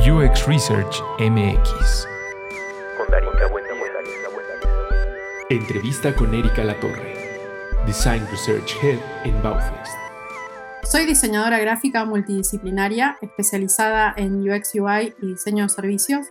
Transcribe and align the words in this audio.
UX 0.00 0.46
Research 0.46 1.02
MX. 1.18 2.06
Entrevista 5.50 6.16
con 6.16 6.32
Erika 6.32 6.64
Latorre, 6.64 7.14
Design 7.86 8.26
Research 8.30 8.74
Head 8.82 8.98
en 9.24 9.42
Baufest. 9.42 9.92
Soy 10.84 11.04
diseñadora 11.04 11.58
gráfica 11.58 12.06
multidisciplinaria 12.06 13.18
especializada 13.20 14.14
en 14.16 14.40
UX 14.40 14.74
UI 14.74 15.14
y 15.20 15.26
diseño 15.26 15.64
de 15.64 15.68
servicios. 15.68 16.28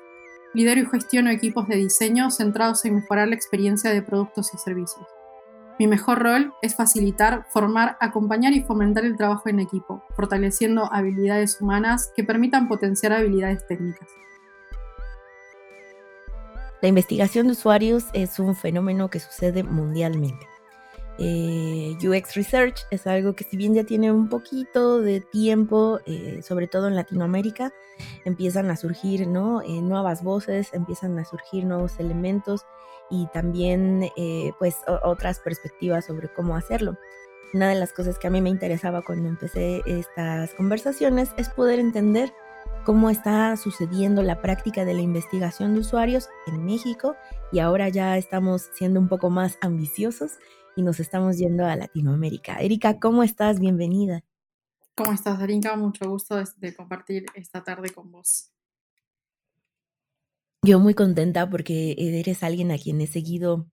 Lidero 0.55 0.81
y 0.81 0.85
gestiono 0.87 1.29
equipos 1.29 1.67
de 1.67 1.75
diseño 1.75 2.31
centrados 2.31 2.83
en 2.85 2.95
mejorar 2.95 3.27
la 3.27 3.35
experiencia 3.35 3.91
de 3.91 4.01
productos 4.01 4.51
y 4.51 4.57
servicios. 4.57 5.05
Mi 5.79 5.87
mejor 5.87 6.19
rol 6.19 6.53
es 6.61 6.75
facilitar, 6.75 7.45
formar, 7.47 7.95
acompañar 8.01 8.51
y 8.51 8.61
fomentar 8.61 9.05
el 9.05 9.15
trabajo 9.15 9.47
en 9.47 9.61
equipo, 9.61 10.03
fortaleciendo 10.13 10.91
habilidades 10.91 11.61
humanas 11.61 12.11
que 12.17 12.25
permitan 12.25 12.67
potenciar 12.67 13.13
habilidades 13.13 13.65
técnicas. 13.65 14.09
La 16.81 16.89
investigación 16.89 17.47
de 17.47 17.53
usuarios 17.53 18.03
es 18.11 18.39
un 18.39 18.57
fenómeno 18.57 19.09
que 19.09 19.21
sucede 19.21 19.63
mundialmente. 19.63 20.45
Eh, 21.17 21.97
UX 22.01 22.35
Research 22.35 22.81
es 22.91 23.07
algo 23.07 23.33
que 23.33 23.45
si 23.45 23.55
bien 23.55 23.73
ya 23.73 23.85
tiene 23.85 24.11
un 24.11 24.27
poquito 24.27 24.99
de 24.99 25.21
tiempo, 25.21 25.99
eh, 26.05 26.41
sobre 26.43 26.67
todo 26.67 26.89
en 26.89 26.95
Latinoamérica, 26.95 27.71
empiezan 28.25 28.69
a 28.69 28.75
surgir 28.75 29.27
¿no? 29.27 29.61
Eh, 29.61 29.81
nuevas 29.81 30.23
voces, 30.23 30.73
empiezan 30.73 31.17
a 31.19 31.25
surgir 31.25 31.65
nuevos 31.65 31.99
elementos 31.99 32.65
y 33.09 33.27
también 33.33 34.09
eh, 34.17 34.51
pues 34.59 34.77
otras 35.03 35.39
perspectivas 35.39 36.05
sobre 36.05 36.29
cómo 36.33 36.55
hacerlo. 36.55 36.97
Una 37.53 37.69
de 37.69 37.75
las 37.75 37.93
cosas 37.93 38.19
que 38.19 38.27
a 38.27 38.29
mí 38.29 38.41
me 38.41 38.49
interesaba 38.49 39.01
cuando 39.01 39.27
empecé 39.27 39.81
estas 39.87 40.53
conversaciones 40.53 41.31
es 41.37 41.49
poder 41.49 41.79
entender 41.79 42.31
cómo 42.85 43.09
está 43.09 43.57
sucediendo 43.57 44.21
la 44.21 44.41
práctica 44.41 44.85
de 44.85 44.93
la 44.93 45.01
investigación 45.01 45.73
de 45.73 45.81
usuarios 45.81 46.29
en 46.47 46.63
México 46.63 47.15
y 47.51 47.59
ahora 47.59 47.89
ya 47.89 48.17
estamos 48.17 48.69
siendo 48.73 48.99
un 48.99 49.07
poco 49.07 49.29
más 49.29 49.57
ambiciosos 49.61 50.33
y 50.75 50.83
nos 50.83 50.99
estamos 50.99 51.37
yendo 51.37 51.65
a 51.65 51.75
Latinoamérica. 51.75 52.57
Erika, 52.59 52.99
¿cómo 52.99 53.23
estás? 53.23 53.59
Bienvenida. 53.59 54.23
¿Cómo 54.95 55.13
estás, 55.13 55.39
Darinka? 55.39 55.75
Mucho 55.75 56.09
gusto 56.09 56.35
de 56.57 56.75
compartir 56.75 57.25
esta 57.33 57.63
tarde 57.63 57.89
con 57.89 58.11
vos. 58.11 58.51
Yo 60.61 60.79
muy 60.79 60.93
contenta 60.93 61.49
porque 61.49 61.95
eres 61.97 62.43
alguien 62.43 62.71
a 62.71 62.77
quien 62.77 62.99
he 62.99 63.07
seguido 63.07 63.67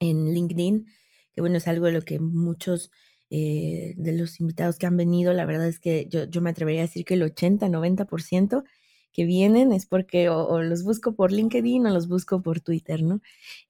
en 0.00 0.34
LinkedIn, 0.34 0.86
que 1.32 1.40
bueno, 1.40 1.58
es 1.58 1.68
algo 1.68 1.86
de 1.86 1.92
lo 1.92 2.02
que 2.02 2.20
muchos 2.20 2.90
eh, 3.30 3.94
de 3.96 4.12
los 4.12 4.40
invitados 4.40 4.78
que 4.78 4.86
han 4.86 4.96
venido, 4.96 5.32
la 5.32 5.46
verdad 5.46 5.68
es 5.68 5.80
que 5.80 6.06
yo, 6.10 6.24
yo 6.24 6.42
me 6.42 6.50
atrevería 6.50 6.82
a 6.82 6.86
decir 6.86 7.04
que 7.04 7.14
el 7.14 7.22
80, 7.22 7.68
90% 7.68 8.64
que 9.12 9.24
vienen 9.24 9.72
es 9.72 9.86
porque 9.86 10.28
o, 10.28 10.62
los 10.62 10.84
busco 10.84 11.14
por 11.14 11.32
LinkedIn 11.32 11.86
o 11.86 11.90
los 11.90 12.08
busco 12.08 12.42
por 12.42 12.60
Twitter, 12.60 13.02
¿no? 13.02 13.20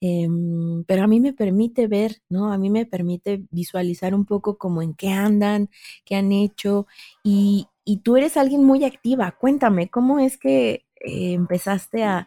Em, 0.00 0.84
pero 0.84 1.04
a 1.04 1.06
mí 1.06 1.20
me 1.20 1.32
permite 1.32 1.86
ver, 1.88 2.22
¿no? 2.28 2.52
A 2.52 2.58
mí 2.58 2.70
me 2.70 2.86
permite 2.86 3.44
visualizar 3.50 4.14
un 4.14 4.26
poco 4.26 4.58
como 4.58 4.82
en 4.82 4.94
qué 4.94 5.10
andan, 5.10 5.70
qué 6.04 6.16
han 6.16 6.32
hecho 6.32 6.86
y, 7.24 7.68
y 7.84 7.98
tú 7.98 8.16
eres 8.16 8.36
alguien 8.36 8.64
muy 8.64 8.84
activa. 8.84 9.32
Cuéntame, 9.32 9.88
¿cómo 9.88 10.18
es 10.20 10.36
que 10.38 10.86
eh, 11.00 11.32
empezaste 11.32 12.04
a, 12.04 12.26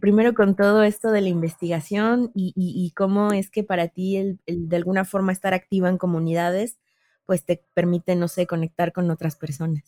primero 0.00 0.34
con 0.34 0.56
todo 0.56 0.82
esto 0.82 1.10
de 1.10 1.20
la 1.20 1.28
investigación 1.28 2.30
y, 2.34 2.92
cómo 2.96 3.32
es 3.32 3.50
que 3.50 3.64
para 3.64 3.88
ti 3.88 4.38
de 4.46 4.76
alguna 4.76 5.04
forma 5.04 5.32
estar 5.32 5.54
activa 5.54 5.88
en 5.88 5.98
comunidades, 5.98 6.78
pues 7.26 7.44
te 7.44 7.64
permite, 7.74 8.16
no 8.16 8.28
sé, 8.28 8.46
conectar 8.46 8.92
con 8.92 9.10
otras 9.10 9.36
personas. 9.36 9.84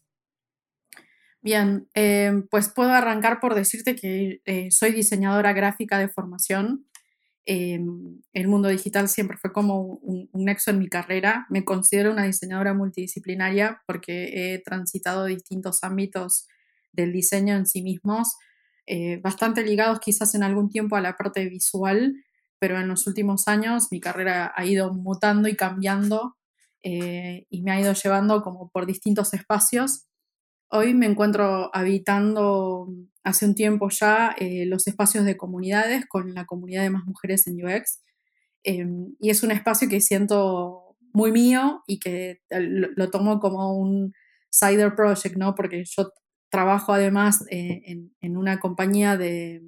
Bien, 1.42 1.88
eh, 1.94 2.42
pues 2.50 2.68
puedo 2.68 2.90
arrancar 2.90 3.40
por 3.40 3.54
decirte 3.54 3.94
que 3.94 4.40
eh, 4.44 4.70
soy 4.70 4.92
diseñadora 4.92 5.52
gráfica 5.52 5.98
de 5.98 6.08
formación. 6.08 6.86
Eh, 7.44 7.78
el 8.32 8.48
mundo 8.48 8.68
digital 8.68 9.08
siempre 9.08 9.36
fue 9.36 9.52
como 9.52 9.80
un, 9.82 10.28
un, 10.32 10.44
nexo 10.44 10.70
en 10.70 10.80
mi 10.80 10.88
carrera. 10.88 11.46
Me 11.48 11.64
considero 11.64 12.10
una 12.10 12.24
diseñadora 12.24 12.74
multidisciplinaria 12.74 13.82
porque 13.86 14.54
he 14.54 14.58
transitado 14.62 15.26
distintos 15.26 15.84
ámbitos 15.84 16.48
del 16.92 17.12
diseño 17.12 17.54
en 17.54 17.66
sí 17.66 17.82
mismos 17.82 18.36
eh, 18.86 19.20
bastante 19.22 19.64
ligados 19.64 20.00
quizás 20.00 20.34
en 20.34 20.42
algún 20.42 20.68
tiempo 20.70 20.96
a 20.96 21.00
la 21.00 21.16
parte 21.16 21.44
visual, 21.48 22.14
pero 22.58 22.78
en 22.78 22.88
los 22.88 23.06
últimos 23.06 23.48
años 23.48 23.88
mi 23.90 24.00
carrera 24.00 24.52
ha 24.54 24.64
ido 24.64 24.92
mutando 24.94 25.48
y 25.48 25.56
cambiando 25.56 26.36
eh, 26.82 27.46
y 27.50 27.62
me 27.62 27.72
ha 27.72 27.80
ido 27.80 27.92
llevando 27.92 28.42
como 28.42 28.70
por 28.70 28.86
distintos 28.86 29.34
espacios. 29.34 30.06
Hoy 30.70 30.94
me 30.94 31.06
encuentro 31.06 31.70
habitando 31.74 32.88
hace 33.24 33.46
un 33.46 33.54
tiempo 33.54 33.88
ya 33.90 34.34
eh, 34.38 34.66
los 34.66 34.86
espacios 34.86 35.24
de 35.24 35.36
comunidades 35.36 36.06
con 36.06 36.34
la 36.34 36.44
comunidad 36.44 36.82
de 36.82 36.90
más 36.90 37.04
mujeres 37.04 37.46
en 37.46 37.64
UX 37.64 38.02
y 38.62 39.30
es 39.30 39.44
un 39.44 39.52
espacio 39.52 39.88
que 39.88 40.00
siento 40.00 40.96
muy 41.12 41.30
mío 41.30 41.84
y 41.86 42.00
que 42.00 42.40
lo, 42.50 42.88
lo 42.96 43.10
tomo 43.10 43.38
como 43.38 43.76
un 43.76 44.12
cider 44.50 44.94
project, 44.96 45.36
¿no? 45.36 45.54
Porque 45.54 45.84
yo 45.84 46.10
trabajo 46.56 46.94
además 46.94 47.44
eh, 47.50 47.82
en, 48.22 48.36
una 48.38 48.60
compañía 48.60 49.18
de 49.18 49.62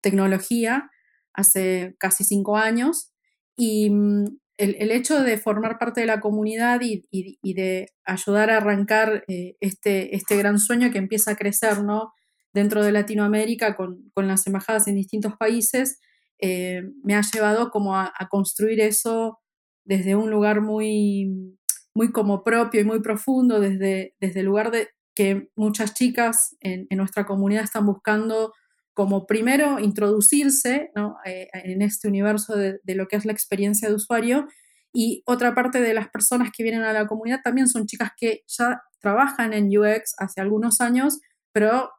tecnología 0.00 0.90
hace 1.34 1.94
casi 1.98 2.24
cinco 2.24 2.56
años 2.56 3.12
y 3.54 3.90
mm, 3.90 4.24
el, 4.56 4.90
hecho 4.92 5.22
de 5.22 5.36
formar 5.36 5.78
parte 5.78 6.00
de 6.00 6.06
la 6.06 6.20
comunidad 6.20 6.80
y, 6.82 7.52
de 7.52 7.88
ayudar 8.06 8.50
a 8.50 8.56
arrancar 8.56 9.24
eh, 9.28 9.56
este, 9.60 10.16
este 10.16 10.36
gran 10.38 10.58
sueño 10.58 10.90
que 10.90 10.96
empieza 10.96 11.32
a 11.32 11.36
crecer 11.36 11.82
¿no? 11.82 12.14
dentro 12.54 12.82
de 12.82 12.92
Latinoamérica 12.92 13.76
con, 13.76 14.10
las 14.16 14.46
embajadas 14.46 14.88
en 14.88 14.94
distintos 14.94 15.34
países, 15.36 16.00
eh, 16.38 16.82
me 17.04 17.14
ha 17.14 17.20
llevado 17.20 17.70
como 17.70 17.94
a, 17.94 18.10
construir 18.30 18.80
eso 18.80 19.38
desde 19.84 20.14
un 20.16 20.30
lugar 20.30 20.62
muy, 20.62 21.58
muy 21.94 22.10
como 22.10 22.42
propio 22.42 22.80
y 22.80 22.84
muy 22.84 23.02
profundo, 23.02 23.60
desde, 23.60 24.14
desde 24.18 24.40
el 24.40 24.46
lugar 24.46 24.70
de, 24.70 24.88
que 25.14 25.48
muchas 25.56 25.94
chicas 25.94 26.56
en, 26.60 26.86
nuestra 26.90 27.26
comunidad 27.26 27.64
están 27.64 27.86
buscando 27.86 28.52
como 28.94 29.26
primero 29.26 29.78
introducirse 29.78 30.90
eh, 31.24 31.48
en 31.52 31.82
este 31.82 32.08
universo 32.08 32.56
de, 32.56 32.80
lo 32.94 33.06
que 33.08 33.16
es 33.16 33.24
la 33.24 33.32
experiencia 33.32 33.88
de 33.88 33.94
usuario 33.94 34.46
y 34.92 35.22
otra 35.26 35.54
parte 35.54 35.80
de 35.80 35.94
las 35.94 36.08
personas 36.10 36.50
que 36.54 36.62
vienen 36.62 36.82
a 36.82 36.92
la 36.92 37.06
comunidad 37.06 37.40
también 37.42 37.68
son 37.68 37.86
chicas 37.86 38.10
que 38.16 38.42
ya 38.46 38.82
trabajan 39.00 39.54
en 39.54 39.66
UX 39.76 40.14
hace 40.18 40.40
algunos 40.40 40.80
años, 40.80 41.20
pero 41.52 41.90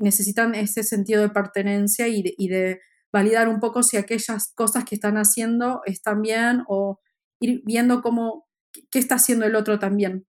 necesitan 0.00 0.54
ese 0.54 0.82
sentido 0.82 1.22
de 1.22 1.30
pertenencia 1.30 2.08
y 2.08 2.22
de, 2.22 2.80
validar 3.14 3.48
un 3.50 3.60
poco 3.60 3.82
si 3.82 3.98
aquellas 3.98 4.54
cosas 4.54 4.86
que 4.86 4.94
están 4.94 5.18
haciendo 5.18 5.82
están 5.84 6.22
bien 6.22 6.62
o 6.66 6.98
ir 7.40 7.60
viendo 7.62 8.00
cómo, 8.00 8.48
qué 8.90 8.98
está 8.98 9.16
haciendo 9.16 9.44
el 9.44 9.54
otro 9.54 9.78
también. 9.78 10.26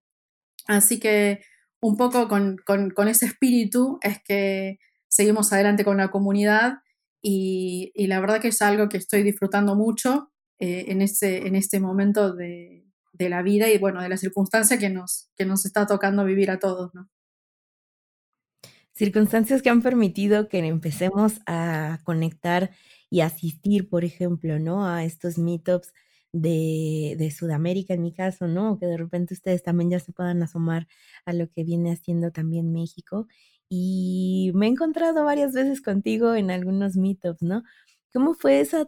Así 0.66 1.00
que 1.00 1.40
un 1.84 1.98
poco 1.98 2.28
con, 2.28 3.08
ese 3.08 3.26
espíritu 3.26 3.98
es 4.00 4.16
que 4.24 4.78
seguimos 5.06 5.52
adelante 5.52 5.84
con 5.84 5.98
la 5.98 6.10
comunidad 6.10 6.78
y, 7.20 7.92
la 8.06 8.20
verdad 8.20 8.40
que 8.40 8.48
es 8.48 8.62
algo 8.62 8.88
que 8.88 8.96
estoy 8.96 9.22
disfrutando 9.22 9.74
mucho 9.74 10.32
eh, 10.58 10.86
en, 10.88 11.02
este, 11.02 11.46
en 11.46 11.56
este 11.56 11.80
momento 11.80 12.34
de, 12.34 12.86
la 13.18 13.42
vida 13.42 13.68
y 13.68 13.76
bueno, 13.76 14.00
de 14.00 14.08
la 14.08 14.16
circunstancia 14.16 14.78
que 14.78 14.88
nos, 14.88 15.28
que 15.36 15.44
nos 15.44 15.66
está 15.66 15.86
tocando 15.86 16.24
vivir 16.24 16.50
a 16.50 16.58
todos, 16.58 16.90
Circunstancias 18.94 19.60
que 19.60 19.68
han 19.68 19.82
permitido 19.82 20.48
que 20.48 20.58
empecemos 20.60 21.42
a 21.46 21.98
conectar 22.04 22.70
y 23.10 23.20
asistir, 23.20 23.90
por 23.90 24.04
ejemplo, 24.04 24.58
¿no? 24.58 24.86
A 24.86 25.04
estos 25.04 25.36
meetups 25.36 25.92
de, 26.34 27.30
Sudamérica, 27.36 27.94
en 27.94 28.02
mi 28.02 28.12
caso, 28.12 28.48
¿no? 28.48 28.78
Que 28.78 28.86
de 28.86 28.96
repente 28.96 29.34
ustedes 29.34 29.62
también 29.62 29.90
ya 29.90 30.00
se 30.00 30.12
puedan 30.12 30.42
asomar 30.42 30.88
a 31.24 31.32
lo 31.32 31.48
que 31.48 31.64
viene 31.64 31.92
haciendo 31.92 32.32
también 32.32 32.72
México. 32.72 33.26
Y 33.68 34.52
me 34.54 34.66
he 34.66 34.70
encontrado 34.70 35.24
varias 35.24 35.52
veces 35.52 35.80
contigo 35.80 36.34
en 36.34 36.50
algunos 36.50 36.96
meetups, 36.96 37.42
¿no? 37.42 37.62
¿Cómo 38.12 38.34
fue 38.34 38.60
esa, 38.60 38.84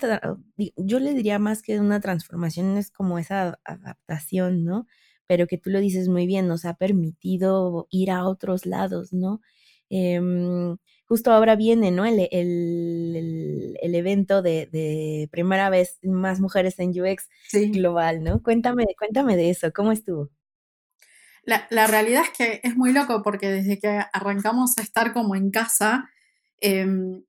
yo 0.76 1.00
le 1.00 1.14
diría 1.14 1.38
más 1.38 1.62
que 1.62 1.80
una 1.80 2.00
transformación, 2.00 2.76
es 2.76 2.90
como 2.90 3.18
esa 3.18 3.58
adaptación, 3.64 4.64
¿no? 4.64 4.86
Pero 5.26 5.46
que 5.48 5.58
tú 5.58 5.70
lo 5.70 5.80
dices 5.80 6.08
muy 6.08 6.26
bien, 6.26 6.46
nos 6.48 6.64
ha 6.64 6.74
permitido 6.74 7.88
ir 7.90 8.10
a 8.12 8.26
otros 8.26 8.66
lados, 8.66 9.12
¿no? 9.12 9.40
Em, 9.90 10.76
justo 11.06 11.32
ahora 11.32 11.56
viene, 11.56 11.90
¿no? 11.90 12.04
El, 12.04 12.28
el, 12.30 13.94
evento 13.94 14.42
de, 14.42 15.28
primera 15.30 15.70
vez 15.70 15.98
más 16.02 16.40
mujeres 16.40 16.78
en 16.78 16.90
UX 16.90 17.28
global, 17.72 18.22
¿no? 18.22 18.42
Cuéntame, 18.42 18.84
cuéntame 18.98 19.36
de 19.36 19.50
eso, 19.50 19.72
¿cómo 19.72 19.92
estuvo? 19.92 20.30
La, 21.44 21.86
realidad 21.86 22.24
es 22.24 22.30
que 22.30 22.60
es 22.64 22.76
muy 22.76 22.92
loco 22.92 23.22
porque 23.22 23.48
desde 23.48 23.78
que 23.78 24.02
arrancamos 24.12 24.76
a 24.78 24.82
estar 24.82 25.12
como 25.12 25.36
en 25.36 25.50
casa, 25.50 26.10
em, 26.60 27.22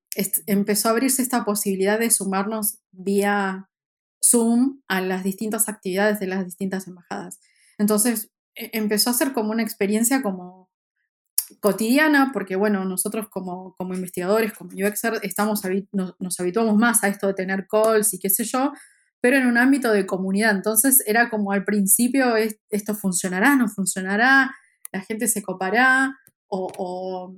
empezó 0.47 0.87
a 0.87 0.91
abrirse 0.91 1.21
esta 1.21 1.45
posibilidad 1.45 1.99
de 1.99 2.09
sumarnos 2.09 2.79
vía 2.91 3.69
Zoom 4.25 4.81
a 4.87 5.01
las 5.01 5.23
distintas 5.23 5.69
actividades 5.69 6.19
de 6.19 6.25
las 6.25 6.45
distintas 6.45 6.87
embajadas. 6.87 7.39
Entonces, 7.77 8.31
e, 8.55 8.71
empezó 8.73 9.11
a 9.11 9.13
ser 9.13 9.33
como 9.33 9.51
una 9.51 9.61
experiencia 9.61 10.23
como 10.23 10.56
cotidiana, 11.59 12.31
porque 12.33 12.55
bueno, 12.55 12.85
nosotros 12.85 13.27
como, 13.29 13.75
como 13.77 13.93
investigadores, 13.93 14.53
como 14.53 14.71
UXer, 14.71 15.19
estamos, 15.23 15.61
nos, 15.91 16.15
nos, 16.19 16.39
habituamos 16.39 16.75
más 16.75 17.03
a 17.03 17.07
esto 17.07 17.27
de 17.27 17.33
tener 17.33 17.67
calls 17.67 18.13
y 18.13 18.19
qué 18.19 18.29
sé 18.29 18.43
yo, 18.43 18.73
pero 19.21 19.37
en 19.37 19.47
un 19.47 19.57
ámbito 19.57 19.91
de 19.91 20.05
comunidad. 20.05 20.55
Entonces 20.55 21.03
era 21.05 21.29
como 21.29 21.51
al 21.51 21.65
principio, 21.65 22.35
esto 22.69 22.95
funcionará, 22.95 23.55
no 23.55 23.67
funcionará, 23.67 24.51
la 24.91 25.01
gente 25.01 25.27
se 25.27 25.41
copará 25.41 26.15
o, 26.47 26.71
o 26.77 27.35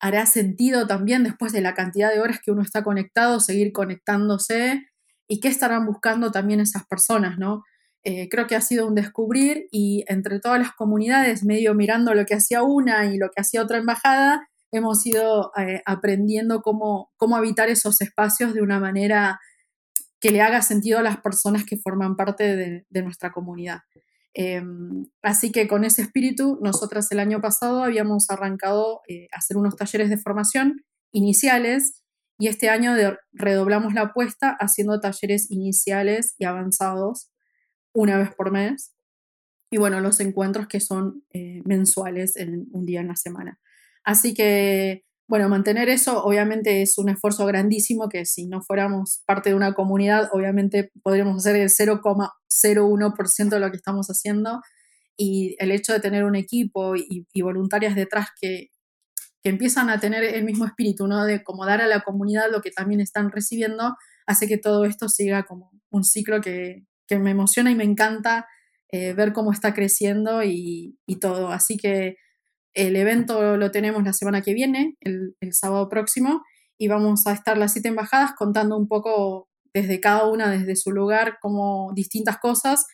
hará 0.00 0.26
sentido 0.26 0.86
también 0.86 1.24
después 1.24 1.52
de 1.52 1.62
la 1.62 1.74
cantidad 1.74 2.12
de 2.12 2.20
horas 2.20 2.40
que 2.44 2.50
uno 2.50 2.62
está 2.62 2.84
conectado, 2.84 3.40
seguir 3.40 3.72
conectándose 3.72 4.86
y 5.28 5.40
qué 5.40 5.48
estarán 5.48 5.86
buscando 5.86 6.30
también 6.30 6.60
esas 6.60 6.86
personas, 6.86 7.38
¿no? 7.38 7.62
Eh, 8.06 8.28
creo 8.28 8.46
que 8.46 8.54
ha 8.54 8.60
sido 8.60 8.86
un 8.86 8.94
descubrir 8.94 9.66
y 9.70 10.04
entre 10.08 10.38
todas 10.38 10.58
las 10.58 10.72
comunidades, 10.72 11.42
medio 11.42 11.74
mirando 11.74 12.12
lo 12.12 12.26
que 12.26 12.34
hacía 12.34 12.62
una 12.62 13.06
y 13.06 13.16
lo 13.16 13.30
que 13.30 13.40
hacía 13.40 13.62
otra 13.62 13.78
embajada, 13.78 14.46
hemos 14.72 15.06
ido 15.06 15.52
eh, 15.56 15.82
aprendiendo 15.86 16.60
cómo, 16.60 17.10
cómo 17.16 17.36
habitar 17.36 17.70
esos 17.70 18.02
espacios 18.02 18.52
de 18.52 18.60
una 18.60 18.78
manera 18.78 19.40
que 20.20 20.30
le 20.30 20.42
haga 20.42 20.60
sentido 20.60 20.98
a 20.98 21.02
las 21.02 21.18
personas 21.20 21.64
que 21.64 21.78
forman 21.78 22.14
parte 22.14 22.84
de, 22.90 23.02
nuestra 23.02 23.32
comunidad. 23.32 23.80
Em, 24.34 25.06
así 25.22 25.50
que 25.50 25.66
con 25.66 25.84
ese 25.84 26.02
espíritu, 26.02 26.58
nosotras 26.60 27.10
el 27.10 27.20
año 27.20 27.40
pasado 27.40 27.84
habíamos 27.84 28.28
arrancado 28.28 29.00
eh, 29.08 29.28
a 29.32 29.38
hacer 29.38 29.56
unos 29.56 29.76
talleres 29.76 30.10
de 30.10 30.18
formación 30.18 30.84
iniciales 31.12 32.02
y 32.38 32.48
este 32.48 32.68
año 32.68 32.94
redoblamos 33.32 33.94
la 33.94 34.02
apuesta 34.02 34.56
haciendo 34.58 35.00
talleres 35.00 35.50
iniciales 35.50 36.34
y 36.36 36.44
avanzados 36.44 37.30
una 37.94 38.18
vez 38.18 38.34
por 38.34 38.50
mes. 38.50 38.92
Y 39.70 39.78
bueno, 39.78 40.00
los 40.00 40.20
encuentros 40.20 40.66
que 40.68 40.80
son 40.80 41.24
eh, 41.32 41.62
mensuales 41.64 42.36
en 42.36 42.66
un 42.72 42.84
día 42.84 43.00
en 43.00 43.08
la 43.08 43.16
semana. 43.16 43.58
Así 44.04 44.34
que, 44.34 45.04
bueno, 45.26 45.48
mantener 45.48 45.88
eso 45.88 46.22
obviamente 46.22 46.82
es 46.82 46.98
un 46.98 47.08
esfuerzo 47.08 47.46
grandísimo 47.46 48.08
que 48.08 48.26
si 48.26 48.46
no 48.46 48.60
fuéramos 48.60 49.22
parte 49.26 49.50
de 49.50 49.56
una 49.56 49.72
comunidad, 49.72 50.28
obviamente 50.32 50.90
podríamos 51.02 51.38
hacer 51.38 51.56
el 51.56 51.70
0,01% 51.70 53.48
de 53.48 53.60
lo 53.60 53.70
que 53.70 53.76
estamos 53.76 54.08
haciendo. 54.08 54.60
Y 55.16 55.56
el 55.58 55.70
hecho 55.70 55.92
de 55.92 56.00
tener 56.00 56.24
un 56.24 56.34
equipo 56.34 56.94
y, 56.96 57.24
voluntarias 57.40 57.94
detrás 57.94 58.28
que, 58.40 58.70
que 59.42 59.50
empiezan 59.50 59.88
a 59.90 60.00
tener 60.00 60.24
el 60.24 60.44
mismo 60.44 60.66
espíritu, 60.66 61.06
¿no? 61.06 61.24
De 61.24 61.42
como 61.42 61.64
dar 61.66 61.80
a 61.80 61.86
la 61.86 62.00
comunidad 62.00 62.50
lo 62.50 62.60
que 62.60 62.72
también 62.72 63.00
están 63.00 63.30
recibiendo, 63.30 63.94
hace 64.26 64.48
que 64.48 64.58
todo 64.58 64.84
esto 64.84 65.08
siga 65.08 65.44
como 65.44 65.70
un 65.90 66.04
ciclo 66.04 66.40
que, 66.40 66.84
que 67.06 67.18
me 67.18 67.30
emociona 67.30 67.70
y 67.70 67.74
me 67.74 67.84
encanta 67.84 68.46
eh, 68.96 69.12
ver 69.12 69.32
cómo 69.32 69.50
está 69.50 69.74
creciendo 69.74 70.44
y, 70.44 70.96
todo. 71.20 71.48
Así 71.48 71.76
que 71.76 72.16
el 72.74 72.94
evento 72.94 73.56
lo 73.56 73.72
tenemos 73.72 74.04
la 74.04 74.12
semana 74.12 74.40
que 74.40 74.54
viene, 74.54 74.96
el, 75.00 75.34
sábado 75.52 75.88
próximo, 75.88 76.42
y 76.78 76.86
vamos 76.86 77.26
a 77.26 77.32
estar 77.32 77.58
las 77.58 77.72
siete 77.72 77.88
embajadas 77.88 78.34
contando 78.36 78.76
un 78.76 78.86
poco 78.86 79.48
desde 79.72 79.98
cada 79.98 80.28
una, 80.28 80.48
desde 80.48 80.76
su 80.76 80.92
lugar, 80.92 81.38
como 81.40 81.90
distintas 81.92 82.38
cosas. 82.38 82.86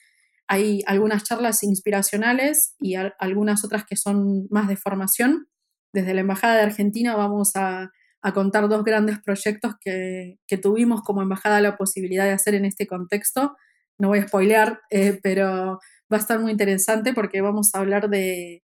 Hay 0.48 0.82
algunas 0.86 1.22
charlas 1.22 1.62
inspiracionales 1.62 2.76
y 2.80 2.94
algunas 2.94 3.62
otras 3.62 3.84
que 3.84 3.96
son 3.96 4.46
más 4.48 4.68
de 4.68 4.76
formación. 4.76 5.48
Desde 5.92 6.14
la 6.14 6.22
Embajada 6.22 6.54
de 6.54 6.62
Argentina 6.62 7.14
vamos 7.14 7.52
a, 7.56 7.90
contar 8.32 8.70
dos 8.70 8.84
grandes 8.84 9.18
proyectos 9.18 9.74
que, 9.80 10.38
que, 10.46 10.56
tuvimos 10.56 11.02
como 11.02 11.20
embajada 11.20 11.60
la 11.60 11.76
posibilidad 11.76 12.24
de 12.24 12.32
hacer 12.32 12.54
en 12.54 12.64
este 12.64 12.86
contexto 12.86 13.54
no 14.00 14.08
voy 14.08 14.18
a 14.18 14.26
spoilear, 14.26 14.80
eh, 14.90 15.20
pero 15.22 15.78
va 16.12 16.16
a 16.16 16.20
estar 16.20 16.40
muy 16.40 16.50
interesante 16.52 17.12
porque 17.14 17.40
vamos 17.40 17.70
a 17.74 17.78
hablar 17.78 18.08
de, 18.08 18.62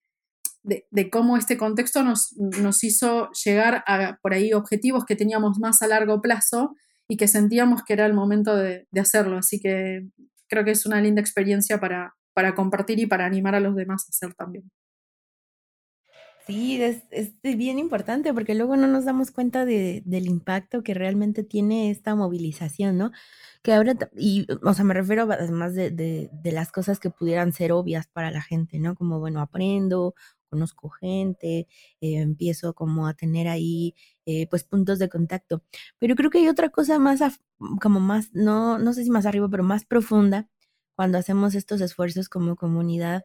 de, 0.63 1.09
cómo 1.09 1.35
este 1.35 1.57
contexto 1.57 2.03
nos, 2.03 2.33
nos, 2.37 2.83
hizo 2.83 3.29
llegar 3.43 3.83
a 3.85 4.17
por 4.21 4.33
ahí 4.33 4.53
objetivos 4.53 5.05
que 5.05 5.15
teníamos 5.15 5.59
más 5.59 5.81
a 5.81 5.87
largo 5.87 6.21
plazo 6.21 6.75
y 7.07 7.17
que 7.17 7.27
sentíamos 7.27 7.83
que 7.83 7.93
era 7.93 8.05
el 8.05 8.13
momento 8.13 8.55
de, 8.55 8.87
de 8.89 9.01
hacerlo. 9.01 9.37
Así 9.37 9.59
que 9.59 10.07
creo 10.47 10.63
que 10.63 10.71
es 10.71 10.85
una 10.85 11.01
linda 11.01 11.21
experiencia 11.21 11.79
para, 11.79 12.13
para 12.33 12.55
compartir 12.55 12.99
y 12.99 13.07
para 13.07 13.25
animar 13.25 13.55
a 13.55 13.59
los 13.59 13.75
demás 13.75 14.05
a 14.07 14.11
hacer 14.11 14.33
también. 14.35 14.69
Sí, 16.45 16.81
es, 16.81 17.03
es 17.11 17.31
bien 17.41 17.79
importante 17.79 18.33
porque 18.33 18.53
luego 18.53 18.75
no 18.75 18.85
nos 18.87 19.05
damos 19.05 19.31
cuenta 19.31 19.63
de, 19.63 20.01
del 20.05 20.27
impacto 20.27 20.83
que 20.83 20.93
realmente 20.93 21.43
tiene 21.43 21.89
esta 21.89 22.15
movilización, 22.15 22.97
¿no? 22.97 23.11
Que 23.61 23.73
ahora, 23.73 23.95
y, 24.17 24.45
o 24.61 24.73
sea, 24.73 24.83
me 24.83 24.93
refiero 24.93 25.23
además 25.31 25.73
de, 25.73 25.89
de, 25.89 26.29
de 26.33 26.51
las 26.51 26.73
cosas 26.73 26.99
que 26.99 27.09
pudieran 27.09 27.53
ser 27.53 27.71
obvias 27.71 28.07
para 28.07 28.29
la 28.29 28.41
gente, 28.41 28.77
¿no? 28.79 28.93
Como, 28.95 29.19
bueno, 29.21 29.39
aprendo, 29.39 30.15
conozco 30.49 30.89
gente, 30.89 31.59
eh, 32.01 32.17
empiezo 32.19 32.73
como 32.73 33.07
a 33.07 33.13
tener 33.13 33.47
ahí, 33.47 33.95
eh, 34.25 34.45
pues, 34.49 34.65
puntos 34.65 34.99
de 34.99 35.07
contacto. 35.07 35.63
Pero 35.97 36.15
creo 36.15 36.29
que 36.29 36.39
hay 36.39 36.49
otra 36.49 36.67
cosa 36.69 36.99
más, 36.99 37.21
como 37.81 38.01
más, 38.01 38.31
no, 38.33 38.77
no 38.79 38.91
sé 38.93 39.05
si 39.05 39.09
más 39.09 39.25
arriba, 39.25 39.47
pero 39.49 39.63
más 39.63 39.85
profunda 39.85 40.49
cuando 40.95 41.17
hacemos 41.17 41.55
estos 41.55 41.79
esfuerzos 41.81 42.27
como 42.29 42.55
comunidad 42.57 43.23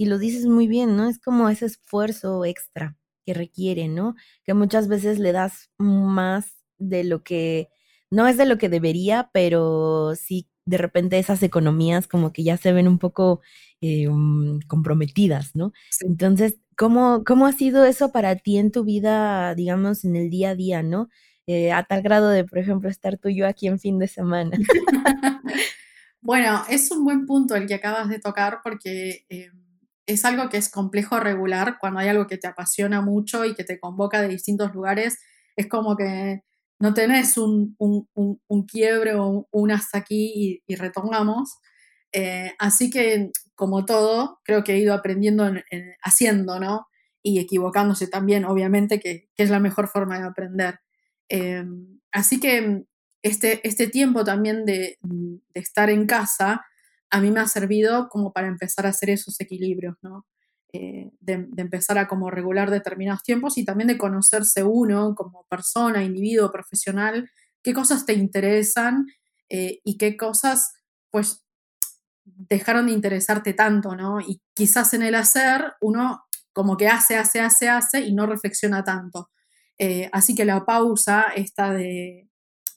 y 0.00 0.06
lo 0.06 0.16
dices 0.16 0.46
muy 0.46 0.66
bien, 0.66 0.96
¿no? 0.96 1.10
Es 1.10 1.18
como 1.18 1.50
ese 1.50 1.66
esfuerzo 1.66 2.46
extra 2.46 2.96
que 3.26 3.34
requiere, 3.34 3.86
¿no? 3.86 4.16
Que 4.44 4.54
muchas 4.54 4.88
veces 4.88 5.18
le 5.18 5.30
das 5.32 5.68
más 5.76 6.54
de 6.78 7.04
lo 7.04 7.22
que, 7.22 7.68
no 8.10 8.26
es 8.26 8.38
de 8.38 8.46
lo 8.46 8.56
que 8.56 8.70
debería, 8.70 9.28
pero 9.34 10.14
sí 10.16 10.48
de 10.64 10.78
repente 10.78 11.18
esas 11.18 11.42
economías 11.42 12.06
como 12.08 12.32
que 12.32 12.42
ya 12.42 12.56
se 12.56 12.72
ven 12.72 12.88
un 12.88 12.98
poco 12.98 13.42
eh, 13.82 14.08
um, 14.08 14.60
comprometidas, 14.66 15.54
¿no? 15.54 15.74
Entonces, 16.00 16.56
¿cómo, 16.78 17.22
¿cómo 17.26 17.44
ha 17.44 17.52
sido 17.52 17.84
eso 17.84 18.10
para 18.10 18.36
ti 18.36 18.56
en 18.56 18.72
tu 18.72 18.84
vida, 18.84 19.54
digamos, 19.54 20.06
en 20.06 20.16
el 20.16 20.30
día 20.30 20.50
a 20.50 20.54
día, 20.54 20.82
¿no? 20.82 21.10
Eh, 21.46 21.72
a 21.72 21.84
tal 21.84 22.00
grado 22.00 22.30
de, 22.30 22.44
por 22.44 22.56
ejemplo, 22.56 22.88
estar 22.88 23.18
tú 23.18 23.28
y 23.28 23.36
yo 23.36 23.46
aquí 23.46 23.66
en 23.66 23.78
fin 23.78 23.98
de 23.98 24.08
semana. 24.08 24.56
bueno, 26.22 26.62
es 26.70 26.90
un 26.90 27.04
buen 27.04 27.26
punto 27.26 27.54
el 27.54 27.66
que 27.66 27.74
acabas 27.74 28.08
de 28.08 28.18
tocar 28.18 28.60
porque... 28.64 29.26
Eh, 29.28 29.50
es 30.06 30.24
algo 30.24 30.48
que 30.48 30.56
es 30.56 30.70
complejo 30.70 31.20
regular 31.20 31.78
cuando 31.80 32.00
hay 32.00 32.08
algo 32.08 32.26
que 32.26 32.38
te 32.38 32.48
apasiona 32.48 33.00
mucho 33.00 33.44
y 33.44 33.54
que 33.54 33.64
te 33.64 33.78
convoca 33.78 34.20
de 34.20 34.28
distintos 34.28 34.74
lugares. 34.74 35.18
Es 35.56 35.68
como 35.68 35.96
que 35.96 36.42
no 36.80 36.94
tenés 36.94 37.36
un, 37.36 37.76
quiebre 38.66 39.14
o 39.14 39.46
un, 39.50 39.70
hasta 39.70 39.98
aquí 39.98 40.62
y, 40.66 40.74
retomamos. 40.74 41.58
Eh, 42.12 42.52
así 42.58 42.90
que, 42.90 43.30
como 43.54 43.84
todo, 43.84 44.40
creo 44.44 44.64
que 44.64 44.72
he 44.72 44.78
ido 44.78 44.94
aprendiendo 44.94 45.44
haciendo, 46.02 46.58
¿no? 46.58 46.86
Y 47.22 47.38
equivocándose 47.38 48.08
también, 48.08 48.44
obviamente, 48.46 48.98
que, 48.98 49.28
es 49.36 49.50
la 49.50 49.60
mejor 49.60 49.88
forma 49.88 50.18
de 50.18 50.26
aprender. 50.26 50.80
Eh, 51.28 51.64
así 52.12 52.40
que 52.40 52.84
este, 53.22 53.60
este 53.68 53.86
tiempo 53.86 54.24
también 54.24 54.64
de, 54.64 54.98
de 55.02 55.40
estar 55.60 55.90
en 55.90 56.06
casa 56.06 56.64
a 57.10 57.20
mí 57.20 57.30
me 57.30 57.40
ha 57.40 57.48
servido 57.48 58.08
como 58.08 58.32
para 58.32 58.48
empezar 58.48 58.86
a 58.86 58.90
hacer 58.90 59.10
esos 59.10 59.40
equilibrios, 59.40 59.96
¿no? 60.02 60.26
Eh, 60.72 61.10
de, 61.18 61.48
empezar 61.56 61.98
a 61.98 62.06
como 62.06 62.30
regular 62.30 62.70
determinados 62.70 63.24
tiempos 63.24 63.58
y 63.58 63.64
también 63.64 63.88
de 63.88 63.98
conocerse 63.98 64.62
uno 64.62 65.16
como 65.16 65.44
persona, 65.48 66.04
individuo, 66.04 66.52
profesional, 66.52 67.28
qué 67.64 67.74
cosas 67.74 68.06
te 68.06 68.12
interesan 68.12 69.06
eh, 69.48 69.80
y 69.84 69.98
qué 69.98 70.16
cosas 70.16 70.72
pues 71.10 71.44
dejaron 72.24 72.86
de 72.86 72.92
interesarte 72.92 73.52
tanto, 73.52 73.96
¿no? 73.96 74.20
Y 74.20 74.40
quizás 74.54 74.94
en 74.94 75.02
el 75.02 75.16
hacer 75.16 75.72
uno 75.80 76.22
como 76.52 76.76
que 76.76 76.86
hace, 76.86 77.16
hace, 77.16 77.40
hace, 77.40 77.68
hace 77.68 78.00
y 78.02 78.14
no 78.14 78.26
reflexiona 78.26 78.84
tanto. 78.84 79.30
Eh, 79.76 80.08
así 80.12 80.36
que 80.36 80.44
la 80.44 80.64
pausa 80.64 81.32
esta 81.34 81.72
de, 81.72 82.28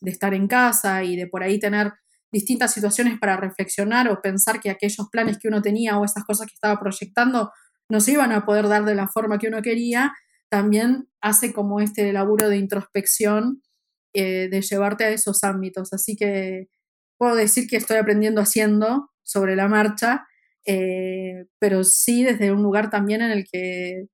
de 0.01 0.11
estar 0.11 0.33
en 0.33 0.47
casa 0.47 1.03
y 1.03 1.15
de 1.15 1.27
por 1.27 1.43
ahí 1.43 1.59
tener 1.59 1.93
distintas 2.33 2.73
situaciones 2.73 3.19
para 3.19 3.37
reflexionar 3.37 4.09
o 4.09 4.19
pensar 4.19 4.59
que 4.59 4.71
aquellos 4.71 5.07
planes 5.09 5.37
que 5.37 5.47
uno 5.47 5.61
tenía 5.61 5.99
o 5.99 6.03
esas 6.03 6.25
cosas 6.25 6.47
que 6.47 6.55
estaba 6.55 6.79
proyectando 6.79 7.51
no 7.89 8.01
se 8.01 8.13
iban 8.13 8.31
a 8.31 8.43
poder 8.43 8.67
dar 8.67 8.85
de 8.85 8.95
la 8.95 9.07
forma 9.07 9.37
que 9.37 9.47
uno 9.47 9.61
quería, 9.61 10.13
también 10.49 11.07
hace 11.21 11.53
como 11.53 11.79
este 11.79 12.11
laburo 12.11 12.49
de 12.49 12.57
introspección, 12.57 13.61
eh, 14.13 14.49
de 14.49 14.61
llevarte 14.61 15.03
a 15.03 15.09
esos 15.09 15.43
ámbitos. 15.43 15.93
Así 15.93 16.15
que 16.15 16.69
puedo 17.17 17.35
decir 17.35 17.67
que 17.67 17.77
estoy 17.77 17.97
aprendiendo 17.97 18.41
haciendo 18.41 19.11
sobre 19.21 19.55
la 19.55 19.67
marcha, 19.67 20.25
eh, 20.65 21.45
pero 21.59 21.83
sí 21.83 22.23
desde 22.23 22.51
un 22.51 22.63
lugar 22.63 22.89
también 22.89 23.21
en 23.21 23.29
el 23.29 23.45
que 23.45 24.07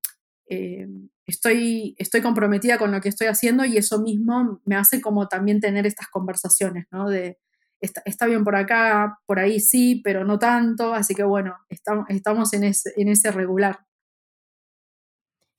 eh, 0.49 0.87
estoy, 1.25 1.95
estoy 1.97 2.21
comprometida 2.21 2.77
con 2.77 2.91
lo 2.91 2.99
que 2.99 3.09
estoy 3.09 3.27
haciendo 3.27 3.63
y 3.63 3.77
eso 3.77 4.01
mismo 4.01 4.61
me 4.65 4.75
hace 4.75 4.99
como 4.99 5.29
también 5.29 5.61
tener 5.61 5.87
estas 5.87 6.09
conversaciones, 6.09 6.85
¿no? 6.91 7.09
De, 7.09 7.37
está, 7.81 8.25
bien 8.25 8.43
por 8.43 8.55
acá, 8.55 9.19
por 9.25 9.39
ahí 9.39 9.59
sí, 9.59 10.01
pero 10.03 10.25
no 10.25 10.39
tanto, 10.39 10.93
así 10.93 11.15
que 11.15 11.23
bueno, 11.23 11.55
estamos, 11.69 12.05
estamos 12.09 12.53
en, 12.53 12.63
ese, 12.65 12.91
en 12.97 13.09
ese 13.09 13.31
regular. 13.31 13.79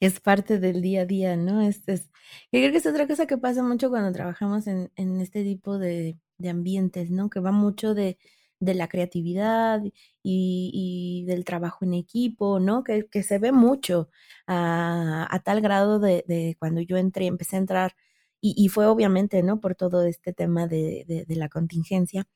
Es 0.00 0.20
parte 0.20 0.58
del 0.58 0.80
día 0.80 1.02
a 1.02 1.06
día, 1.06 1.36
¿no? 1.36 1.60
Es, 1.60 1.86
es, 1.86 2.10
creo 2.50 2.70
que 2.72 2.78
es 2.78 2.86
otra 2.86 3.06
cosa 3.06 3.26
que 3.26 3.38
pasa 3.38 3.62
mucho 3.62 3.90
cuando 3.90 4.12
trabajamos 4.12 4.66
en, 4.66 4.90
en 4.96 5.20
este 5.20 5.44
tipo 5.44 5.78
de, 5.78 6.18
de, 6.38 6.48
ambientes, 6.48 7.10
¿no? 7.10 7.28
Que 7.28 7.40
va 7.40 7.52
mucho 7.52 7.94
de 7.94 8.18
de 8.60 8.74
la 8.74 8.88
creatividad 8.88 9.82
y, 10.22 11.24
del 11.26 11.44
trabajo 11.44 11.84
en 11.84 11.94
equipo, 11.94 12.60
¿no? 12.60 12.84
Que, 12.84 13.08
se 13.22 13.38
ve 13.38 13.52
mucho 13.52 14.10
a, 14.46 15.40
tal 15.44 15.60
grado 15.62 15.98
de, 15.98 16.56
cuando 16.58 16.80
yo 16.82 16.96
entré, 16.98 17.26
empecé 17.26 17.56
a 17.56 17.60
entrar, 17.60 17.96
y, 18.40 18.68
fue 18.68 18.87
obviamente, 18.87 19.42
¿no? 19.42 19.61
Por 19.61 19.75
todo 19.75 20.04
este 20.04 20.32
tema 20.32 20.66
de, 20.66 21.25
la 21.28 21.49
contingencia, 21.49 22.26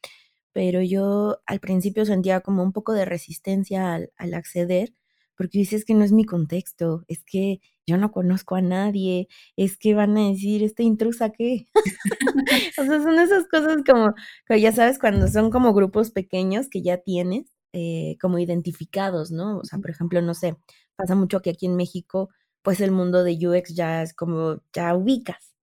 pero 0.53 0.83
yo 0.83 1.39
al 1.47 1.61
principio 1.61 2.05
sentía 2.05 2.41
como 2.41 2.63
un 2.63 2.73
poco 2.73 2.93
de 2.93 3.05
resistencia 3.05 3.95
al, 3.95 4.13
al 4.17 4.35
acceder, 4.35 4.95
porque 5.37 5.59
dices 5.59 5.85
que 5.85 5.95
no 5.95 6.05
es 6.05 6.13
mi 6.13 6.25
contexto, 6.25 7.05
es 7.09 7.25
que 7.25 7.61
yo 7.87 7.99
no 7.99 8.13
conozco 8.13 8.55
a 8.55 8.63
nadie, 8.63 9.29
es 9.57 9.77
que 9.77 9.95
van 9.95 10.17
a 10.17 10.29
decir, 10.29 10.63
¿esta 10.63 10.83
intrusa 10.83 11.31
qué? 11.31 11.67
o 12.79 12.85
sea, 12.85 13.03
son 13.03 13.19
esas 13.19 13.47
cosas 13.49 13.83
como, 13.87 14.15
ya 14.49 14.73
sabes, 14.73 14.99
cuando 14.99 15.29
son 15.29 15.51
como 15.51 15.75
grupos 15.75 16.11
pequeños 16.11 16.69
que 16.69 16.83
ya 16.83 16.99
tienes, 16.99 17.47
eh, 17.73 18.17
como 18.21 18.39
identificados, 18.39 19.31
¿no? 19.33 19.59
O 19.59 19.65
sea, 19.65 19.79
por 19.81 19.91
ejemplo, 19.91 20.23
no 20.23 20.35
sé, 20.35 20.57
pasa 20.97 21.15
mucho 21.15 21.43
que 21.43 21.51
aquí 21.51 21.67
en 21.67 21.77
México, 21.77 22.31
pues 22.63 22.81
el 22.81 22.93
mundo 22.93 23.25
de 23.25 23.37
UX 23.47 23.75
ya 23.75 24.03
es 24.03 24.15
como, 24.15 24.63
ya 24.73 24.95
ubicas, 24.95 25.54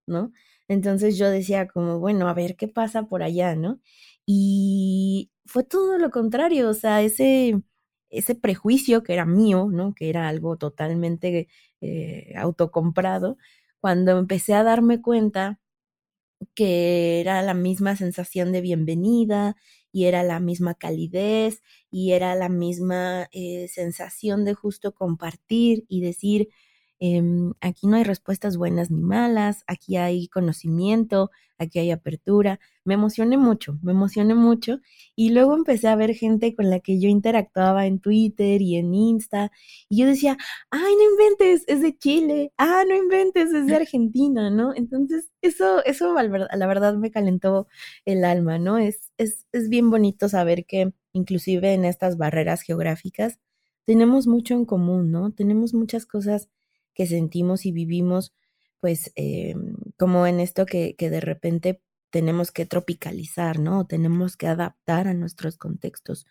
Entonces 0.68 1.18
yo 1.18 1.30
decía 1.30 1.68
como, 1.68 2.00
bueno, 2.00 2.28
a 2.30 2.34
ver 2.34 2.56
qué 2.56 2.68
pasa 2.68 3.04
por 3.04 3.24
allá, 3.24 3.56
¿no? 3.56 3.80
Y 4.26 5.32
fue 5.46 5.64
todo 5.64 5.98
lo 5.98 6.12
contrario, 6.12 6.70
o 6.70 6.74
sea, 6.74 7.02
ese 7.02 7.62
ese 8.10 8.36
prejuicio 8.36 9.04
que 9.04 9.14
era 9.14 9.26
mío, 9.26 9.70
¿no? 9.72 9.94
Que 9.96 10.10
era 10.10 10.28
algo 10.28 10.58
totalmente 10.58 11.48
eh, 11.82 12.34
autocomprado, 12.38 13.38
cuando 13.80 14.18
empecé 14.20 14.54
a 14.54 14.64
darme 14.64 15.02
cuenta 15.02 15.60
que 16.56 17.20
era 17.22 17.42
la 17.42 17.54
misma 17.54 17.96
sensación 17.96 18.52
de 18.52 18.62
bienvenida 18.62 19.56
y 19.92 20.06
era 20.06 20.24
la 20.24 20.40
misma 20.40 20.74
calidez 20.76 21.62
y 21.92 22.14
era 22.14 22.36
la 22.36 22.50
misma 22.50 23.28
eh, 23.32 23.68
sensación 23.70 24.46
de 24.46 24.54
justo 24.54 24.94
compartir 24.96 25.86
y 25.88 26.02
decir, 26.02 26.50
Em, 27.04 27.54
aquí 27.62 27.88
no 27.88 27.96
hay 27.96 28.04
respuestas 28.04 28.58
buenas 28.58 28.92
ni 28.92 29.02
malas, 29.02 29.64
aquí 29.66 29.98
hay 29.98 30.28
conocimiento, 30.28 31.32
aquí 31.58 31.80
hay 31.80 31.90
apertura. 31.90 32.60
Me 32.86 32.94
emocioné 32.94 33.38
mucho, 33.38 33.80
me 33.82 33.92
emocioné 33.92 34.36
mucho 34.36 34.80
y 35.16 35.32
luego 35.32 35.56
empecé 35.56 35.88
a 35.88 35.96
ver 35.96 36.14
gente 36.14 36.56
con 36.56 36.70
la 36.70 36.80
que 36.80 37.00
yo 37.00 37.10
interactuaba 37.10 37.88
en 37.88 38.00
Twitter 38.00 38.62
y 38.62 38.76
en 38.78 38.94
Insta 38.94 39.52
y 39.90 39.98
yo 39.98 40.06
decía, 40.06 40.38
ay, 40.70 40.94
no 40.96 41.04
inventes, 41.12 41.64
es 41.68 41.82
de 41.82 41.98
Chile, 41.98 42.54
ah, 42.58 42.84
no 42.88 42.96
inventes, 42.96 43.52
es 43.52 43.66
de 43.66 43.76
Argentina, 43.76 44.52
¿no? 44.52 44.76
Entonces, 44.76 45.32
eso, 45.42 45.84
eso 45.86 46.14
la 46.14 46.68
verdad 46.68 46.96
me 46.98 47.10
calentó 47.10 47.68
el 48.06 48.24
alma, 48.26 48.60
¿no? 48.60 48.78
Es, 48.78 49.12
es, 49.18 49.48
es 49.52 49.70
bien 49.70 49.90
bonito 49.90 50.30
saber 50.30 50.66
que 50.68 50.94
inclusive 51.14 51.74
en 51.74 51.86
estas 51.86 52.18
barreras 52.18 52.62
geográficas 52.62 53.40
tenemos 53.86 54.28
mucho 54.28 54.54
en 54.54 54.66
común, 54.66 55.12
¿no? 55.12 55.32
Tenemos 55.32 55.74
muchas 55.74 56.06
cosas 56.06 56.48
sentimos 57.08 57.66
y 57.66 57.72
vivimos, 57.72 58.34
pues 58.80 59.12
eh, 59.16 59.56
como 59.98 60.28
en 60.28 60.40
esto 60.40 60.66
que, 60.66 60.96
que, 60.96 61.10
de 61.10 61.22
repente 61.22 61.82
tenemos 62.12 62.52
que 62.52 62.66
tropicalizar, 62.66 63.60
¿no? 63.60 63.86
Tenemos 63.88 64.38
que 64.38 64.48
adaptar 64.48 65.08
a 65.08 65.14
nuestros 65.14 65.58
contextos. 65.58 66.28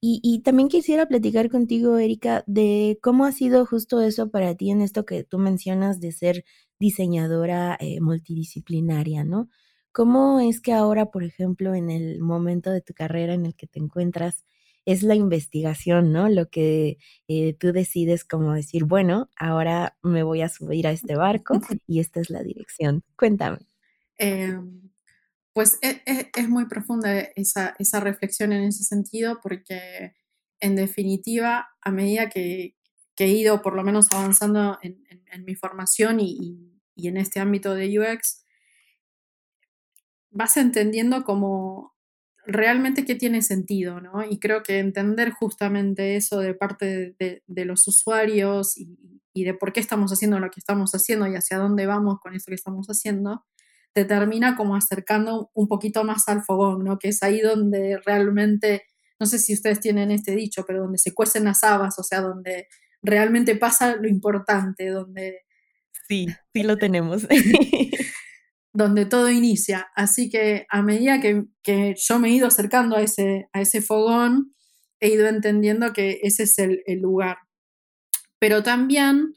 Y, 0.00 0.20
y, 0.22 0.40
también 0.42 0.68
quisiera 0.68 1.06
platicar 1.06 1.50
contigo, 1.50 1.98
Erika, 1.98 2.44
de 2.46 2.98
cómo 3.02 3.24
ha 3.24 3.32
sido 3.32 3.66
justo 3.66 4.00
eso 4.00 4.30
para 4.30 4.54
ti 4.54 4.70
en 4.70 4.82
esto 4.82 5.04
que 5.04 5.24
tú 5.24 5.38
mencionas 5.38 6.00
de 6.00 6.12
ser 6.12 6.44
diseñadora 6.78 7.76
eh, 7.80 8.00
multidisciplinaria, 8.00 9.24
¿no? 9.24 9.48
¿Cómo 9.92 10.40
es 10.40 10.60
que 10.60 10.72
ahora, 10.72 11.10
por 11.10 11.24
ejemplo, 11.24 11.74
en 11.74 11.90
el 11.90 12.20
momento 12.20 12.70
de 12.70 12.82
tu 12.82 12.94
carrera 12.94 13.34
en 13.34 13.46
el 13.46 13.54
que 13.56 13.66
te 13.66 13.78
encuentras, 13.80 14.44
es 14.86 15.02
la 15.02 15.16
investigación, 15.16 16.12
¿no? 16.12 16.28
Lo 16.28 16.48
que 16.48 16.98
eh, 17.26 17.54
tú 17.54 17.72
decides 17.72 18.24
como 18.24 18.54
decir, 18.54 18.84
bueno, 18.84 19.28
ahora 19.36 19.98
me 20.02 20.22
voy 20.22 20.42
a 20.42 20.48
subir 20.48 20.86
a 20.86 20.92
este 20.92 21.16
barco 21.16 21.60
y 21.88 21.98
esta 21.98 22.20
es 22.20 22.30
la 22.30 22.42
dirección. 22.42 23.02
Cuéntame. 23.16 23.58
Em, 24.16 24.90
pues 25.52 25.78
e, 25.82 26.02
e, 26.06 26.30
es, 26.34 26.48
muy 26.48 26.66
profunda 26.66 27.18
esa, 27.18 28.00
reflexión 28.00 28.52
en 28.52 28.62
ese 28.62 28.84
sentido 28.84 29.40
porque 29.42 30.14
en 30.60 30.76
definitiva, 30.76 31.68
a 31.82 31.90
medida 31.90 32.30
que, 32.30 32.76
he 33.18 33.28
ido 33.28 33.62
por 33.62 33.74
lo 33.74 33.82
menos 33.82 34.12
avanzando 34.12 34.78
en, 34.82 35.04
mi 35.44 35.54
formación 35.54 36.20
y, 36.20 36.70
y, 36.94 37.08
en 37.08 37.16
este 37.16 37.40
ámbito 37.40 37.74
de 37.74 37.98
UX, 37.98 38.44
vas 40.30 40.56
entendiendo 40.56 41.24
como 41.24 41.95
realmente 42.46 43.04
qué 43.04 43.14
tiene 43.14 43.42
sentido, 43.42 44.00
¿no? 44.00 44.24
Y 44.28 44.38
creo 44.38 44.62
que 44.62 44.78
entender 44.78 45.30
justamente 45.30 46.16
eso 46.16 46.40
de 46.40 46.54
parte 46.54 47.14
de, 47.18 47.64
los 47.64 47.86
usuarios 47.88 48.76
y, 48.76 49.44
de 49.44 49.54
por 49.54 49.72
qué 49.72 49.80
estamos 49.80 50.12
haciendo 50.12 50.38
lo 50.38 50.50
que 50.50 50.60
estamos 50.60 50.92
haciendo 50.92 51.26
y 51.26 51.34
hacia 51.34 51.58
dónde 51.58 51.86
vamos 51.86 52.18
con 52.20 52.34
eso 52.34 52.46
que 52.48 52.54
estamos 52.54 52.86
haciendo, 52.86 53.44
te 53.92 54.04
termina 54.04 54.56
como 54.56 54.76
acercando 54.76 55.50
un 55.54 55.68
poquito 55.68 56.04
más 56.04 56.28
al 56.28 56.42
fogón, 56.42 56.84
¿no? 56.84 56.98
Que 56.98 57.08
es 57.08 57.22
ahí 57.22 57.40
donde 57.40 57.98
realmente, 58.04 58.84
no 59.18 59.26
sé 59.26 59.38
si 59.38 59.54
ustedes 59.54 59.80
tienen 59.80 60.10
este 60.10 60.34
dicho, 60.34 60.64
pero 60.66 60.82
donde 60.82 60.98
se 60.98 61.14
cuecen 61.14 61.44
las 61.44 61.64
habas, 61.64 61.98
o 61.98 62.02
sea, 62.02 62.20
donde 62.20 62.68
realmente 63.02 63.56
pasa 63.56 63.96
lo 63.96 64.08
importante, 64.08 64.88
donde... 64.88 65.40
Sí, 66.08 66.28
sí 66.54 66.62
lo 66.62 66.76
tenemos. 66.76 67.26
donde 68.76 69.06
todo 69.06 69.30
inicia. 69.30 69.88
Así 69.96 70.28
que 70.28 70.66
a 70.68 70.82
medida 70.82 71.18
que, 71.20 71.94
yo 71.96 72.18
me 72.18 72.28
he 72.28 72.32
ido 72.32 72.46
acercando 72.46 72.96
a 72.96 73.00
ese, 73.00 73.48
a 73.54 73.62
ese 73.62 73.80
fogón, 73.80 74.54
he 75.00 75.08
ido 75.08 75.26
entendiendo 75.28 75.94
que 75.94 76.20
ese 76.22 76.42
es 76.42 76.58
el, 76.58 76.82
lugar. 77.00 77.38
Pero 78.38 78.62
también 78.62 79.34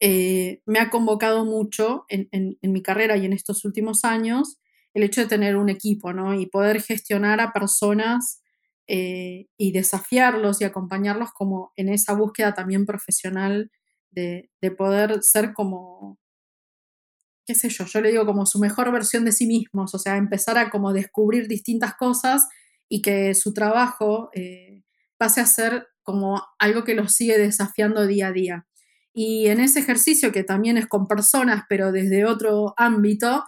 eh, 0.00 0.62
me 0.64 0.78
ha 0.78 0.88
convocado 0.88 1.44
mucho 1.44 2.06
en, 2.08 2.56
mi 2.62 2.82
carrera 2.82 3.18
y 3.18 3.26
en 3.26 3.34
estos 3.34 3.66
últimos 3.66 4.04
años 4.06 4.58
el 4.94 5.02
hecho 5.02 5.20
de 5.20 5.26
tener 5.26 5.56
un 5.56 5.68
equipo, 5.68 6.14
¿no? 6.14 6.32
Y 6.32 6.46
poder 6.46 6.80
gestionar 6.80 7.40
a 7.42 7.52
personas 7.52 8.42
eh, 8.86 9.48
y 9.58 9.72
desafiarlos 9.72 10.62
y 10.62 10.64
acompañarlos 10.64 11.30
como 11.32 11.72
en 11.76 11.90
esa 11.90 12.14
búsqueda 12.14 12.54
también 12.54 12.86
profesional 12.86 13.70
de, 14.10 14.50
de 14.62 14.70
poder 14.70 15.22
ser 15.22 15.52
como 15.52 16.18
qué 17.48 17.54
sé 17.54 17.70
yo, 17.70 17.86
yo 17.86 18.02
le 18.02 18.10
digo 18.10 18.26
como 18.26 18.44
su 18.44 18.58
mejor 18.58 18.92
versión 18.92 19.24
de 19.24 19.32
sí 19.32 19.46
mismos, 19.46 19.94
o 19.94 19.98
sea, 19.98 20.18
empezar 20.18 20.58
a 20.58 20.68
como 20.68 20.92
descubrir 20.92 21.48
distintas 21.48 21.94
cosas 21.94 22.46
y 22.90 23.00
que 23.00 23.34
su 23.34 23.54
trabajo 23.54 24.28
eh, 24.34 24.82
pase 25.16 25.40
a 25.40 25.46
ser 25.46 25.88
como 26.02 26.42
algo 26.58 26.84
que 26.84 26.94
los 26.94 27.14
sigue 27.14 27.38
desafiando 27.38 28.06
día 28.06 28.26
a 28.28 28.32
día. 28.32 28.66
Y 29.14 29.46
en 29.46 29.60
ese 29.60 29.80
ejercicio, 29.80 30.30
que 30.30 30.44
también 30.44 30.76
es 30.76 30.86
con 30.86 31.06
personas, 31.06 31.62
pero 31.70 31.90
desde 31.90 32.26
otro 32.26 32.74
ámbito, 32.76 33.46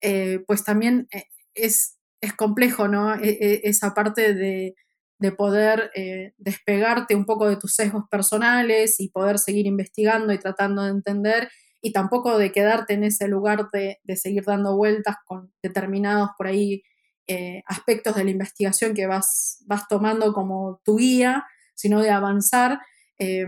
eh, 0.00 0.42
pues 0.46 0.64
también 0.64 1.06
eh, 1.12 1.24
es, 1.54 1.98
es 2.22 2.32
complejo, 2.32 2.88
¿no? 2.88 3.14
E, 3.16 3.36
e, 3.38 3.60
esa 3.64 3.92
parte 3.92 4.32
de, 4.32 4.74
de 5.18 5.32
poder 5.32 5.90
despegarte 6.38 7.14
un 7.14 7.26
poco 7.26 7.50
de 7.50 7.56
tus 7.56 7.74
sesgos 7.74 8.04
personales 8.10 8.98
y 8.98 9.10
poder 9.10 9.38
seguir 9.38 9.66
investigando 9.66 10.32
y 10.32 10.38
tratando 10.38 10.84
de 10.84 10.90
entender 10.90 11.50
y 11.82 11.92
tampoco 11.92 12.38
de 12.38 12.52
quedarte 12.52 12.94
en 12.94 13.02
ese 13.02 13.26
lugar 13.26 13.68
de, 13.72 13.98
seguir 14.16 14.44
dando 14.44 14.76
vueltas 14.76 15.16
con 15.26 15.52
determinados 15.62 16.30
por 16.38 16.46
ahí 16.46 16.84
eh, 17.26 17.62
aspectos 17.66 18.14
de 18.14 18.24
la 18.24 18.30
investigación 18.30 18.94
que 18.94 19.06
vas, 19.06 19.62
vas 19.66 19.88
tomando 19.88 20.32
como 20.32 20.80
tu 20.84 20.96
guía, 20.96 21.44
sino 21.74 22.00
de 22.00 22.10
avanzar. 22.10 22.80
Eh, 23.18 23.46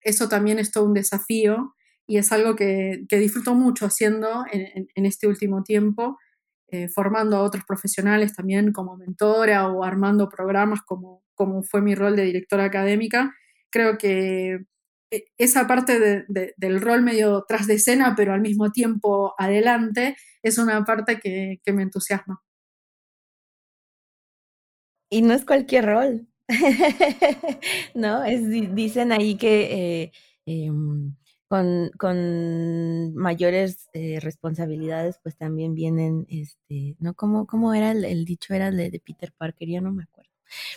eso 0.00 0.28
también 0.28 0.58
es 0.58 0.72
todo 0.72 0.84
un 0.84 0.94
desafío 0.94 1.74
y 2.06 2.16
es 2.16 2.32
algo 2.32 2.56
que, 2.56 3.04
disfruto 3.10 3.54
mucho 3.54 3.84
haciendo 3.84 4.44
en, 4.50 5.06
este 5.06 5.26
último 5.26 5.62
tiempo, 5.62 6.16
eh, 6.68 6.88
formando 6.88 7.36
a 7.36 7.42
otros 7.42 7.64
profesionales 7.66 8.34
también 8.34 8.72
como 8.72 8.96
mentora 8.96 9.68
o 9.68 9.84
armando 9.84 10.30
programas 10.30 10.80
como, 10.82 11.22
como 11.34 11.62
fue 11.62 11.82
mi 11.82 11.94
rol 11.94 12.16
de 12.16 12.24
directora 12.24 12.64
académica. 12.64 13.34
Creo 13.70 13.98
que 13.98 14.60
esa 15.38 15.66
parte 15.66 16.26
del 16.28 16.80
rol 16.80 17.02
medio 17.02 17.44
tras 17.46 17.66
de 17.66 17.74
escena, 17.74 18.14
pero 18.16 18.32
al 18.32 18.40
mismo 18.40 18.72
tiempo 18.72 19.34
adelante, 19.38 20.16
es 20.42 20.58
una 20.58 20.84
parte 20.84 21.18
que, 21.20 21.60
me 21.72 21.82
entusiasma. 21.82 22.42
Y 25.10 25.22
no 25.22 25.34
es 25.34 25.44
cualquier 25.44 25.86
rol, 25.86 26.28
¿no? 27.94 28.24
Es, 28.24 28.48
dicen 28.74 29.12
ahí 29.12 29.36
que 29.36 30.02
eh, 30.02 30.12
em, 30.46 31.14
con, 31.48 33.14
mayores 33.14 33.88
eh, 33.92 34.18
responsabilidades, 34.20 35.18
pues 35.22 35.36
también 35.36 35.74
vienen, 35.74 36.26
este, 36.28 36.96
¿no? 36.98 37.14
¿Cómo, 37.14 37.46
cómo 37.46 37.74
era 37.74 37.92
el, 37.92 38.24
dicho? 38.24 38.54
Era 38.54 38.68
el 38.68 38.76
de 38.76 39.00
Peter 39.04 39.32
Parker, 39.36 39.68
ya 39.68 39.80
no 39.80 39.92
me 39.92 40.04
acuerdo. 40.04 40.15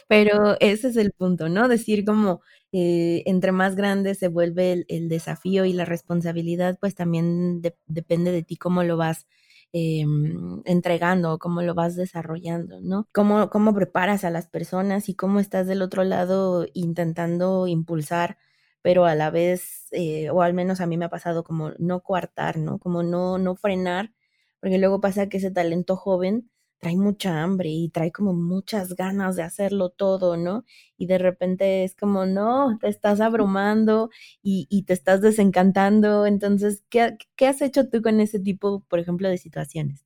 Pero 0.07 0.57
ese 0.59 0.89
es 0.89 0.97
el 0.97 1.11
punto, 1.11 1.49
¿no? 1.49 1.67
Decir 1.67 2.05
como 2.05 2.41
eh, 2.71 3.23
entre 3.25 3.51
más 3.51 3.75
grande 3.75 4.15
se 4.15 4.27
vuelve 4.27 4.85
el, 4.87 5.09
desafío 5.09 5.65
y 5.65 5.73
la 5.73 5.85
responsabilidad, 5.85 6.77
pues 6.79 6.95
también 6.95 7.61
depende 7.87 8.31
de 8.31 8.43
ti 8.43 8.57
cómo 8.57 8.83
lo 8.83 8.97
vas 8.97 9.27
em, 9.73 10.61
entregando, 10.65 11.39
cómo 11.39 11.61
lo 11.61 11.73
vas 11.75 11.95
desarrollando, 11.95 12.79
¿no? 12.81 13.07
Cómo, 13.13 13.49
cómo 13.49 13.73
preparas 13.73 14.23
a 14.23 14.29
las 14.31 14.47
personas 14.47 15.09
y 15.09 15.15
cómo 15.15 15.39
estás 15.39 15.67
del 15.67 15.81
otro 15.81 16.03
lado 16.03 16.65
intentando 16.73 17.67
impulsar, 17.67 18.37
pero 18.81 19.05
a 19.05 19.15
la 19.15 19.29
vez, 19.31 19.87
eh, 19.91 20.29
o 20.31 20.41
al 20.41 20.53
menos 20.53 20.81
a 20.81 20.87
mí 20.87 20.97
me 20.97 21.05
ha 21.05 21.09
pasado 21.09 21.43
como 21.43 21.71
no 21.79 22.01
coartar, 22.01 22.57
¿no? 22.57 22.79
Como 22.79 23.03
no, 23.03 23.37
no 23.37 23.55
frenar, 23.55 24.13
porque 24.59 24.77
luego 24.77 25.01
pasa 25.01 25.29
que 25.29 25.37
ese 25.37 25.51
talento 25.51 25.95
joven 25.95 26.49
trae 26.79 26.95
mucha 26.95 27.43
hambre 27.43 27.69
y 27.69 27.89
trae 27.89 28.11
como 28.11 28.33
muchas 28.33 28.95
ganas 28.95 29.35
de 29.35 29.43
hacerlo 29.43 29.89
todo, 29.89 30.37
¿no? 30.37 30.63
Y 30.97 31.07
de 31.07 31.17
repente 31.17 31.83
es 31.83 31.95
como, 31.95 32.25
no, 32.25 32.77
te 32.79 32.87
estás 32.87 33.19
abrumando 33.21 34.09
y, 34.41 34.83
te 34.87 34.93
estás 34.93 35.21
desencantando. 35.21 36.25
Entonces, 36.25 36.83
¿qué, 36.89 37.17
¿qué, 37.35 37.47
has 37.47 37.61
hecho 37.61 37.89
tú 37.89 38.01
con 38.01 38.19
ese 38.21 38.39
tipo, 38.39 38.83
por 38.89 38.99
ejemplo, 38.99 39.29
de 39.29 39.37
situaciones? 39.37 40.05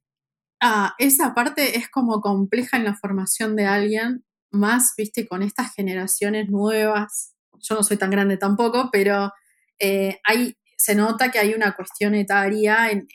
Ah, 0.60 0.96
esa 0.98 1.34
parte 1.34 1.78
es 1.78 1.90
como 1.90 2.22
compleja 2.22 2.78
en 2.78 2.86
la 2.86 2.96
formación 2.96 3.56
de 3.56 3.66
alguien, 3.66 4.26
más, 4.52 4.94
viste, 4.98 5.28
con 5.28 5.44
estas 5.44 5.74
generaciones 5.74 6.50
nuevas. 6.50 7.36
Yo 7.60 7.76
no 7.76 7.84
soy 7.84 7.98
tan 7.98 8.10
grande 8.10 8.38
tampoco, 8.38 8.90
pero 8.92 9.32
eh, 9.80 10.20
hay, 10.24 10.56
se 10.78 10.96
nota 10.96 11.32
que 11.32 11.40
hay 11.40 11.54
una 11.54 11.76
cuestión 11.76 12.16
etaria 12.16 12.90
en 12.92 13.08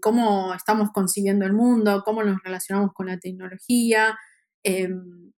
cómo 0.00 0.54
estamos 0.54 0.90
concibiendo 0.92 1.46
el 1.46 1.52
mundo, 1.52 2.02
cómo 2.04 2.22
nos 2.22 2.42
relacionamos 2.42 2.92
con 2.92 3.06
la 3.06 3.18
tecnología, 3.18 4.18
em, 4.62 5.32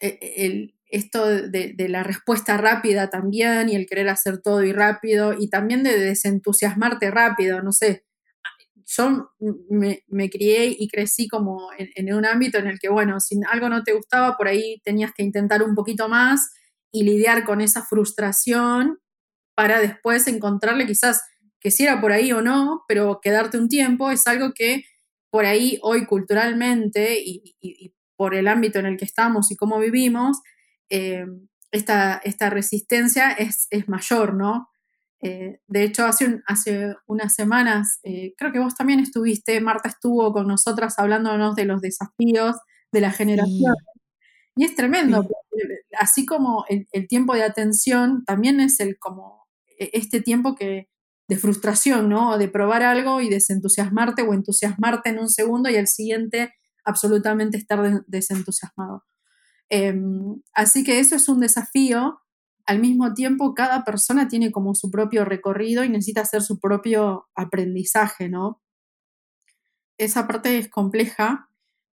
e, 0.00 0.18
e, 0.20 0.74
esto 0.86 1.26
de, 1.26 1.74
la 1.88 2.02
respuesta 2.02 2.56
rápida 2.58 3.08
también 3.08 3.68
y 3.68 3.76
el 3.76 3.86
querer 3.86 4.08
hacer 4.10 4.42
todo 4.42 4.62
y 4.62 4.72
rápido 4.72 5.34
y 5.38 5.48
también 5.48 5.82
de 5.82 5.98
desentusiasmarte 5.98 7.10
rápido, 7.10 7.62
no 7.62 7.72
sé. 7.72 8.04
Yo 8.86 9.30
me, 9.70 10.30
crié 10.30 10.66
y 10.78 10.88
crecí 10.88 11.28
como 11.28 11.70
en, 11.78 11.88
en, 11.94 12.14
un 12.14 12.26
ámbito 12.26 12.58
en 12.58 12.66
el 12.66 12.78
que, 12.78 12.90
bueno, 12.90 13.20
si 13.20 13.40
algo 13.50 13.70
no 13.70 13.84
te 13.84 13.94
gustaba, 13.94 14.36
por 14.36 14.48
ahí 14.48 14.82
tenías 14.84 15.12
que 15.14 15.22
intentar 15.22 15.62
un 15.62 15.74
poquito 15.74 16.08
más 16.08 16.52
y 16.92 17.04
lidiar 17.04 17.44
con 17.44 17.60
esa 17.62 17.82
frustración 17.82 18.98
para 19.54 19.80
después 19.80 20.26
encontrarle 20.26 20.86
quizás 20.86 21.22
que 21.62 21.70
si 21.70 21.84
era 21.84 22.00
por 22.00 22.12
ahí 22.12 22.32
o 22.32 22.42
no, 22.42 22.82
pero 22.88 23.20
quedarte 23.22 23.56
un 23.56 23.68
tiempo 23.68 24.10
es 24.10 24.26
algo 24.26 24.52
que 24.52 24.84
por 25.30 25.46
ahí 25.46 25.78
hoy 25.82 26.06
culturalmente 26.06 27.18
y, 27.24 27.94
por 28.16 28.34
el 28.34 28.46
ámbito 28.46 28.78
en 28.78 28.86
el 28.86 28.96
que 28.96 29.04
estamos 29.04 29.50
y 29.50 29.56
cómo 29.56 29.80
vivimos, 29.80 30.42
eh, 30.90 31.26
esta, 31.72 32.20
esta, 32.22 32.50
resistencia 32.50 33.32
es, 33.32 33.66
es 33.70 33.88
mayor, 33.88 34.34
¿no? 34.34 34.68
Eh, 35.22 35.60
de 35.66 35.82
hecho, 35.82 36.04
hace, 36.04 36.40
hace 36.46 36.94
unas 37.06 37.34
semanas, 37.34 37.98
eh, 38.02 38.34
creo 38.36 38.52
que 38.52 38.58
vos 38.58 38.74
también 38.74 39.00
estuviste, 39.00 39.60
Marta 39.60 39.88
estuvo 39.88 40.32
con 40.32 40.46
nosotras 40.46 40.98
hablándonos 40.98 41.56
de 41.56 41.64
los 41.64 41.80
desafíos 41.80 42.56
de 42.92 43.00
la 43.00 43.10
generación. 43.10 43.74
Y 44.54 44.64
es 44.64 44.74
tremendo, 44.76 45.26
así 45.98 46.26
como 46.26 46.64
el, 46.68 46.86
el, 46.92 47.08
tiempo 47.08 47.34
de 47.34 47.42
atención, 47.42 48.24
también 48.24 48.60
es 48.60 48.78
el 48.80 48.98
como 48.98 49.46
e, 49.78 49.90
este 49.94 50.20
tiempo 50.20 50.54
que, 50.54 50.88
de 51.32 51.38
frustración, 51.38 52.10
¿no? 52.10 52.36
De 52.36 52.46
probar 52.46 52.82
algo 52.82 53.22
y 53.22 53.30
desentusiasmarte 53.30 54.20
o 54.20 54.34
entusiasmarte 54.34 55.08
en 55.08 55.18
un 55.18 55.30
segundo 55.30 55.70
y 55.70 55.76
al 55.76 55.86
siguiente 55.86 56.52
absolutamente 56.84 57.56
estar 57.56 58.04
desentusiasmado. 58.06 59.04
Em, 59.70 60.42
así 60.52 60.84
que 60.84 60.98
eso 60.98 61.16
es 61.16 61.30
un 61.30 61.40
desafío. 61.40 62.20
Al 62.66 62.80
mismo 62.80 63.14
tiempo, 63.14 63.54
cada 63.54 63.82
persona 63.82 64.28
tiene 64.28 64.52
como 64.52 64.74
su 64.74 64.90
propio 64.90 65.24
recorrido 65.24 65.84
y 65.84 65.88
necesita 65.88 66.20
hacer 66.20 66.42
su 66.42 66.60
propio 66.60 67.28
aprendizaje, 67.34 68.28
¿no? 68.28 68.60
Esa 69.96 70.26
parte 70.26 70.58
es 70.58 70.68
compleja 70.68 71.48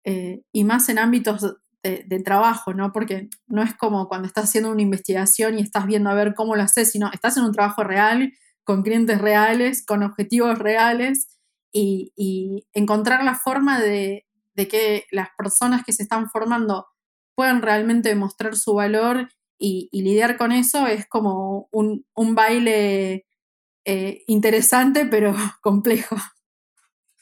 eh, 0.05 0.43
y 0.53 0.63
más 0.63 0.89
en 0.89 0.99
ámbitos 0.99 1.57
de, 1.83 2.05
de, 2.07 2.23
trabajo, 2.23 2.73
¿no? 2.73 2.93
Porque 2.93 3.31
no 3.49 3.65
es 3.65 3.75
como 3.75 4.07
cuando 4.07 4.29
estás 4.29 4.45
haciendo 4.45 4.71
una 4.71 4.83
investigación 4.83 5.59
y 5.59 5.63
estás 5.63 5.87
viendo 5.87 6.09
a 6.09 6.15
ver 6.15 6.35
cómo 6.37 6.55
lo 6.55 6.63
haces, 6.63 6.93
sino 6.93 7.11
estás 7.13 7.37
en 7.37 7.43
un 7.43 7.53
trabajo 7.53 7.83
real 7.83 8.33
con 8.65 8.83
clientes 8.83 9.21
reales, 9.21 9.85
con 9.85 10.03
objetivos 10.03 10.59
reales 10.59 11.29
y, 11.73 12.67
encontrar 12.73 13.25
la 13.25 13.35
forma 13.35 13.81
de, 13.81 14.27
que 14.57 15.05
las 15.11 15.29
personas 15.37 15.85
que 15.85 15.93
se 15.93 16.03
están 16.03 16.31
formando 16.31 16.87
puedan 17.35 17.63
realmente 17.63 18.09
demostrar 18.09 18.57
su 18.57 18.75
valor 18.75 19.29
y, 19.59 19.89
lidiar 19.93 20.37
con 20.37 20.53
eso 20.53 20.87
es 20.87 21.07
como 21.07 21.69
un, 21.71 22.05
baile 22.35 23.27
eh, 23.85 24.25
interesante 24.27 25.07
pero 25.07 25.35
complejo. 25.63 26.17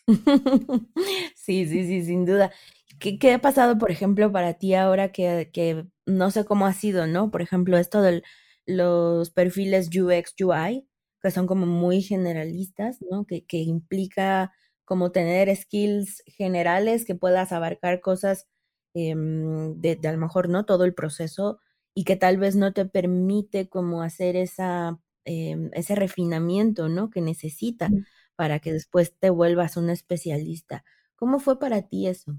Sí, 1.37 1.67
sí, 1.67 1.85
sí, 1.85 2.05
sin 2.05 2.25
duda. 2.25 2.53
¿Qué, 2.99 3.33
ha 3.33 3.41
pasado, 3.41 3.79
por 3.79 3.91
ejemplo, 3.91 4.31
para 4.31 4.55
ti 4.55 4.75
ahora 4.75 5.11
que, 5.11 5.51
que, 5.53 5.87
no 6.07 6.31
sé 6.31 6.45
cómo 6.45 6.67
ha 6.67 6.73
sido, 6.73 7.07
¿no? 7.07 7.31
Por 7.31 7.43
ejemplo, 7.43 7.79
esto 7.79 8.01
de 8.01 8.23
los 8.65 9.31
perfiles 9.31 9.89
UX, 9.89 10.35
UI, 10.41 10.87
que 11.23 11.31
son 11.31 11.47
como 11.47 11.67
muy 11.67 12.03
generalistas, 12.03 12.99
¿no? 13.11 13.25
Que, 13.27 13.45
que 13.45 13.59
implica 13.59 14.53
como 14.85 15.13
tener 15.13 15.55
skills 15.57 16.23
generales 16.27 17.05
que 17.05 17.15
puedas 17.15 17.53
abarcar 17.53 18.01
cosas 18.01 18.49
em, 18.95 19.81
de, 19.81 19.99
a 20.07 20.13
lo 20.13 20.19
mejor 20.19 20.49
no 20.49 20.65
todo 20.67 20.85
el 20.85 20.95
proceso 20.95 21.61
y 21.95 22.05
que 22.05 22.17
tal 22.17 22.39
vez 22.39 22.57
no 22.57 22.73
te 22.73 22.85
permite 22.87 23.69
como 23.69 24.03
hacer 24.03 24.37
esa, 24.37 24.99
em, 25.25 25.71
ese 25.73 25.95
refinamiento, 25.95 26.89
¿no? 26.89 27.11
Que 27.11 27.21
necesita 27.21 27.91
para 28.37 28.59
que 28.59 28.73
después 28.73 29.15
te 29.19 29.31
vuelvas 29.31 29.77
un 29.77 29.91
especialista. 29.91 30.85
¿Cómo 31.17 31.39
fue 31.39 31.59
para 31.59 31.83
ti 31.83 32.09
eso? 32.09 32.37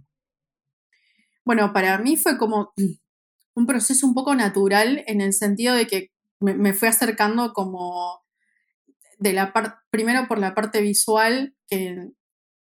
Bueno, 1.46 1.74
para 1.74 1.98
mí 2.00 2.18
fue 2.18 2.38
como 2.38 2.74
un 3.56 3.66
proceso 3.66 4.08
un 4.08 4.14
poco 4.14 4.36
natural 4.36 5.04
en 5.08 5.22
el 5.22 5.34
sentido 5.34 5.76
de 5.76 5.88
que 5.88 6.12
me, 6.40 6.54
me 6.56 6.74
fui 6.74 6.88
acercando 6.88 7.54
como 7.54 8.23
de 9.24 9.34
la 9.34 9.54
primero 9.90 10.28
por 10.28 10.38
la 10.38 10.54
parte 10.54 10.82
visual, 10.82 11.56
que 11.68 12.10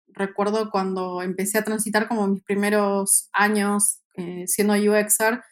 recuerdo 0.06 0.70
cuando 0.70 1.20
empecé 1.20 1.58
a 1.58 1.64
transitar 1.64 2.08
como 2.08 2.26
mis 2.28 2.42
primeros 2.42 3.28
años 3.32 4.00
eh, 4.14 4.44
siendo 4.46 4.74
UXer, 4.74 5.42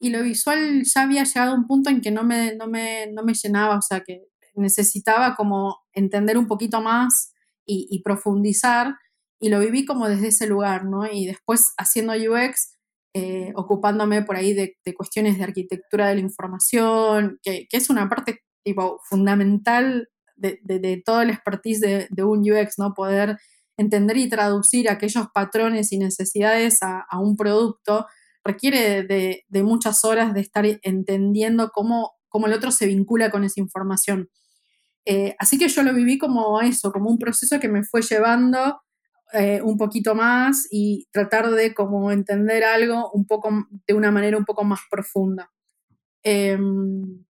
y 0.00 0.08
lo 0.10 0.22
visual 0.22 0.82
ya 0.84 1.02
había 1.02 1.24
llegado 1.24 1.52
a 1.52 1.54
un 1.54 1.66
punto 1.66 1.90
en 1.90 2.00
que 2.00 2.10
no 2.10 2.24
me, 2.24 2.56
no 2.56 2.66
me, 2.66 3.08
no 3.12 3.22
me 3.22 3.34
llenaba, 3.34 3.76
o 3.76 3.82
sea, 3.82 4.00
que 4.00 4.22
necesitaba 4.54 5.36
como 5.36 5.78
entender 5.92 6.38
un 6.38 6.46
poquito 6.46 6.80
más 6.80 7.34
y, 7.66 8.02
profundizar, 8.02 8.96
y 9.38 9.48
lo 9.48 9.60
viví 9.60 9.84
como 9.84 10.08
desde 10.08 10.28
ese 10.28 10.48
lugar, 10.48 10.86
¿no? 10.86 11.06
Y 11.06 11.26
después 11.26 11.72
haciendo 11.76 12.14
UX, 12.14 12.76
eh, 13.14 13.52
ocupándome 13.54 14.22
por 14.22 14.34
ahí 14.34 14.54
de, 14.54 14.76
cuestiones 14.96 15.38
de 15.38 15.44
arquitectura 15.44 16.08
de 16.08 16.16
la 16.16 16.20
información, 16.20 17.38
que, 17.42 17.68
que, 17.70 17.76
es 17.76 17.90
una 17.90 18.08
parte 18.08 18.40
tipo 18.64 19.00
fundamental 19.08 20.08
de, 20.40 21.02
todo 21.04 21.22
el 21.22 21.30
expertise 21.30 21.80
de, 21.80 22.24
un 22.24 22.40
UX, 22.40 22.78
¿no? 22.78 22.94
Poder 22.94 23.38
entender 23.76 24.16
y 24.16 24.28
traducir 24.28 24.88
aquellos 24.88 25.28
patrones 25.32 25.92
y 25.92 25.98
necesidades 25.98 26.78
a, 26.82 27.06
un 27.18 27.36
producto 27.36 28.06
requiere 28.44 29.02
de, 29.02 29.62
muchas 29.62 30.04
horas 30.04 30.34
de 30.34 30.40
estar 30.40 30.64
entendiendo 30.82 31.70
cómo, 31.70 32.12
cómo, 32.28 32.46
el 32.46 32.52
otro 32.52 32.70
se 32.70 32.86
vincula 32.86 33.30
con 33.30 33.44
esa 33.44 33.60
información. 33.60 34.28
Eh, 35.04 35.34
así 35.38 35.58
que 35.58 35.68
yo 35.68 35.82
lo 35.82 35.94
viví 35.94 36.18
como 36.18 36.60
eso, 36.60 36.92
como 36.92 37.10
un 37.10 37.18
proceso 37.18 37.58
que 37.58 37.68
me 37.68 37.84
fue 37.84 38.02
llevando 38.02 38.82
eh, 39.32 39.60
un 39.62 39.76
poquito 39.76 40.14
más 40.14 40.66
y 40.70 41.06
tratar 41.12 41.50
de 41.50 41.72
como 41.72 42.10
entender 42.10 42.64
algo 42.64 43.10
un 43.12 43.26
poco 43.26 43.66
de 43.86 43.94
una 43.94 44.10
manera 44.10 44.36
un 44.36 44.44
poco 44.44 44.64
más 44.64 44.80
profunda. 44.90 45.50
Em, 46.22 47.24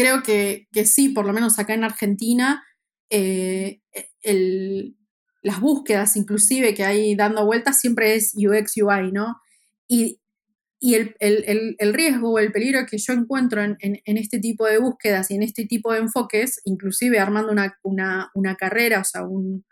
creo 0.00 0.22
que, 0.22 0.66
sí, 0.84 1.10
por 1.10 1.26
lo 1.26 1.32
menos 1.32 1.58
acá 1.58 1.74
en 1.74 1.84
Argentina, 1.84 2.64
eh, 3.10 3.80
las 5.42 5.60
búsquedas 5.60 6.16
inclusive 6.16 6.74
que 6.74 6.84
hay 6.84 7.14
dando 7.14 7.44
vueltas 7.44 7.80
siempre 7.80 8.14
es 8.14 8.32
UX, 8.34 8.76
UI, 8.76 9.12
¿no? 9.12 9.36
Y, 9.88 10.18
el, 10.80 11.92
riesgo 11.92 12.32
o 12.32 12.38
el 12.38 12.52
peligro 12.52 12.86
que 12.86 12.96
yo 12.96 13.12
encuentro 13.12 13.62
en, 13.62 13.76
este 14.04 14.38
tipo 14.38 14.64
de 14.64 14.78
búsquedas 14.78 15.30
y 15.30 15.34
en 15.34 15.42
este 15.42 15.66
tipo 15.66 15.92
de 15.92 15.98
enfoques, 15.98 16.62
inclusive 16.64 17.18
armando 17.18 17.52
una, 17.52 18.56
carrera, 18.56 19.00
o 19.00 19.04
sea, 19.04 19.24
un, 19.24 19.66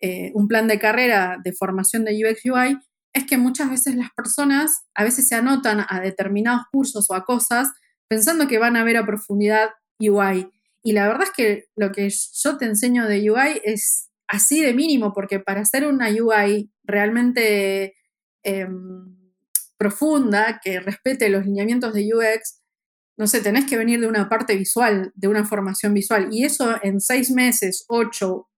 eh, 0.00 0.32
un 0.34 0.46
plan 0.46 0.68
de 0.68 0.78
carrera 0.78 1.38
de 1.42 1.54
formación 1.54 2.04
de 2.04 2.12
UX, 2.12 2.44
UI, 2.44 2.78
es 3.14 3.24
que 3.24 3.38
muchas 3.38 3.70
veces 3.70 3.94
las 3.94 4.10
personas 4.14 4.84
a 4.94 5.04
veces 5.04 5.26
se 5.28 5.34
anotan 5.34 5.86
a 5.88 6.00
determinados 6.00 6.66
cursos 6.70 7.06
o 7.08 7.14
a 7.14 7.24
cosas 7.24 7.70
pensando 8.08 8.46
que 8.48 8.58
van 8.58 8.76
a 8.76 8.84
ver 8.84 8.96
a 8.96 9.06
profundidad 9.06 9.70
UI. 9.98 10.50
Y 10.82 10.92
la 10.92 11.06
verdad 11.06 11.24
es 11.24 11.30
que 11.30 11.64
lo 11.76 11.92
que 11.92 12.08
yo 12.10 12.56
te 12.58 12.66
enseño 12.66 13.06
de 13.06 13.30
UI 13.30 13.60
es 13.64 14.10
así 14.28 14.62
de 14.62 14.74
mínimo, 14.74 15.12
porque 15.12 15.40
para 15.40 15.62
hacer 15.62 15.86
una 15.86 16.08
UI 16.08 16.70
realmente 16.82 17.94
em, 18.42 19.16
profunda, 19.76 20.60
que 20.62 20.80
respete 20.80 21.28
los 21.28 21.44
lineamientos 21.44 21.94
de 21.94 22.08
UX, 22.14 22.60
no 23.16 23.26
sé, 23.26 23.40
tenés 23.40 23.66
que 23.66 23.78
venir 23.78 24.00
de 24.00 24.08
una 24.08 24.28
parte 24.28 24.56
visual, 24.56 25.12
de 25.14 25.28
una 25.28 25.44
formación 25.44 25.94
visual. 25.94 26.28
Y 26.32 26.44
eso 26.44 26.78
en 26.82 27.00
seis 27.00 27.30
meses, 27.30 27.84
ocho, 27.88 28.48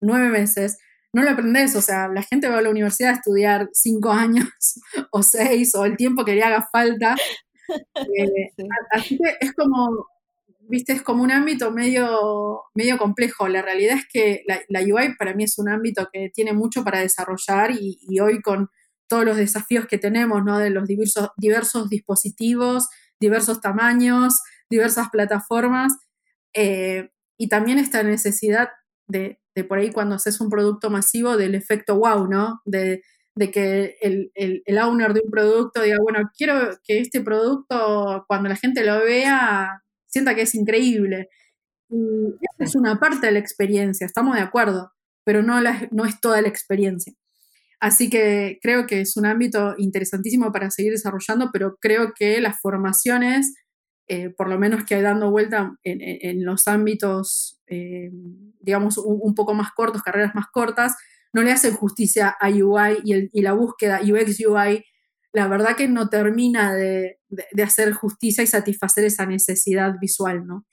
nueve 0.00 0.28
meses, 0.28 0.78
no 1.14 1.22
lo 1.22 1.30
aprendes, 1.30 1.76
o 1.76 1.82
sea, 1.82 2.08
la 2.08 2.22
gente 2.22 2.48
va 2.48 2.58
a 2.58 2.62
la 2.62 2.70
universidad 2.70 3.10
a 3.10 3.16
estudiar 3.16 3.68
cinco 3.72 4.10
años 4.12 4.48
o 5.10 5.22
seis 5.22 5.74
o 5.74 5.84
el 5.84 5.96
tiempo 5.96 6.24
que 6.24 6.34
le 6.34 6.42
haga 6.42 6.66
falta. 6.72 7.16
Eh, 7.68 8.52
así 8.90 9.18
que 9.18 9.36
es 9.40 9.52
como, 9.52 10.06
viste, 10.60 10.92
es 10.92 11.02
como 11.02 11.22
un 11.22 11.30
ámbito 11.30 11.70
medio, 11.70 12.62
medio 12.74 12.98
complejo. 12.98 13.48
La 13.48 13.62
realidad 13.62 13.96
es 13.96 14.06
que 14.12 14.44
la, 14.46 14.80
UI 14.80 15.14
para 15.16 15.34
mí 15.34 15.44
es 15.44 15.58
un 15.58 15.68
ámbito 15.68 16.08
que 16.12 16.30
tiene 16.30 16.52
mucho 16.52 16.84
para 16.84 17.00
desarrollar 17.00 17.70
y, 17.72 18.20
hoy 18.20 18.40
con 18.40 18.68
todos 19.08 19.24
los 19.24 19.36
desafíos 19.36 19.86
que 19.86 19.98
tenemos, 19.98 20.42
¿no? 20.44 20.58
De 20.58 20.70
los 20.70 20.88
diversos, 20.88 21.30
diversos 21.36 21.88
dispositivos, 21.90 22.88
diversos 23.20 23.60
tamaños, 23.60 24.40
diversas 24.70 25.10
plataformas, 25.10 25.92
eh, 26.54 27.10
y 27.38 27.48
también 27.48 27.78
esta 27.78 28.02
necesidad 28.02 28.70
de, 29.06 29.38
de, 29.54 29.64
por 29.64 29.78
ahí 29.78 29.90
cuando 29.90 30.14
haces 30.14 30.40
un 30.40 30.48
producto 30.48 30.88
masivo 30.90 31.36
del 31.36 31.54
efecto 31.54 31.96
wow, 31.96 32.26
¿no? 32.26 32.62
De, 32.64 33.02
de 33.34 33.50
que 33.50 33.96
el, 34.02 34.30
el, 34.34 34.62
el, 34.66 34.78
owner 34.78 35.14
de 35.14 35.22
un 35.24 35.30
producto 35.30 35.82
diga, 35.82 35.98
bueno, 36.02 36.30
quiero 36.36 36.78
que 36.84 36.98
este 36.98 37.20
producto, 37.22 38.24
cuando 38.28 38.48
la 38.48 38.56
gente 38.56 38.84
lo 38.84 39.02
vea, 39.04 39.82
sienta 40.06 40.34
que 40.34 40.42
es 40.42 40.54
increíble. 40.54 41.28
Y 41.88 41.96
esa 42.54 42.64
es 42.64 42.74
una 42.74 42.98
parte 42.98 43.26
de 43.26 43.32
la 43.32 43.38
experiencia, 43.38 44.06
estamos 44.06 44.36
de 44.36 44.42
acuerdo, 44.42 44.92
pero 45.24 45.42
no, 45.42 45.60
no 45.90 46.04
es 46.04 46.20
toda 46.20 46.40
la 46.42 46.48
experiencia. 46.48 47.14
Así 47.82 48.08
que 48.08 48.60
creo 48.62 48.86
que 48.86 49.00
es 49.00 49.16
un 49.16 49.26
ámbito 49.26 49.74
interesantísimo 49.76 50.52
para 50.52 50.70
seguir 50.70 50.92
desarrollando, 50.92 51.50
pero 51.52 51.78
creo 51.80 52.12
que 52.14 52.40
las 52.40 52.60
formaciones, 52.60 53.54
eh, 54.06 54.30
por 54.30 54.48
lo 54.48 54.56
menos 54.56 54.84
que 54.84 54.94
hay 54.94 55.02
dando 55.02 55.32
vuelta 55.32 55.76
en, 55.82 56.44
los 56.44 56.68
ámbitos, 56.68 57.60
eh, 57.66 58.12
digamos, 58.60 58.98
un, 58.98 59.34
poco 59.34 59.52
más 59.54 59.72
cortos, 59.72 60.02
carreras 60.02 60.32
más 60.32 60.46
cortas, 60.52 60.94
no 61.32 61.42
le 61.42 61.52
hacen 61.52 61.74
justicia 61.74 62.28
a 62.28 62.48
UI 62.48 63.30
y, 63.32 63.40
la 63.40 63.52
búsqueda 63.52 64.00
UX 64.02 64.40
UI 64.46 64.84
la 65.32 65.48
verdad 65.48 65.76
que 65.76 65.88
no 65.88 66.08
termina 66.08 66.74
de, 66.74 67.18
hacer 67.64 67.92
justicia 67.92 68.44
y 68.44 68.46
satisfacer 68.46 69.04
esa 69.04 69.24
necesidad 69.26 69.98
visual, 69.98 70.46
¿no? 70.46 70.66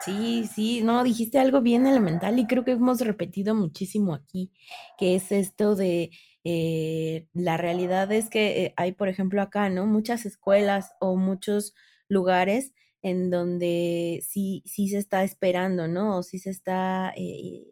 Sí, 0.00 0.48
sí, 0.54 0.82
no, 0.82 1.04
dijiste 1.04 1.38
algo 1.38 1.60
bien 1.60 1.86
elemental 1.86 2.38
y 2.38 2.46
creo 2.46 2.64
que 2.64 2.72
hemos 2.72 3.00
repetido 3.00 3.54
muchísimo 3.54 4.14
aquí, 4.14 4.52
que 4.98 5.14
es 5.14 5.32
esto 5.32 5.76
de 5.76 6.10
eh, 6.44 7.26
la 7.32 7.56
realidad 7.56 8.10
es 8.12 8.28
que 8.28 8.64
eh, 8.64 8.74
hay, 8.76 8.92
por 8.92 9.08
ejemplo, 9.08 9.40
acá, 9.40 9.70
¿no? 9.70 9.86
Muchas 9.86 10.26
escuelas 10.26 10.92
o 11.00 11.16
muchos 11.16 11.74
lugares 12.08 12.72
en 13.02 13.30
donde 13.30 14.22
sí, 14.26 14.62
sí 14.66 14.88
se 14.88 14.98
está 14.98 15.24
esperando, 15.24 15.88
¿no? 15.88 16.18
O 16.18 16.22
sí 16.22 16.38
se 16.38 16.50
está 16.50 17.12
eh, 17.16 17.64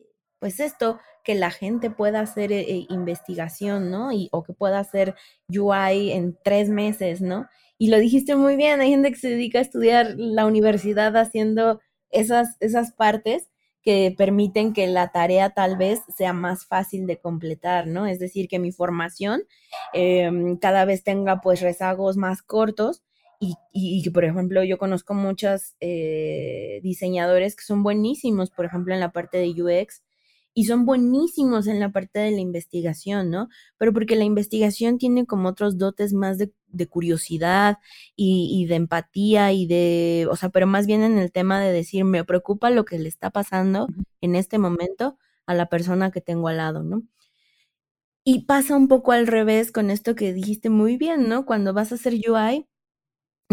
pues 0.43 0.59
esto, 0.59 0.99
que 1.23 1.35
la 1.35 1.51
gente 1.51 1.91
pueda 1.91 2.21
hacer 2.21 2.53
eh, 2.53 2.61
eh, 2.61 2.87
investigación, 2.89 3.91
¿no? 3.91 4.13
Y, 4.13 4.29
o 4.33 4.43
que 4.43 4.53
pueda 4.53 4.79
hacer 4.79 5.15
UI 5.49 6.13
en 6.13 6.37
tres 6.43 6.69
meses, 6.69 7.21
¿no? 7.21 7.47
Y 7.79 7.89
lo 7.89 7.99
dijiste 7.99 8.37
muy 8.37 8.57
bien, 8.57 8.81
hay 8.81 8.91
gente 8.91 9.11
que 9.11 9.19
se 9.19 9.31
dedica 9.31 9.59
a 9.59 9.63
estudiar 9.63 10.15
la 10.17 10.47
universidad 10.47 11.17
haciendo 11.17 11.81
esas, 12.11 12.57
esas 12.61 12.93
partes 12.93 13.49
que 13.83 14.15
permiten 14.17 14.73
que 14.73 14.87
la 14.87 15.11
tarea 15.11 15.51
tal 15.51 15.77
vez 15.77 16.01
sea 16.17 16.33
más 16.33 16.67
fácil 16.67 17.07
de 17.07 17.19
completar, 17.19 17.87
¿no? 17.89 18.07
Es 18.07 18.21
decir, 18.21 18.49
que 18.49 18.59
mi 18.61 18.71
formación 18.73 19.43
em, 19.93 20.57
cada 20.57 20.85
vez 20.85 21.03
tenga 21.03 21.41
pues 21.41 21.61
rezagos 21.61 22.17
más 22.17 22.43
cortos 22.43 23.03
y, 23.41 23.57
y, 23.73 24.09
por 24.11 24.25
ejemplo, 24.25 24.63
yo 24.63 24.79
conozco 24.79 25.15
muchos 25.15 25.75
eh, 25.81 26.79
diseñadores 26.85 27.57
que 27.57 27.65
son 27.65 27.83
buenísimos, 27.83 28.51
por 28.51 28.67
ejemplo, 28.67 28.95
en 28.95 29.01
la 29.01 29.11
parte 29.11 29.39
de 29.39 29.51
UX, 29.51 30.01
y 30.55 30.65
son 30.67 30.85
buenísimos 30.85 31.67
en 31.67 31.81
la 31.81 31.91
parte 31.93 32.19
de 32.21 32.31
la 32.31 32.41
investigación, 32.41 33.31
¿no? 33.31 33.49
Pero 33.79 33.93
porque 33.93 34.17
la 34.17 34.25
investigación 34.25 34.99
tiene 34.99 35.27
como 35.27 35.49
otros 35.49 35.79
dotes 35.79 36.13
más 36.13 36.39
de, 36.39 36.53
curiosidad 36.89 37.79
y, 38.17 38.67
de 38.67 38.75
empatía 38.75 39.53
y 39.53 39.67
de, 39.67 40.27
o 40.31 40.37
sea, 40.37 40.51
pero 40.51 40.67
más 40.67 40.87
bien 40.87 41.03
en 41.03 41.19
el 41.19 41.33
tema 41.33 41.61
de 41.61 41.73
decir, 41.73 42.05
me 42.05 42.25
preocupa 42.25 42.71
lo 42.71 42.85
que 42.85 42.99
le 42.99 43.09
está 43.09 43.31
pasando 43.31 43.89
en 44.21 44.37
este 44.37 44.59
momento 44.59 45.19
a 45.47 45.55
la 45.55 45.67
persona 45.67 46.11
que 46.11 46.21
tengo 46.21 46.49
al 46.49 46.59
lado, 46.59 46.83
¿no? 46.83 47.03
Y 48.25 48.45
pasa 48.45 48.77
un 48.77 48.89
poco 48.89 49.13
al 49.13 49.27
revés 49.27 49.73
con 49.73 49.91
esto 49.91 50.15
que 50.15 50.33
dijiste 50.33 50.71
muy 50.71 50.97
bien, 50.97 51.29
¿no? 51.29 51.45
Cuando 51.45 51.73
vas 51.73 51.93
a 51.93 51.97
hacer 51.97 52.15
UI, 52.15 52.69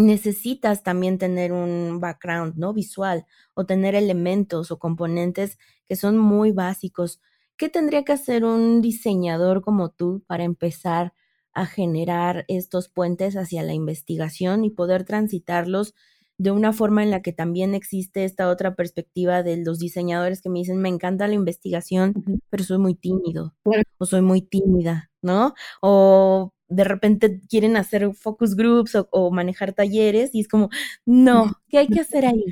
necesitas 0.00 0.82
también 0.82 1.18
tener 1.18 1.52
un 1.52 2.00
background, 2.00 2.56
¿no? 2.56 2.72
Visual 2.72 3.26
o 3.54 3.66
tener 3.66 3.94
elementos 3.94 4.70
o 4.70 4.78
componentes 4.78 5.58
que 5.86 5.96
son 5.96 6.18
muy 6.18 6.52
básicos. 6.52 7.20
¿Qué 7.56 7.68
tendría 7.68 8.04
que 8.04 8.12
hacer 8.12 8.44
un 8.44 8.80
diseñador 8.80 9.62
como 9.62 9.90
tú 9.90 10.24
para 10.26 10.44
empezar 10.44 11.12
a 11.52 11.66
generar 11.66 12.44
estos 12.48 12.88
puentes 12.88 13.36
hacia 13.36 13.62
la 13.62 13.74
investigación 13.74 14.64
y 14.64 14.70
poder 14.70 15.04
transitarlos 15.04 15.94
de 16.40 16.50
una 16.50 16.72
forma 16.72 17.02
en 17.02 17.10
la 17.10 17.20
que 17.20 17.34
también 17.34 17.74
existe 17.74 18.24
esta 18.24 18.48
otra 18.48 18.74
perspectiva 18.74 19.42
de 19.42 19.58
los 19.58 19.78
diseñadores 19.78 20.40
que 20.40 20.48
me 20.48 20.60
dicen, 20.60 20.78
me 20.78 20.88
encanta 20.88 21.28
la 21.28 21.34
investigación, 21.34 22.14
pero 22.48 22.64
soy 22.64 22.78
muy 22.78 22.94
tímido 22.94 23.54
o 23.98 24.06
soy 24.06 24.22
muy 24.22 24.40
tímida, 24.40 25.10
¿no? 25.20 25.52
O 25.82 26.54
de 26.66 26.84
repente 26.84 27.42
quieren 27.46 27.76
hacer 27.76 28.14
focus 28.14 28.56
groups 28.56 28.96
o, 29.10 29.30
manejar 29.30 29.74
talleres 29.74 30.30
y 30.32 30.40
es 30.40 30.48
como, 30.48 30.70
no, 31.04 31.52
¿qué 31.68 31.76
hay 31.76 31.88
que 31.88 32.00
hacer 32.00 32.24
ahí? 32.24 32.42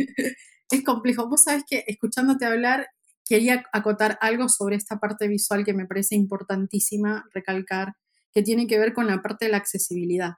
Es 0.70 0.85
complejo. 0.85 1.27
Vos 1.27 1.44
sabés 1.44 1.64
que 1.66 1.85
escuchándote 1.87 2.44
hablar, 2.44 2.88
quería 3.24 3.64
acotar 3.72 4.18
algo 4.20 4.51
sobre 4.51 4.77
esta 4.77 4.98
parte 4.98 5.29
visual 5.29 5.64
que 5.64 5.72
me 5.72 5.87
parece 5.87 6.14
importantísima 6.14 7.24
recalcar, 7.33 7.94
que 8.35 8.42
tiene 8.42 8.66
que 8.66 8.79
ver 8.79 8.92
con 8.92 9.07
la 9.07 9.22
parte 9.22 9.46
de 9.46 9.53
la 9.53 9.57
accesibilidad. 9.57 10.33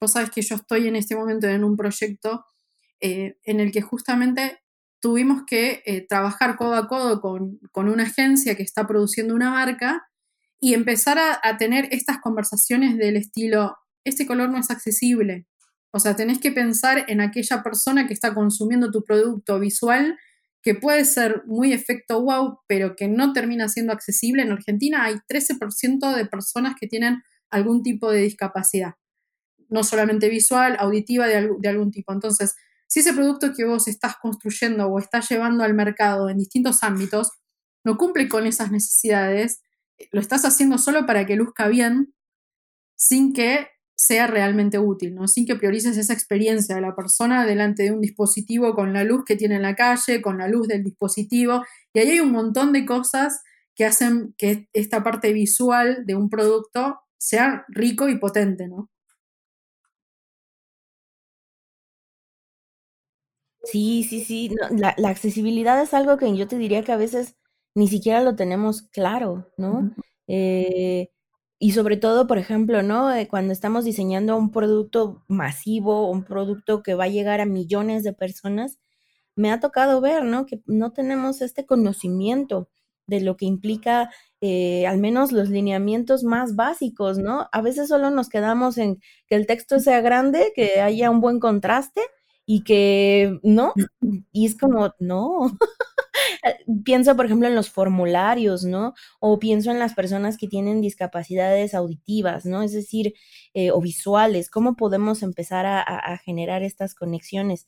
Vos 0.00 0.12
sabés 0.12 0.30
que 0.30 0.40
yo 0.40 0.54
estoy 0.54 0.88
en 0.88 0.96
este 0.96 1.14
momento 1.16 1.48
en 1.48 1.64
un 1.64 1.76
proyecto 1.76 2.46
eh, 3.06 3.36
en 3.44 3.60
el 3.60 3.70
que 3.70 3.82
justamente 3.82 4.62
tuvimos 4.98 5.42
que 5.46 5.82
eh, 5.84 6.06
trabajar 6.08 6.56
codo 6.56 6.74
a 6.74 6.88
codo 6.88 7.20
con, 7.20 7.58
con 7.70 7.90
una 7.90 8.04
agencia 8.04 8.54
que 8.54 8.62
está 8.62 8.86
produciendo 8.86 9.34
una 9.34 9.50
marca 9.50 10.08
y 10.58 10.72
empezar 10.72 11.18
a, 11.18 11.58
tener 11.58 11.86
estas 11.90 12.16
conversaciones 12.22 12.96
del 12.96 13.16
estilo, 13.16 13.76
este 14.04 14.26
color 14.26 14.48
no 14.48 14.56
es 14.56 14.70
accesible. 14.70 15.46
O 15.90 15.98
sea, 15.98 16.16
tenés 16.16 16.38
que 16.38 16.50
pensar 16.50 17.04
en 17.06 17.20
aquella 17.20 17.62
persona 17.62 18.06
que 18.06 18.14
está 18.14 18.32
consumiendo 18.32 18.90
tu 18.90 19.04
producto 19.04 19.60
visual, 19.60 20.18
que 20.62 20.74
puede 20.74 21.04
ser 21.04 21.42
muy 21.44 21.74
efecto 21.74 22.22
wow, 22.22 22.60
pero 22.66 22.96
que 22.96 23.06
no 23.06 23.34
termina 23.34 23.68
siendo 23.68 23.92
accesible. 23.92 24.40
En 24.40 24.52
Argentina 24.52 25.04
hay 25.04 25.16
13% 25.28 26.16
de 26.16 26.24
personas 26.24 26.74
que 26.80 26.86
tienen 26.86 27.22
algún 27.50 27.82
tipo 27.82 28.10
de 28.10 28.22
discapacidad, 28.22 28.94
no 29.68 29.84
solamente 29.84 30.30
visual, 30.30 30.76
auditiva 30.78 31.26
de, 31.26 31.50
de 31.58 31.68
algún 31.68 31.90
tipo. 31.90 32.14
Entonces, 32.14 32.54
si 32.86 33.00
ese 33.00 33.12
producto 33.12 33.52
que 33.56 33.64
vos 33.64 33.88
estás 33.88 34.16
construyendo 34.20 34.86
o 34.86 34.98
estás 34.98 35.28
llevando 35.28 35.64
al 35.64 35.74
mercado 35.74 36.28
en 36.28 36.38
distintos 36.38 36.82
ámbitos 36.82 37.32
no 37.84 37.96
cumple 37.96 38.28
con 38.28 38.46
esas 38.46 38.70
necesidades, 38.70 39.60
lo 40.10 40.20
estás 40.20 40.44
haciendo 40.44 40.78
solo 40.78 41.06
para 41.06 41.26
que 41.26 41.36
luzca 41.36 41.68
bien, 41.68 42.14
sin 42.96 43.32
que 43.32 43.68
sea 43.96 44.26
realmente 44.26 44.78
útil, 44.78 45.14
¿no? 45.14 45.28
sin 45.28 45.46
que 45.46 45.56
priorices 45.56 45.96
esa 45.96 46.12
experiencia 46.12 46.74
de 46.74 46.80
la 46.80 46.96
persona 46.96 47.46
delante 47.46 47.84
de 47.84 47.92
un 47.92 48.00
dispositivo 48.00 48.74
con 48.74 48.92
la 48.92 49.04
luz 49.04 49.24
que 49.24 49.36
tiene 49.36 49.56
en 49.56 49.62
la 49.62 49.76
calle, 49.76 50.20
con 50.20 50.38
la 50.38 50.48
luz 50.48 50.66
del 50.66 50.82
dispositivo. 50.82 51.64
Y 51.92 52.00
ahí 52.00 52.10
hay 52.10 52.20
un 52.20 52.32
montón 52.32 52.72
de 52.72 52.84
cosas 52.84 53.42
que 53.74 53.84
hacen 53.84 54.34
que 54.36 54.68
esta 54.72 55.02
parte 55.02 55.32
visual 55.32 56.04
de 56.06 56.14
un 56.16 56.28
producto 56.28 57.00
sea 57.18 57.64
rico 57.68 58.08
y 58.08 58.18
potente, 58.18 58.68
¿no? 58.68 58.90
Sí, 63.64 64.04
sí, 64.04 64.24
sí. 64.24 64.54
la, 64.70 64.94
la, 64.96 65.08
accesibilidad 65.08 65.80
es 65.82 65.94
algo 65.94 66.16
que 66.16 66.36
yo 66.36 66.46
te 66.48 66.58
diría 66.58 66.82
que 66.82 66.92
a 66.92 66.96
veces 66.96 67.36
ni 67.74 67.88
siquiera 67.88 68.22
lo 68.22 68.36
tenemos 68.36 68.82
claro, 68.82 69.50
¿no? 69.56 69.94
Eh, 70.28 71.10
y 71.58 71.72
sobre 71.72 71.96
todo, 71.96 72.26
por 72.26 72.38
ejemplo, 72.38 72.82
¿no? 72.82 73.12
Eh, 73.12 73.28
cuando 73.28 73.52
estamos 73.52 73.84
diseñando 73.84 74.36
un 74.36 74.50
producto 74.50 75.24
masivo, 75.28 76.10
un 76.10 76.24
producto 76.24 76.82
que 76.82 76.94
va 76.94 77.04
a 77.04 77.08
llegar 77.08 77.40
a 77.40 77.46
millones 77.46 78.04
de 78.04 78.12
personas, 78.12 78.78
me 79.36 79.50
ha 79.50 79.60
tocado 79.60 80.00
ver, 80.00 80.24
¿no? 80.24 80.46
Que 80.46 80.62
no 80.66 80.92
tenemos 80.92 81.42
este 81.42 81.66
conocimiento 81.66 82.68
de 83.06 83.20
lo 83.20 83.36
que 83.36 83.46
implica 83.46 84.10
eh, 84.40 84.86
al 84.86 84.98
menos 84.98 85.32
los 85.32 85.50
lineamientos 85.50 86.24
más 86.24 86.56
básicos, 86.56 87.18
¿no? 87.18 87.48
A 87.52 87.60
veces 87.62 87.88
solo 87.88 88.10
nos 88.10 88.28
quedamos 88.28 88.78
en 88.78 89.00
que 89.26 89.34
el 89.36 89.46
texto 89.46 89.80
sea 89.80 90.00
grande, 90.00 90.52
que 90.54 90.80
haya 90.80 91.10
un 91.10 91.20
buen 91.20 91.40
contraste 91.40 92.00
y 92.46 92.64
que, 92.64 93.38
¿no? 93.42 93.72
Y 94.32 94.46
es 94.46 94.56
como, 94.56 94.94
no. 94.98 95.50
pienso, 96.84 97.16
por 97.16 97.26
ejemplo, 97.26 97.48
en 97.48 97.54
los 97.54 97.70
formularios, 97.70 98.64
¿no? 98.64 98.94
O 99.20 99.38
pienso 99.38 99.70
en 99.70 99.78
las 99.78 99.94
personas 99.94 100.36
que 100.36 100.48
tienen 100.48 100.80
discapacidades 100.80 101.74
auditivas, 101.74 102.46
¿no? 102.46 102.62
Es 102.62 102.72
decir, 102.72 103.14
eh, 103.54 103.70
o 103.70 103.80
visuales, 103.80 104.50
¿cómo 104.50 104.76
podemos 104.76 105.22
empezar 105.22 105.66
a, 105.66 106.18
generar 106.24 106.62
estas 106.62 106.94
conexiones? 106.94 107.66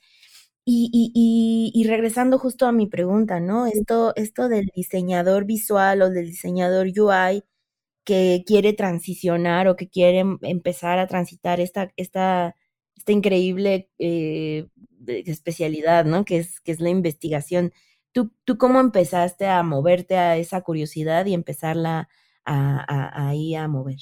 Y, 0.64 1.84
regresando 1.86 2.38
justo 2.38 2.66
a 2.66 2.72
mi 2.72 2.86
pregunta, 2.88 3.40
¿no? 3.40 3.66
Esto, 3.66 4.12
esto 4.16 4.48
del 4.48 4.66
diseñador 4.74 5.44
visual 5.46 6.02
o 6.02 6.10
del 6.10 6.26
diseñador 6.26 6.88
UI 6.88 7.44
que 8.04 8.44
quiere 8.46 8.72
transicionar 8.72 9.68
o 9.68 9.76
que 9.76 9.88
quiere 9.88 10.20
em, 10.20 10.38
empezar 10.42 10.98
a 10.98 11.06
transitar 11.08 11.60
esta, 11.60 11.92
esta, 11.96 12.56
esta 13.06 13.12
increíble 13.12 13.88
eh, 14.00 14.66
especialidad, 15.06 16.04
¿no? 16.04 16.24
Que 16.24 16.38
es, 16.38 16.60
que 16.60 16.72
es 16.72 16.80
la 16.80 16.90
investigación. 16.90 17.72
¿Tú, 18.10 18.32
¿Tú 18.44 18.58
cómo 18.58 18.80
empezaste 18.80 19.46
a 19.46 19.62
moverte 19.62 20.16
a 20.16 20.36
esa 20.36 20.62
curiosidad 20.62 21.24
y 21.26 21.34
empezarla 21.34 22.08
a, 22.44 23.28
ahí 23.28 23.54
a 23.54 23.68
mover? 23.68 23.98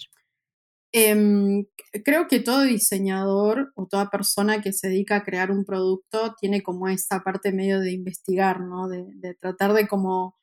Em, 0.93 1.67
creo 2.05 2.29
que 2.29 2.41
todo 2.41 2.63
diseñador 2.63 3.73
o 3.75 3.87
toda 3.87 4.09
persona 4.09 4.63
que 4.63 4.73
se 4.73 4.89
dedica 4.89 5.17
a 5.17 5.25
crear 5.25 5.51
un 5.51 5.67
producto 5.67 6.35
tiene 6.41 6.63
como 6.63 6.89
esta 6.89 7.21
parte 7.23 7.53
medio 7.53 7.81
de 7.81 7.93
investigar, 7.93 8.61
¿no? 8.61 8.89
De, 8.89 9.35
tratar 9.39 9.75
de 9.75 9.87
como 9.87 10.39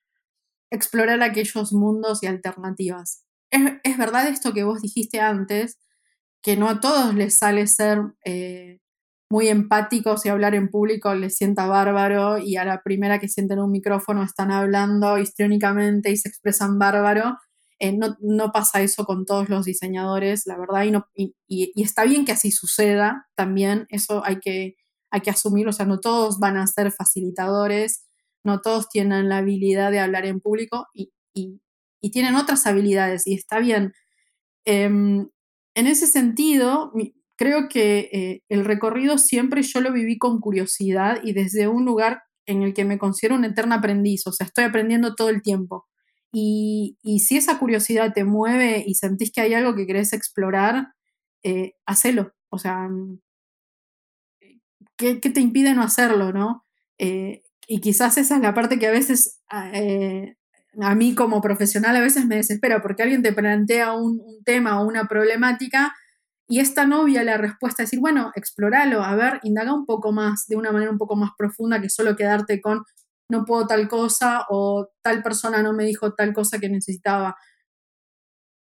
explorar 0.69 1.23
aquellos 1.23 1.73
mundos 1.73 2.21
y 2.21 2.27
alternativas. 2.27 3.25
Es, 3.49 3.97
verdad 3.97 4.27
esto 4.27 4.53
que 4.53 4.63
vos 4.63 4.81
dijiste 4.81 5.19
antes, 5.19 5.79
que 6.41 6.57
no 6.57 6.69
a 6.69 6.79
todos 6.79 7.13
les 7.15 7.37
sale 7.37 7.67
ser 7.67 7.99
eh, 8.25 8.79
muy 9.29 9.47
empáticos 9.47 10.25
y 10.25 10.29
hablar 10.29 10.55
en 10.55 10.69
público 10.69 11.13
les 11.15 11.37
sienta 11.37 11.67
bárbaro 11.67 12.37
y 12.37 12.57
a 12.57 12.65
la 12.65 12.81
primera 12.83 13.19
que 13.19 13.29
sienten 13.29 13.59
un 13.59 13.71
micrófono 13.71 14.23
están 14.23 14.51
hablando 14.51 15.17
histriónicamente 15.17 16.11
y 16.11 16.17
se 16.17 16.29
expresan 16.29 16.79
bárbaro 16.79 17.37
eh, 17.83 17.97
no, 17.97 18.51
pasa 18.51 18.83
eso 18.83 19.05
con 19.05 19.25
todos 19.25 19.49
los 19.49 19.65
diseñadores, 19.65 20.45
la 20.45 20.55
verdad, 20.55 20.83
y, 20.83 20.91
no, 20.91 21.07
y, 21.15 21.33
está 21.81 22.03
bien 22.03 22.25
que 22.25 22.31
así 22.31 22.51
suceda 22.51 23.27
también, 23.33 23.87
eso 23.89 24.23
hay 24.23 24.39
que, 24.39 24.75
hay 25.09 25.21
que 25.21 25.31
asumirlo, 25.31 25.71
o 25.71 25.73
sea, 25.73 25.87
no 25.87 25.99
todos 25.99 26.37
van 26.37 26.57
a 26.57 26.67
ser 26.67 26.91
facilitadores, 26.91 28.05
no 28.43 28.61
todos 28.61 28.87
tienen 28.87 29.29
la 29.29 29.37
habilidad 29.37 29.89
de 29.89 29.99
hablar 29.99 30.27
en 30.27 30.41
público 30.41 30.89
y, 30.93 31.11
tienen 32.11 32.35
otras 32.35 32.67
habilidades 32.67 33.25
y 33.25 33.33
está 33.33 33.59
bien. 33.59 33.93
Em, 34.65 35.29
en 35.75 35.87
ese 35.87 36.07
sentido, 36.07 36.91
creo 37.37 37.69
que 37.69 38.09
eh, 38.11 38.43
el 38.49 38.65
recorrido 38.65 39.17
siempre 39.17 39.63
yo 39.63 39.81
lo 39.81 39.91
viví 39.91 40.17
con 40.17 40.39
curiosidad 40.39 41.19
y 41.23 41.33
desde 41.33 41.67
un 41.67 41.85
lugar 41.85 42.23
en 42.45 42.63
el 42.63 42.73
que 42.73 42.85
me 42.85 42.97
considero 42.97 43.35
un 43.35 43.45
eterno 43.45 43.75
aprendiz, 43.75 44.27
o 44.27 44.31
sea, 44.31 44.47
estoy 44.47 44.65
aprendiendo 44.65 45.15
todo 45.15 45.29
el 45.29 45.41
tiempo. 45.41 45.87
Y, 46.33 46.97
si 47.19 47.37
esa 47.37 47.59
curiosidad 47.59 48.13
te 48.13 48.23
mueve 48.23 48.83
y 48.85 48.95
sentís 48.95 49.31
que 49.31 49.41
hay 49.41 49.53
algo 49.53 49.75
que 49.75 49.85
querés 49.85 50.13
explorar, 50.13 50.93
eh, 51.43 51.73
hacelo. 51.85 52.33
O 52.49 52.57
sea, 52.57 52.87
mm, 52.87 53.19
¿qué, 54.97 55.15
te 55.15 55.39
impide 55.41 55.73
no 55.73 55.83
hacerlo, 55.83 56.31
no? 56.31 56.65
Eh, 56.97 57.43
y 57.67 57.81
quizás 57.81 58.17
esa 58.17 58.35
es 58.35 58.41
la 58.41 58.53
parte 58.53 58.79
que 58.79 58.87
a 58.87 58.91
veces 58.91 59.39
ah, 59.49 59.71
eh, 59.73 60.35
a 60.79 60.95
mí 60.95 61.15
como 61.15 61.41
profesional 61.41 61.95
a 61.95 62.01
veces 62.01 62.25
me 62.25 62.37
desespera 62.37 62.81
porque 62.81 63.03
alguien 63.03 63.21
te 63.21 63.33
plantea 63.33 63.93
un, 63.93 64.21
tema 64.45 64.81
o 64.81 64.87
una 64.87 65.05
problemática 65.05 65.93
y 66.47 66.59
es 66.59 66.73
tan 66.73 66.91
obvia 66.93 67.23
la 67.23 67.37
respuesta, 67.37 67.83
decir, 67.83 67.99
bueno, 67.99 68.31
explóralo, 68.35 69.03
a 69.03 69.15
ver, 69.15 69.39
indaga 69.43 69.73
un 69.73 69.85
poco 69.85 70.11
más, 70.11 70.47
de 70.47 70.57
una 70.57 70.71
manera 70.71 70.91
un 70.91 70.97
poco 70.97 71.15
más 71.15 71.31
profunda 71.37 71.81
que 71.81 71.89
solo 71.89 72.15
quedarte 72.15 72.59
con 72.59 72.83
no 73.29 73.45
puedo 73.45 73.65
tal 73.65 73.87
cosa 73.87 74.45
o 74.49 74.89
tal 75.01 75.23
persona 75.23 75.63
no 75.63 75.73
me 75.73 75.85
dijo 75.85 76.13
tal 76.13 76.33
cosa 76.33 76.59
que 76.59 76.69
necesitaba. 76.69 77.37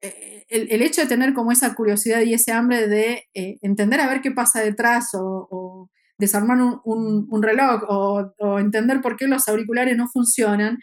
Eh, 0.01 0.45
el, 0.47 0.81
hecho 0.81 1.01
de 1.01 1.07
tener 1.07 1.33
como 1.33 1.51
esa 1.51 1.75
curiosidad 1.75 2.21
y 2.21 2.33
ese 2.33 2.53
hambre 2.53 2.87
de 2.87 3.27
eh, 3.33 3.57
entender 3.61 3.99
a 3.99 4.07
ver 4.07 4.21
qué 4.21 4.31
pasa 4.31 4.61
detrás 4.61 5.09
o, 5.13 5.89
desarmar 6.17 6.57
un, 6.83 7.43
reloj 7.43 7.83
o, 7.87 8.59
entender 8.59 9.01
por 9.01 9.15
qué 9.15 9.27
los 9.27 9.47
auriculares 9.47 9.97
no 9.97 10.07
funcionan, 10.07 10.77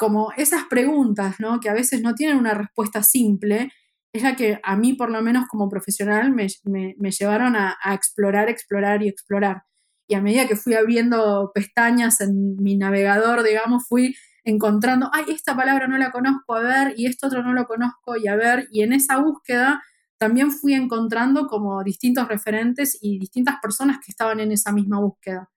como 0.00 0.32
esas 0.36 0.64
preguntas, 0.64 1.36
¿no? 1.38 1.60
Que 1.60 1.68
a 1.68 1.74
veces 1.74 2.02
no 2.02 2.14
tienen 2.14 2.38
una 2.38 2.54
respuesta 2.54 3.02
simple, 3.02 3.70
es 4.12 4.22
la 4.22 4.34
que 4.34 4.58
a 4.64 4.74
mí 4.76 4.94
por 4.94 5.10
lo 5.10 5.22
menos 5.22 5.46
como 5.46 5.68
profesional 5.68 6.32
me, 6.32 6.48
llevaron 7.10 7.54
a, 7.54 7.76
a, 7.82 7.94
explorar, 7.94 8.48
explorar 8.48 9.02
y 9.02 9.08
explorar 9.08 9.62
y 10.10 10.14
a 10.14 10.20
medida 10.20 10.48
que 10.48 10.56
fui 10.56 10.74
abriendo 10.74 11.52
pestañas 11.54 12.20
en 12.20 12.56
mi 12.56 12.76
navegador, 12.76 13.44
digamos, 13.44 13.86
fui 13.88 14.16
encontrando, 14.42 15.08
ay, 15.12 15.26
esta 15.28 15.54
palabra 15.54 15.86
no 15.86 15.98
la 15.98 16.10
conozco, 16.10 16.56
a 16.56 16.60
ver, 16.62 16.94
y 16.96 17.06
esto 17.06 17.28
otro 17.28 17.44
no 17.44 17.52
lo 17.52 17.66
conozco, 17.66 18.16
y 18.16 18.26
a 18.26 18.34
ver, 18.34 18.66
y 18.72 18.82
en 18.82 18.92
esa 18.92 19.18
búsqueda 19.18 19.80
también 20.18 20.50
fui 20.50 20.74
encontrando 20.74 21.46
como 21.46 21.84
distintos 21.84 22.26
referentes 22.26 22.98
y 23.00 23.20
distintas 23.20 23.60
personas 23.62 23.98
que 24.04 24.10
estaban 24.10 24.40
en 24.40 24.50
esa 24.50 24.72
misma 24.72 24.98
búsqueda. 24.98 25.48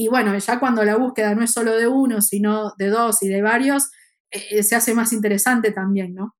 Y 0.00 0.08
bueno, 0.08 0.36
ya 0.38 0.58
cuando 0.58 0.82
la 0.82 0.96
búsqueda 0.96 1.34
no 1.34 1.44
es 1.44 1.52
solo 1.52 1.76
de 1.76 1.86
uno, 1.86 2.22
sino 2.22 2.72
de 2.78 2.86
dos 2.86 3.22
y 3.22 3.28
de 3.28 3.42
varios, 3.42 3.90
eh, 4.30 4.62
se 4.62 4.74
hace 4.74 4.94
más 4.94 5.12
interesante 5.12 5.72
también, 5.72 6.14
¿no? 6.14 6.34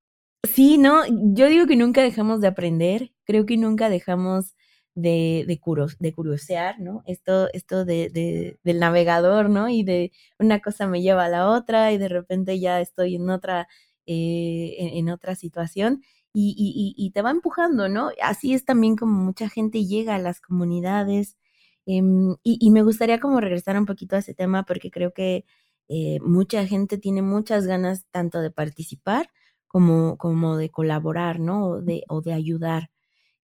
Sí, 0.51 0.79
no, 0.79 1.03
yo 1.07 1.45
digo 1.45 1.67
que 1.67 1.75
nunca 1.75 2.01
dejamos 2.01 2.41
de 2.41 2.47
aprender, 2.47 3.11
creo 3.23 3.45
que 3.45 3.57
nunca 3.57 3.87
dejamos 3.87 4.55
de, 4.95 5.45
de, 5.45 5.61
de 5.99 6.11
curiosear, 6.11 6.79
¿no? 6.79 7.03
Esto, 7.05 7.49
esto 7.53 7.85
de, 7.85 8.57
del 8.63 8.79
navegador, 8.79 9.51
¿no? 9.51 9.69
Y 9.69 9.83
de 9.83 10.11
una 10.39 10.59
cosa 10.59 10.87
me 10.87 11.03
lleva 11.03 11.25
a 11.25 11.29
la 11.29 11.47
otra 11.47 11.91
y 11.91 11.99
de 11.99 12.07
repente 12.07 12.59
ya 12.59 12.81
estoy 12.81 13.17
en 13.17 13.29
otra, 13.29 13.67
eh, 14.07 14.75
en, 14.79 15.07
otra 15.11 15.35
situación 15.35 16.01
y, 16.33 16.95
y, 16.97 17.11
te 17.11 17.21
va 17.21 17.29
empujando, 17.29 17.89
¿no? 17.89 18.09
Así 18.23 18.55
es 18.55 18.65
también 18.65 18.95
como 18.95 19.23
mucha 19.23 19.49
gente 19.49 19.85
llega 19.85 20.15
a 20.15 20.19
las 20.19 20.41
comunidades 20.41 21.37
em, 21.85 22.35
y, 22.43 22.71
me 22.71 22.83
gustaría 22.83 23.19
como 23.19 23.41
regresar 23.41 23.77
un 23.77 23.85
poquito 23.85 24.15
a 24.15 24.19
ese 24.19 24.33
tema 24.33 24.63
porque 24.63 24.91
creo 24.91 25.13
que 25.13 25.45
eh, 25.89 26.19
mucha 26.21 26.65
gente 26.67 26.97
tiene 26.97 27.21
muchas 27.21 27.65
ganas 27.67 28.05
tanto 28.11 28.41
de 28.41 28.51
participar 28.51 29.29
como, 29.67 30.17
como 30.17 30.57
de 30.57 30.69
colaborar, 30.69 31.39
¿no? 31.39 31.81
de, 31.81 32.03
o 32.09 32.21
de 32.21 32.33
ayudar. 32.33 32.91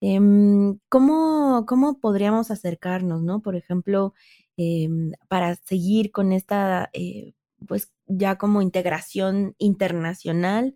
Em, 0.01 0.79
¿cómo, 0.89 1.65
¿Cómo 1.67 1.99
podríamos 1.99 2.51
acercarnos, 2.51 3.23
no? 3.23 3.41
Por 3.41 3.55
ejemplo, 3.55 4.13
em, 4.57 5.13
para 5.27 5.55
seguir 5.55 6.11
con 6.11 6.31
esta, 6.33 6.89
eh, 6.93 7.33
pues 7.67 7.91
ya 8.05 8.37
como 8.37 8.61
integración 8.61 9.55
internacional 9.57 10.75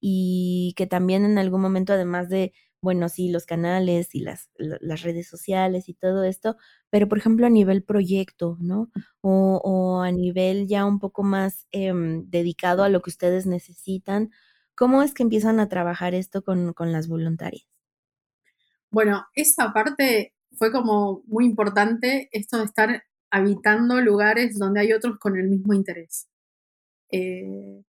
y 0.00 0.74
que 0.76 0.86
también 0.86 1.24
en 1.24 1.38
algún 1.38 1.60
momento, 1.60 1.92
además 1.92 2.28
de, 2.28 2.52
bueno, 2.82 3.08
sí, 3.08 3.30
los 3.30 3.46
canales 3.46 4.14
y 4.14 4.20
las, 4.20 4.50
las 4.56 5.02
redes 5.02 5.28
sociales 5.28 5.88
y 5.88 5.94
todo 5.94 6.24
esto, 6.24 6.56
pero 6.90 7.08
por 7.08 7.18
ejemplo 7.18 7.46
a 7.46 7.50
nivel 7.50 7.84
proyecto, 7.84 8.56
¿no? 8.60 8.90
O, 9.20 9.60
o 9.64 10.02
a 10.02 10.10
nivel 10.12 10.66
ya 10.68 10.84
un 10.84 10.98
poco 10.98 11.22
más 11.22 11.66
em, 11.70 12.28
dedicado 12.28 12.82
a 12.84 12.88
lo 12.88 13.00
que 13.02 13.10
ustedes 13.10 13.46
necesitan, 13.46 14.30
¿cómo 14.74 15.02
es 15.02 15.14
que 15.14 15.22
empiezan 15.22 15.60
a 15.60 15.68
trabajar 15.68 16.14
esto 16.14 16.42
con, 16.44 16.72
con 16.74 16.92
las 16.92 17.08
voluntarias? 17.08 17.66
Bueno, 18.90 19.26
esa 19.34 19.72
parte 19.72 20.34
fue 20.58 20.70
como 20.72 21.22
muy 21.26 21.44
importante, 21.46 22.28
esto 22.32 22.58
de 22.58 22.64
estar 22.64 23.02
habitando 23.30 24.00
lugares 24.00 24.58
donde 24.58 24.80
hay 24.80 24.92
otros 24.92 25.18
con 25.18 25.38
el 25.38 25.48
mismo 25.48 25.72
interés. 25.74 26.28
Eh, 27.10 27.82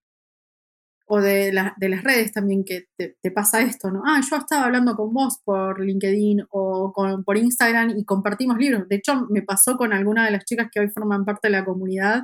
o 1.14 1.20
de, 1.20 1.52
las 1.52 2.04
redes 2.04 2.32
también 2.32 2.64
que 2.64 2.86
te, 2.96 3.32
pasa 3.32 3.60
esto, 3.60 3.92
¿no? 3.92 4.02
Ah, 4.06 4.22
yo 4.22 4.38
estaba 4.38 4.64
hablando 4.64 4.96
con 4.96 5.14
vos 5.14 5.42
por 5.44 5.82
LinkedIn 5.82 6.46
o 6.52 6.94
por 7.26 7.38
Instagram 7.38 7.98
y 7.98 8.06
compartimos 8.06 8.58
libros. 8.58 8.88
De 8.88 8.96
hecho, 8.96 9.28
me 9.30 9.42
pasó 9.42 9.76
con 9.76 9.92
alguna 9.92 10.24
de 10.24 10.32
las 10.32 10.46
chicas 10.46 10.70
que 10.72 10.80
hoy 10.80 10.88
forman 10.88 11.26
parte 11.26 11.50
de 11.50 11.52
la 11.52 11.66
comunidad 11.66 12.22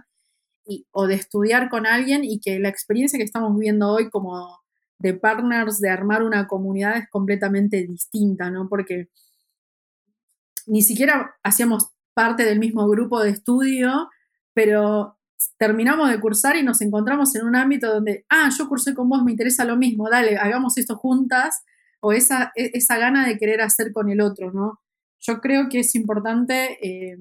y, 0.66 0.88
o 0.92 1.06
de 1.06 1.16
estudiar 1.16 1.70
con 1.70 1.86
alguien 1.86 2.24
y 2.24 2.40
que 2.40 2.60
la 2.60 2.70
experiencia 2.70 3.18
que 3.18 3.26
estamos 3.26 3.54
viviendo 3.54 3.90
hoy 3.92 4.10
como 4.10 4.58
de 5.00 5.14
partners, 5.16 5.82
de 5.82 5.90
armar 5.90 6.24
una 6.24 6.48
comunidad 6.48 6.96
es 6.96 7.10
completamente 7.10 7.86
distinta, 7.86 8.50
¿no? 8.52 8.70
Porque 8.70 9.10
ni 10.66 10.82
siquiera 10.82 11.36
hacíamos 11.44 11.90
parte 12.14 12.46
del 12.46 12.60
mismo 12.60 12.88
grupo 12.88 13.22
de 13.22 13.32
estudio, 13.32 14.08
pero 14.54 15.17
terminamos 15.58 16.10
de 16.10 16.20
cursar 16.20 16.56
y 16.56 16.64
nos 16.64 16.82
encontramos 16.82 17.36
en 17.36 17.46
un 17.46 17.56
ámbito 17.56 17.94
donde, 17.94 18.26
ah, 18.30 18.50
yo 18.58 18.68
cursé 18.68 18.94
con 18.94 19.10
vos, 19.10 19.24
me 19.24 19.32
interesa 19.32 19.66
lo 19.66 19.78
mismo, 19.78 20.10
dale, 20.10 20.38
hagamos 20.38 20.78
esto 20.78 20.96
juntas, 20.96 21.64
o 22.00 22.12
esa, 22.12 22.52
e, 22.56 22.72
esa 22.74 22.98
gana 22.98 23.28
de 23.28 23.38
querer 23.38 23.62
hacer 23.62 23.92
con 23.92 24.10
el 24.10 24.22
otro, 24.22 24.52
¿no? 24.52 24.80
Yo 25.20 25.42
creo 25.42 25.68
que 25.70 25.80
es 25.80 25.96
importante 25.96 26.78
eh, 26.82 27.18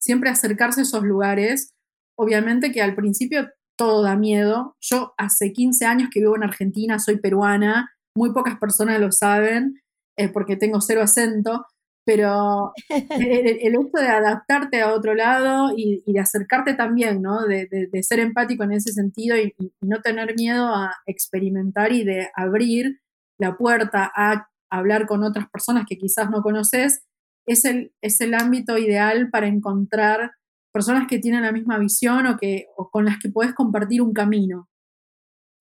siempre 0.00 0.30
acercarse 0.30 0.80
a 0.80 0.82
esos 0.82 1.04
lugares. 1.04 1.72
Obviamente 2.16 2.72
que 2.72 2.82
al 2.82 2.94
principio 2.94 3.48
todo 3.76 4.02
da 4.02 4.16
miedo. 4.16 4.76
Yo 4.80 5.14
hace 5.16 5.52
15 5.52 5.86
años 5.86 6.08
que 6.12 6.20
vivo 6.20 6.36
en 6.36 6.44
Argentina, 6.44 6.98
soy 6.98 7.18
peruana, 7.18 7.90
muy 8.16 8.32
pocas 8.32 8.58
personas 8.58 9.00
lo 9.00 9.10
saben 9.10 9.80
eh, 10.16 10.28
porque 10.28 10.56
tengo 10.56 10.80
cero 10.80 11.02
acento, 11.02 11.66
pero 12.04 12.72
el, 12.88 13.74
hecho 13.74 13.98
de 14.00 14.08
adaptarte 14.08 14.80
a 14.82 14.92
otro 14.92 15.14
lado 15.14 15.72
y, 15.76 16.02
de 16.06 16.20
acercarte 16.20 16.74
también, 16.74 17.22
¿no? 17.22 17.44
De, 17.46 17.88
ser 18.02 18.20
empático 18.20 18.64
en 18.64 18.72
ese 18.72 18.92
sentido 18.92 19.36
y, 19.36 19.54
no 19.80 20.00
tener 20.00 20.34
miedo 20.36 20.66
a 20.66 20.94
experimentar 21.06 21.92
y 21.92 22.04
de 22.04 22.28
abrir 22.34 23.00
la 23.38 23.56
puerta 23.56 24.10
a 24.14 24.48
hablar 24.70 25.06
con 25.06 25.22
otras 25.22 25.48
personas 25.50 25.84
que 25.88 25.98
quizás 25.98 26.30
no 26.30 26.42
conoces, 26.42 27.04
es 27.46 27.64
el, 27.64 27.92
es 28.00 28.20
el 28.20 28.34
ámbito 28.34 28.78
ideal 28.78 29.30
para 29.30 29.46
encontrar 29.46 30.32
personas 30.72 31.06
que 31.08 31.18
tienen 31.18 31.42
la 31.42 31.52
misma 31.52 31.78
visión 31.78 32.26
o, 32.26 32.36
que, 32.36 32.66
o 32.76 32.90
con 32.90 33.04
las 33.04 33.18
que 33.18 33.28
puedes 33.28 33.54
compartir 33.54 34.02
un 34.02 34.12
camino. 34.12 34.68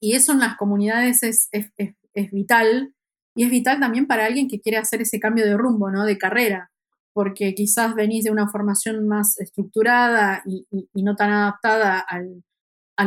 Y 0.02 0.16
eso 0.16 0.32
en 0.32 0.40
las 0.40 0.58
comunidades 0.58 1.24
es, 1.24 1.50
es, 1.52 1.72
es, 1.78 2.32
vital 2.32 2.94
y 3.36 3.44
es 3.44 3.52
vital 3.52 3.80
también 3.80 4.08
para 4.08 4.26
alguien 4.26 4.48
que 4.48 4.60
quiere 4.60 4.78
hacer 4.78 5.02
ese 5.02 5.20
cambio 5.20 5.46
de 5.46 5.58
rumbo, 5.58 5.90
¿no? 5.90 6.06
De 6.06 6.18
carrera, 6.18 6.72
porque 7.14 7.54
quizás 7.56 7.96
venís 7.96 8.24
de 8.24 8.32
una 8.32 8.50
formación 8.50 9.08
más 9.08 9.40
estructurada 9.40 10.44
y, 10.46 10.68
no 10.94 11.16
tan 11.16 11.32
adaptada 11.32 12.00
al, 12.00 12.44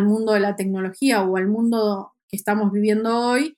mundo 0.05 0.33
de 0.33 0.41
la 0.41 0.57
tecnología 0.57 1.23
o 1.23 1.37
al 1.37 1.49
mundo 1.49 2.12
que 2.29 2.37
estamos 2.37 2.73
viviendo 2.73 3.19
hoy 3.19 3.57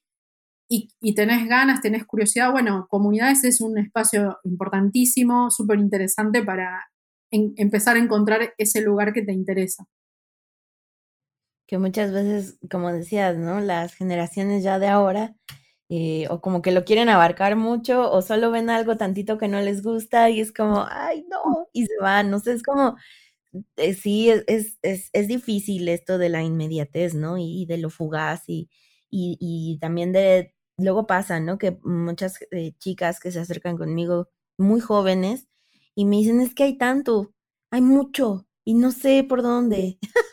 y, 0.70 0.90
y 1.00 1.14
tenés 1.14 1.48
ganas, 1.48 1.80
tenés 1.80 2.04
curiosidad. 2.06 2.52
Bueno, 2.52 2.86
comunidades 2.88 3.44
es 3.44 3.60
un 3.60 3.78
espacio 3.78 4.38
importantísimo, 4.44 5.50
súper 5.50 5.78
interesante 5.78 6.42
para 6.42 6.86
empezar 7.30 7.96
a 7.96 8.00
encontrar 8.00 8.54
ese 8.58 8.80
lugar 8.82 9.12
que 9.12 9.22
te 9.22 9.32
interesa 9.32 9.86
que 11.68 11.78
muchas 11.78 12.10
veces, 12.12 12.58
como 12.70 12.90
decías, 12.90 13.36
¿no? 13.36 13.60
Las 13.60 13.94
generaciones 13.94 14.64
ya 14.64 14.78
de 14.78 14.88
ahora, 14.88 15.36
eh, 15.88 16.26
o 16.30 16.40
como 16.40 16.62
que 16.62 16.72
lo 16.72 16.84
quieren 16.84 17.08
abarcar 17.08 17.56
mucho, 17.56 18.10
o 18.12 18.22
solo 18.22 18.50
ven 18.50 18.70
algo 18.70 18.96
tantito 18.96 19.38
que 19.38 19.48
no 19.48 19.60
les 19.60 19.82
gusta 19.82 20.30
y 20.30 20.40
es 20.40 20.52
como, 20.52 20.86
ay, 20.90 21.24
no, 21.30 21.68
y 21.72 21.86
se 21.86 21.94
van, 22.00 22.30
no 22.30 22.40
sé, 22.40 22.52
es 22.52 22.62
como, 22.62 22.96
eh, 23.76 23.94
sí, 23.94 24.30
es, 24.30 24.78
es, 24.82 25.10
es, 25.12 25.28
difícil 25.28 25.88
esto 25.88 26.18
de 26.18 26.28
la 26.28 26.42
inmediatez, 26.42 27.14
¿no? 27.14 27.38
Y, 27.38 27.66
de 27.66 27.78
lo 27.78 27.90
fugaz 27.90 28.44
y, 28.48 28.68
y, 29.10 29.36
y, 29.40 29.78
también 29.80 30.12
de, 30.12 30.54
luego 30.78 31.06
pasa, 31.06 31.40
¿no? 31.40 31.58
Que 31.58 31.78
muchas 31.84 32.38
eh, 32.52 32.72
chicas 32.78 33.20
que 33.20 33.32
se 33.32 33.40
acercan 33.40 33.78
conmigo 33.78 34.28
muy 34.58 34.80
jóvenes 34.80 35.48
y 35.94 36.04
me 36.06 36.16
dicen, 36.18 36.40
es 36.40 36.54
que 36.54 36.64
hay 36.64 36.78
tanto, 36.78 37.34
hay 37.70 37.80
mucho 37.82 38.46
y 38.64 38.74
no 38.74 38.92
sé 38.92 39.24
por 39.28 39.42
dónde. 39.42 39.98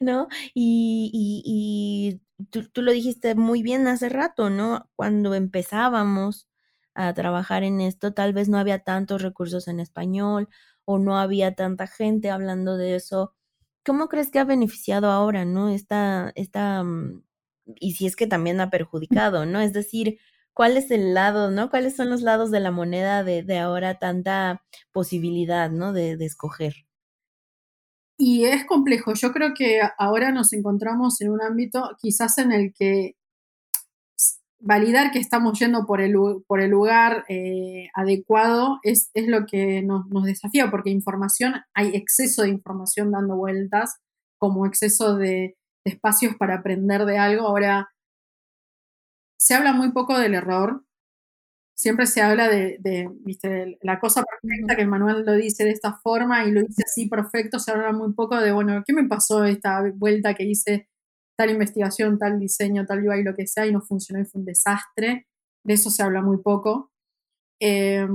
¿no? 0.00 0.28
Y, 0.54 1.10
y, 1.44 2.20
tú, 2.50 2.68
tú, 2.68 2.82
lo 2.82 2.92
dijiste 2.92 3.34
muy 3.34 3.62
bien 3.62 3.86
hace 3.86 4.08
rato, 4.08 4.50
¿no? 4.50 4.90
Cuando 4.96 5.34
empezábamos 5.34 6.48
a 6.94 7.12
trabajar 7.14 7.62
en 7.62 7.80
esto, 7.80 8.14
tal 8.14 8.32
vez 8.32 8.48
no 8.48 8.58
había 8.58 8.80
tantos 8.80 9.22
recursos 9.22 9.68
en 9.68 9.80
español 9.80 10.48
o 10.84 10.98
no 10.98 11.18
había 11.18 11.54
tanta 11.54 11.86
gente 11.86 12.30
hablando 12.30 12.76
de 12.76 12.96
eso. 12.96 13.34
¿Cómo 13.84 14.08
crees 14.08 14.30
que 14.30 14.38
ha 14.40 14.44
beneficiado 14.44 15.10
ahora, 15.10 15.44
¿no? 15.44 15.68
Esta, 15.70 16.32
esta, 16.36 16.82
mm, 16.84 17.22
y 17.76 17.92
si 17.94 18.06
es 18.06 18.16
que 18.16 18.26
también 18.26 18.60
ha 18.60 18.70
perjudicado, 18.70 19.46
¿no? 19.46 19.60
Es 19.60 19.72
decir, 19.72 20.18
¿cuál 20.54 20.76
es 20.76 20.90
el 20.90 21.14
lado, 21.14 21.50
¿no? 21.50 21.70
¿Cuáles 21.70 21.96
son 21.96 22.10
los 22.10 22.22
lados 22.22 22.50
de 22.50 22.60
la 22.60 22.70
moneda 22.70 23.24
de, 23.24 23.42
de 23.42 23.58
ahora 23.58 23.98
tanta 23.98 24.64
posibilidad, 24.92 25.70
¿no? 25.70 25.92
De, 25.92 26.16
de 26.16 26.26
escoger. 26.26 26.85
Y 28.18 28.44
es 28.44 28.64
complejo. 28.64 29.12
Yo 29.14 29.32
creo 29.32 29.52
que 29.54 29.80
ahora 29.98 30.32
nos 30.32 30.52
encontramos 30.52 31.20
en 31.20 31.30
un 31.30 31.42
ámbito 31.42 31.96
quizás 32.00 32.38
en 32.38 32.52
el 32.52 32.72
que 32.72 33.14
validar 34.58 35.12
que 35.12 35.18
estamos 35.18 35.58
yendo 35.58 35.84
por 35.86 36.00
el, 36.00 36.14
por 36.46 36.60
el 36.60 36.70
lugar 36.70 37.24
eh, 37.28 37.88
adecuado 37.94 38.78
es, 38.82 39.10
es, 39.14 39.28
lo 39.28 39.46
que 39.46 39.82
nos, 39.82 40.06
nos, 40.08 40.24
desafía, 40.24 40.70
porque 40.70 40.90
información, 40.90 41.54
hay 41.74 41.94
exceso 41.94 42.42
de 42.42 42.48
información 42.48 43.10
dando 43.10 43.36
vueltas, 43.36 43.96
como 44.38 44.66
exceso 44.66 45.16
de, 45.16 45.56
de 45.84 45.92
espacios 45.92 46.36
para 46.36 46.56
aprender 46.56 47.04
de 47.04 47.18
algo. 47.18 47.46
Ahora, 47.46 47.90
se 49.38 49.54
habla 49.54 49.72
muy 49.72 49.92
poco 49.92 50.18
del 50.18 50.34
error, 50.34 50.85
siempre 51.76 52.06
se 52.06 52.22
habla 52.22 52.48
de, 52.48 53.10
¿viste? 53.20 53.78
la 53.82 54.00
cosa 54.00 54.24
perfecta, 54.24 54.74
que 54.74 54.82
el 54.82 54.88
manual 54.88 55.24
lo 55.24 55.34
dice 55.34 55.64
de 55.64 55.70
esta 55.70 55.92
forma 56.02 56.44
y 56.44 56.50
lo 56.50 56.62
dice 56.62 56.82
así 56.84 57.08
perfecto, 57.08 57.58
se 57.58 57.70
habla 57.70 57.92
muy 57.92 58.12
poco 58.14 58.40
de, 58.40 58.50
bueno, 58.52 58.82
¿qué 58.84 58.92
me 58.94 59.04
pasó 59.04 59.44
esta 59.44 59.82
vuelta 59.94 60.34
que 60.34 60.44
hice 60.44 60.88
tal 61.36 61.50
investigación, 61.50 62.18
tal 62.18 62.40
diseño, 62.40 62.86
tal 62.86 63.06
UI, 63.06 63.22
lo 63.22 63.34
que 63.34 63.46
sea, 63.46 63.66
y 63.66 63.72
no 63.72 63.82
funcionó 63.82 64.20
y 64.20 64.24
fue 64.24 64.40
un 64.40 64.46
desastre? 64.46 65.26
De 65.64 65.74
eso 65.74 65.90
se 65.90 66.02
habla 66.02 66.22
muy 66.22 66.38
poco. 66.38 66.90
Em, 67.60 68.12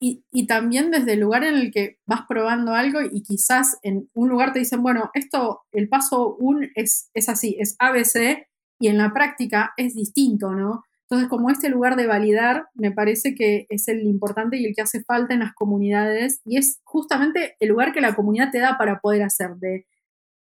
y, 0.00 0.24
y, 0.32 0.46
también 0.46 0.90
desde 0.90 1.14
el 1.14 1.20
lugar 1.20 1.44
en 1.44 1.54
el 1.56 1.70
que 1.72 1.98
vas 2.06 2.22
probando 2.28 2.72
algo 2.72 3.00
y 3.02 3.22
quizás 3.22 3.78
en 3.82 4.08
un 4.14 4.30
lugar 4.30 4.52
te 4.54 4.60
dicen, 4.60 4.82
bueno, 4.82 5.10
esto, 5.14 5.62
el 5.72 5.88
paso 5.90 6.36
1 6.38 6.68
es, 6.74 7.10
es 7.14 7.28
así, 7.28 7.56
es 7.60 7.76
ABC, 7.78 8.46
y 8.80 8.88
en 8.88 8.96
la 8.96 9.12
práctica 9.12 9.74
es 9.76 9.94
distinto, 9.94 10.52
¿no? 10.52 10.84
Entonces, 11.10 11.28
como 11.28 11.50
este 11.50 11.68
lugar 11.70 11.96
de 11.96 12.06
validar, 12.06 12.68
me 12.74 12.92
parece 12.92 13.34
que 13.34 13.66
es 13.68 13.88
el 13.88 14.02
importante 14.02 14.56
y 14.56 14.64
el 14.64 14.76
que 14.76 14.82
hace 14.82 15.02
falta 15.02 15.34
en 15.34 15.40
las 15.40 15.54
comunidades 15.54 16.40
y 16.44 16.56
es 16.56 16.80
justamente 16.84 17.56
el 17.58 17.70
lugar 17.70 17.92
que 17.92 18.00
la 18.00 18.14
comunidad 18.14 18.52
te 18.52 18.60
da 18.60 18.78
para 18.78 19.00
poder 19.00 19.24
hacer, 19.24 19.56
de 19.56 19.88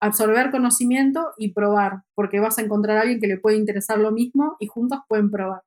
absorber 0.01 0.51
conocimiento 0.51 1.29
y 1.37 1.53
probar, 1.53 2.03
porque 2.13 2.41
vas 2.41 2.57
a 2.57 2.61
encontrar 2.61 2.97
a 2.97 3.01
alguien 3.01 3.21
que 3.21 3.27
le 3.27 3.37
puede 3.37 3.55
interesar 3.55 3.99
lo 3.99 4.11
mismo 4.11 4.57
y 4.59 4.67
juntos 4.67 4.99
pueden 5.07 5.31
probar. 5.31 5.61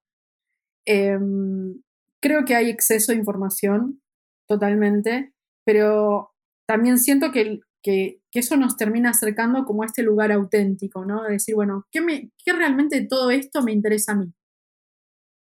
Em, 0.87 1.81
creo 2.20 2.44
que 2.44 2.55
hay 2.55 2.68
exceso 2.68 3.12
de 3.12 3.18
información, 3.18 4.02
totalmente, 4.46 5.33
pero 5.64 6.33
también 6.66 6.98
siento 6.98 7.33
que, 7.33 7.61
que, 7.83 8.20
eso 8.35 8.57
nos 8.57 8.76
termina 8.76 9.11
acercando 9.11 9.64
como 9.64 9.83
a 9.83 9.87
este 9.87 10.02
lugar 10.02 10.33
auténtico, 10.33 11.05
¿no? 11.07 11.22
De 11.22 11.33
decir, 11.33 11.55
bueno, 11.55 11.87
¿qué, 11.90 12.31
¿qué 12.44 12.52
realmente 12.52 13.07
todo 13.07 13.31
esto 13.31 13.62
me 13.62 13.72
interesa 13.72 14.12
a 14.12 14.16
mí? 14.16 14.35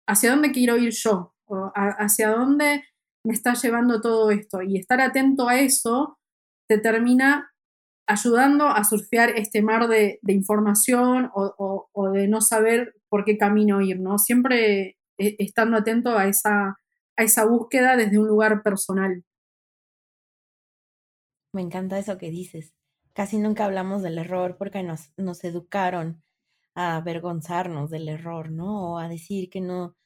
Hacia 0.09 0.31
dónde 0.31 0.51
quiero 0.51 0.77
ir 0.79 0.93
yo, 0.93 1.35
o 1.45 1.71
hacia 1.75 2.31
dónde 2.31 2.83
me 3.25 3.35
está 3.35 3.55
llevando 3.55 4.01
todo 4.01 4.31
esto. 4.31 4.63
Y 4.63 4.79
estar 4.79 5.01
atento 5.01 5.49
a 5.49 5.61
eso 5.61 6.19
te 6.67 6.79
termina 6.79 7.53
ayudando 8.07 8.69
a 8.69 8.85
surfear 8.85 9.31
este 9.37 9.61
mar 9.61 9.87
de, 9.87 10.19
información 10.27 11.31
o, 11.35 12.11
de 12.13 12.27
no 12.27 12.41
saber 12.41 12.95
por 13.11 13.25
qué 13.25 13.37
camino 13.37 13.83
ir, 13.83 14.01
¿no? 14.01 14.19
Siempre 14.19 14.97
eh, 15.19 15.37
estando 15.39 15.77
atento 15.77 16.17
a 16.17 16.27
esa, 16.27 16.79
a 17.17 17.23
esa 17.23 17.45
búsqueda 17.45 17.97
desde 17.97 18.19
un 18.19 18.29
lugar 18.29 18.63
personal. 18.63 19.25
Me 21.53 21.61
encanta 21.61 21.99
eso 21.99 22.17
que 22.17 22.31
dices. 22.31 22.73
Casi 23.13 23.39
nunca 23.39 23.67
hablamos 23.67 24.03
del 24.03 24.17
error 24.17 24.57
porque 24.59 24.83
nos, 24.83 25.13
nos 25.19 25.45
educaron 25.45 26.23
a 26.79 26.97
avergonzarnos 26.97 27.91
del 27.91 28.09
error, 28.09 28.51
¿no? 28.53 28.95
O 28.95 28.99
a 28.99 29.09
decir 29.09 29.51
que 29.51 29.61
no, 29.61 29.97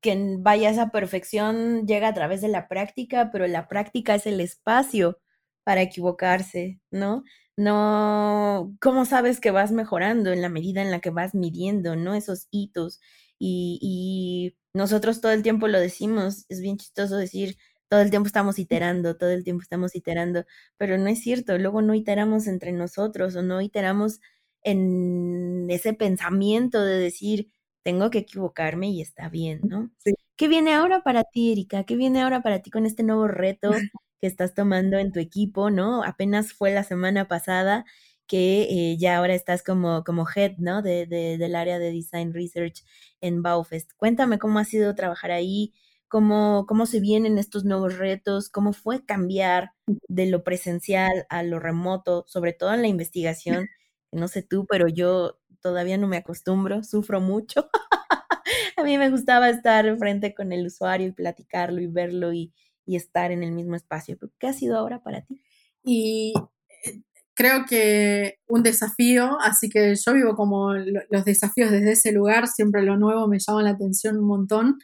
que 0.00 0.36
vaya 0.40 0.70
esa 0.70 0.90
perfección 0.90 1.86
llega 1.86 2.08
a 2.08 2.14
través 2.14 2.40
de 2.42 2.48
la 2.48 2.68
práctica, 2.68 3.30
pero 3.32 3.46
la 3.46 3.68
práctica 3.68 4.14
es 4.14 4.26
el 4.26 4.40
espacio 4.40 5.20
para 5.64 5.82
equivocarse, 5.82 6.80
¿no? 6.90 7.24
No, 7.56 8.74
¿cómo 8.80 9.04
sabes 9.04 9.40
que 9.40 9.50
vas 9.50 9.72
mejorando 9.72 10.32
en 10.32 10.42
la 10.42 10.48
medida 10.48 10.82
en 10.82 10.90
la 10.90 11.00
que 11.00 11.10
vas 11.10 11.34
midiendo, 11.34 11.96
¿no? 11.96 12.14
Esos 12.14 12.48
hitos. 12.50 13.00
Y, 13.38 13.78
y 13.82 14.56
nosotros 14.74 15.20
todo 15.20 15.32
el 15.32 15.42
tiempo 15.42 15.68
lo 15.68 15.78
decimos, 15.80 16.46
es 16.48 16.60
bien 16.60 16.78
chistoso 16.78 17.16
decir, 17.16 17.56
todo 17.88 18.00
el 18.00 18.10
tiempo 18.10 18.26
estamos 18.26 18.58
iterando, 18.58 19.16
todo 19.18 19.30
el 19.30 19.44
tiempo 19.44 19.62
estamos 19.62 19.94
iterando, 19.94 20.44
pero 20.78 20.96
no 20.98 21.08
es 21.08 21.20
cierto, 21.20 21.58
luego 21.58 21.82
no 21.82 21.94
iteramos 21.94 22.46
entre 22.46 22.72
nosotros 22.72 23.36
o 23.36 23.42
no 23.42 23.60
iteramos 23.60 24.20
en 24.62 25.66
ese 25.70 25.94
pensamiento 25.94 26.82
de 26.82 26.98
decir, 26.98 27.50
tengo 27.82 28.10
que 28.10 28.18
equivocarme 28.18 28.90
y 28.90 29.00
está 29.02 29.28
bien, 29.28 29.60
¿no? 29.64 29.90
Sí. 29.98 30.14
¿Qué 30.36 30.48
viene 30.48 30.74
ahora 30.74 31.02
para 31.02 31.24
ti, 31.24 31.52
Erika? 31.52 31.84
¿Qué 31.84 31.96
viene 31.96 32.22
ahora 32.22 32.42
para 32.42 32.60
ti 32.62 32.70
con 32.70 32.86
este 32.86 33.02
nuevo 33.02 33.28
reto 33.28 33.70
que 34.20 34.26
estás 34.26 34.54
tomando 34.54 34.98
en 34.98 35.12
tu 35.12 35.20
equipo, 35.20 35.70
¿no? 35.70 36.02
Apenas 36.04 36.52
fue 36.52 36.72
la 36.72 36.84
semana 36.84 37.28
pasada 37.28 37.84
que 38.26 38.62
eh, 38.70 38.96
ya 38.98 39.18
ahora 39.18 39.34
estás 39.34 39.62
como, 39.62 40.04
como 40.04 40.26
head, 40.34 40.52
¿no? 40.58 40.80
De, 40.82 41.06
de, 41.06 41.38
del 41.38 41.54
área 41.54 41.78
de 41.78 41.90
Design 41.92 42.32
Research 42.32 42.84
en 43.20 43.42
Baufest. 43.42 43.92
Cuéntame 43.96 44.38
cómo 44.38 44.58
ha 44.58 44.64
sido 44.64 44.94
trabajar 44.94 45.32
ahí, 45.32 45.74
cómo, 46.08 46.66
cómo 46.66 46.86
se 46.86 47.00
vienen 47.00 47.38
estos 47.38 47.64
nuevos 47.64 47.98
retos, 47.98 48.48
cómo 48.48 48.72
fue 48.72 49.04
cambiar 49.04 49.72
de 49.86 50.26
lo 50.26 50.44
presencial 50.44 51.26
a 51.28 51.42
lo 51.42 51.58
remoto, 51.58 52.24
sobre 52.28 52.52
todo 52.52 52.72
en 52.74 52.82
la 52.82 52.88
investigación 52.88 53.68
no 54.12 54.28
sé 54.28 54.42
tú, 54.42 54.66
pero 54.68 54.88
yo 54.88 55.38
todavía 55.60 55.96
no 55.96 56.08
me 56.08 56.18
acostumbro, 56.18 56.82
sufro 56.84 57.20
mucho. 57.20 57.68
a 58.76 58.82
mí 58.82 58.98
me 58.98 59.10
gustaba 59.10 59.48
estar 59.48 59.96
frente 59.98 60.34
con 60.34 60.52
el 60.52 60.66
usuario 60.66 61.08
y 61.08 61.12
platicarlo 61.12 61.80
y 61.80 61.86
verlo 61.86 62.32
y, 62.32 62.52
estar 62.86 63.30
en 63.30 63.42
el 63.42 63.52
mismo 63.52 63.74
espacio. 63.74 64.18
¿Qué 64.38 64.48
ha 64.48 64.52
sido 64.52 64.76
ahora 64.76 65.02
para 65.02 65.22
ti? 65.22 65.40
Y 65.82 66.34
eh, 66.84 67.00
creo 67.32 67.64
que 67.66 68.38
un 68.48 68.62
desafío, 68.62 69.38
así 69.40 69.70
que 69.70 69.94
yo 69.94 70.12
vivo 70.12 70.34
como 70.34 70.74
los 70.74 71.24
desafíos 71.24 71.70
desde 71.70 71.92
ese 71.92 72.12
lugar, 72.12 72.48
siempre 72.48 72.82
lo 72.82 72.98
nuevo 72.98 73.28
me 73.28 73.38
llama 73.38 73.62
la 73.62 73.70
atención 73.70 74.18
un 74.18 74.26
montón. 74.26 74.78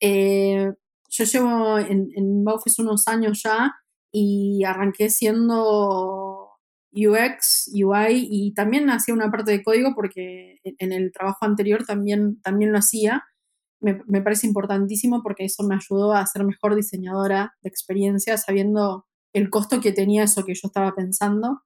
Eh, 0.00 0.72
yo 1.10 1.24
llevo 1.24 1.78
en, 1.78 2.10
en 2.16 2.44
unos 2.78 3.06
años 3.06 3.40
ya 3.44 3.72
y 4.10 4.64
arranqué 4.64 5.10
siendo 5.10 6.33
UX, 6.94 7.70
UI 7.72 8.28
y 8.30 8.54
también 8.54 8.88
hacía 8.90 9.14
una 9.14 9.30
parte 9.30 9.50
de 9.50 9.62
código 9.62 9.94
porque 9.94 10.60
en 10.62 10.92
el 10.92 11.12
trabajo 11.12 11.44
anterior 11.44 11.84
también, 11.84 12.40
también 12.42 12.72
lo 12.72 12.78
hacía. 12.78 13.24
Me, 13.80 14.22
parece 14.22 14.46
importantísimo 14.46 15.22
porque 15.22 15.44
eso 15.44 15.62
me 15.62 15.74
ayudó 15.74 16.14
a 16.14 16.24
ser 16.26 16.44
mejor 16.44 16.74
diseñadora 16.74 17.54
de 17.60 17.68
experiencia, 17.68 18.38
sabiendo 18.38 19.04
el 19.34 19.50
costo 19.50 19.80
que 19.80 19.92
tenía 19.92 20.24
eso 20.24 20.44
que 20.44 20.54
yo 20.54 20.68
estaba 20.68 20.94
pensando. 20.94 21.60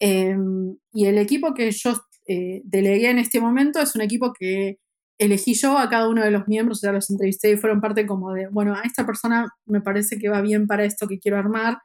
Em, 0.00 0.78
y 0.92 1.06
el 1.06 1.18
equipo 1.18 1.52
que 1.52 1.70
yo 1.70 1.92
eh, 2.26 2.62
delegué 2.64 3.10
en 3.10 3.18
este 3.18 3.40
momento 3.40 3.80
es 3.80 3.94
un 3.94 4.00
equipo 4.00 4.32
que 4.32 4.78
elegí 5.18 5.54
yo 5.54 5.78
a 5.78 5.88
cada 5.88 6.08
uno 6.08 6.24
de 6.24 6.30
los 6.30 6.48
miembros, 6.48 6.80
sea, 6.80 6.92
los 6.92 7.10
entrevisté 7.10 7.52
y 7.52 7.56
fueron 7.56 7.80
parte 7.80 8.06
como 8.06 8.32
de, 8.32 8.48
bueno, 8.48 8.74
a 8.74 8.82
esta 8.82 9.04
persona 9.04 9.48
me 9.66 9.80
parece 9.80 10.18
que 10.18 10.28
va 10.28 10.40
bien 10.40 10.66
para 10.66 10.84
esto 10.84 11.06
que 11.06 11.18
quiero 11.18 11.38
armar. 11.38 11.78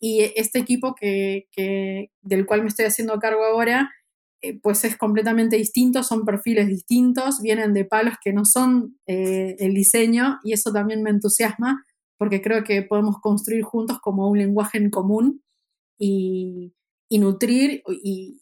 Y 0.00 0.32
este 0.36 0.58
equipo 0.58 0.94
que, 0.94 1.46
del 2.22 2.46
cual 2.46 2.62
me 2.62 2.68
estoy 2.68 2.84
haciendo 2.84 3.18
cargo 3.18 3.44
ahora, 3.44 3.90
eh, 4.42 4.58
pues 4.60 4.84
es 4.84 4.96
completamente 4.96 5.56
distinto, 5.56 6.02
son 6.02 6.24
perfiles 6.24 6.68
distintos, 6.68 7.40
vienen 7.40 7.72
de 7.72 7.84
palos 7.84 8.14
que 8.22 8.32
no 8.32 8.44
son 8.44 8.98
eh, 9.06 9.56
el 9.58 9.72
diseño 9.72 10.38
y 10.44 10.52
eso 10.52 10.72
también 10.72 11.02
me 11.02 11.10
entusiasma 11.10 11.84
porque 12.18 12.40
creo 12.40 12.64
que 12.64 12.82
podemos 12.82 13.16
construir 13.20 13.62
juntos 13.62 13.98
como 14.00 14.28
un 14.28 14.38
lenguaje 14.38 14.78
en 14.78 14.90
común 14.90 15.42
y, 15.98 16.74
nutrir 17.10 17.82
y, 18.02 18.40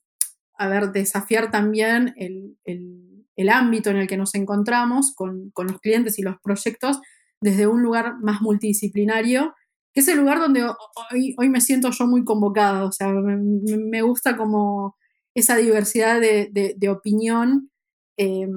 a 0.56 0.68
ver, 0.68 0.92
desafiar 0.92 1.50
también 1.50 2.14
el, 2.16 3.48
ámbito 3.50 3.90
en 3.90 3.96
el 3.96 4.06
que 4.06 4.16
nos 4.16 4.34
encontramos 4.34 5.14
con, 5.14 5.52
los 5.54 5.80
clientes 5.80 6.18
y 6.18 6.22
los 6.22 6.36
proyectos 6.42 7.00
desde 7.40 7.66
un 7.66 7.82
lugar 7.82 8.14
más 8.22 8.40
multidisciplinario, 8.40 9.52
que 9.92 10.00
es 10.00 10.08
el 10.08 10.18
lugar 10.18 10.38
donde 10.38 10.64
hoy, 11.10 11.34
hoy 11.38 11.48
me 11.48 11.60
siento 11.60 11.90
yo 11.90 12.06
muy 12.06 12.24
convocada, 12.24 12.84
o 12.84 12.92
sea, 12.92 13.08
me, 13.08 14.02
gusta 14.02 14.36
como 14.36 14.96
esa 15.34 15.56
diversidad 15.56 16.20
de, 16.20 16.88
opinión, 16.88 17.70
eh, 18.16 18.48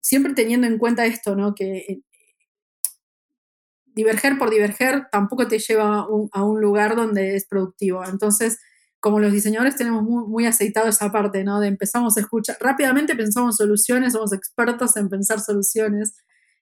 siempre 0.00 0.34
teniendo 0.34 0.66
en 0.66 0.78
cuenta 0.78 1.06
esto, 1.06 1.36
¿no? 1.36 1.54
Que 1.54 2.02
diverger 3.94 4.38
por 4.38 4.50
diverger 4.50 5.08
tampoco 5.10 5.46
te 5.48 5.58
lleva 5.58 6.06
a 6.32 6.44
un 6.44 6.60
lugar 6.60 6.96
donde 6.96 7.36
es 7.36 7.46
productivo. 7.46 8.04
Entonces, 8.04 8.58
como 9.00 9.18
los 9.18 9.32
diseñadores 9.32 9.76
tenemos 9.76 10.02
muy, 10.02 10.46
aceitado 10.46 10.88
esa 10.88 11.10
parte, 11.10 11.44
¿no? 11.44 11.60
De 11.60 11.68
empezamos 11.68 12.16
a 12.16 12.20
escuchar, 12.20 12.56
rápidamente 12.60 13.16
pensamos 13.16 13.56
soluciones, 13.56 14.12
somos 14.12 14.32
expertos 14.32 14.96
en 14.96 15.08
pensar 15.08 15.40
soluciones 15.40 16.16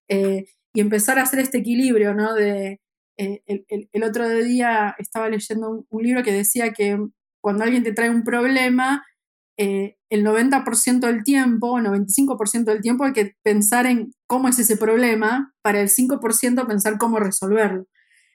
eh, 0.08 0.46
y 0.72 0.80
empezar 0.80 1.18
a 1.18 1.22
hacer 1.22 1.40
este 1.40 1.58
equilibrio, 1.58 2.14
¿no? 2.14 2.34
De, 2.34 2.80
eh, 3.18 3.42
el, 3.46 4.04
otro 4.04 4.28
día 4.28 4.94
estaba 4.98 5.28
leyendo 5.28 5.84
un, 5.88 6.02
libro 6.02 6.22
que 6.22 6.32
decía 6.32 6.72
que 6.72 6.98
cuando 7.40 7.64
alguien 7.64 7.82
te 7.82 7.92
trae 7.92 8.10
un 8.10 8.22
problema, 8.22 9.04
eh, 9.56 9.96
el 10.08 10.24
90% 10.24 11.00
del 11.00 11.24
tiempo, 11.24 11.78
95% 11.80 12.64
del 12.64 12.80
tiempo 12.80 13.04
hay 13.04 13.12
que 13.12 13.34
pensar 13.42 13.86
en 13.86 14.12
cómo 14.28 14.48
es 14.48 14.60
ese 14.60 14.76
problema, 14.76 15.52
para 15.62 15.80
el 15.80 15.88
5% 15.88 16.66
pensar 16.66 16.96
cómo 16.96 17.18
resolverlo. 17.18 17.86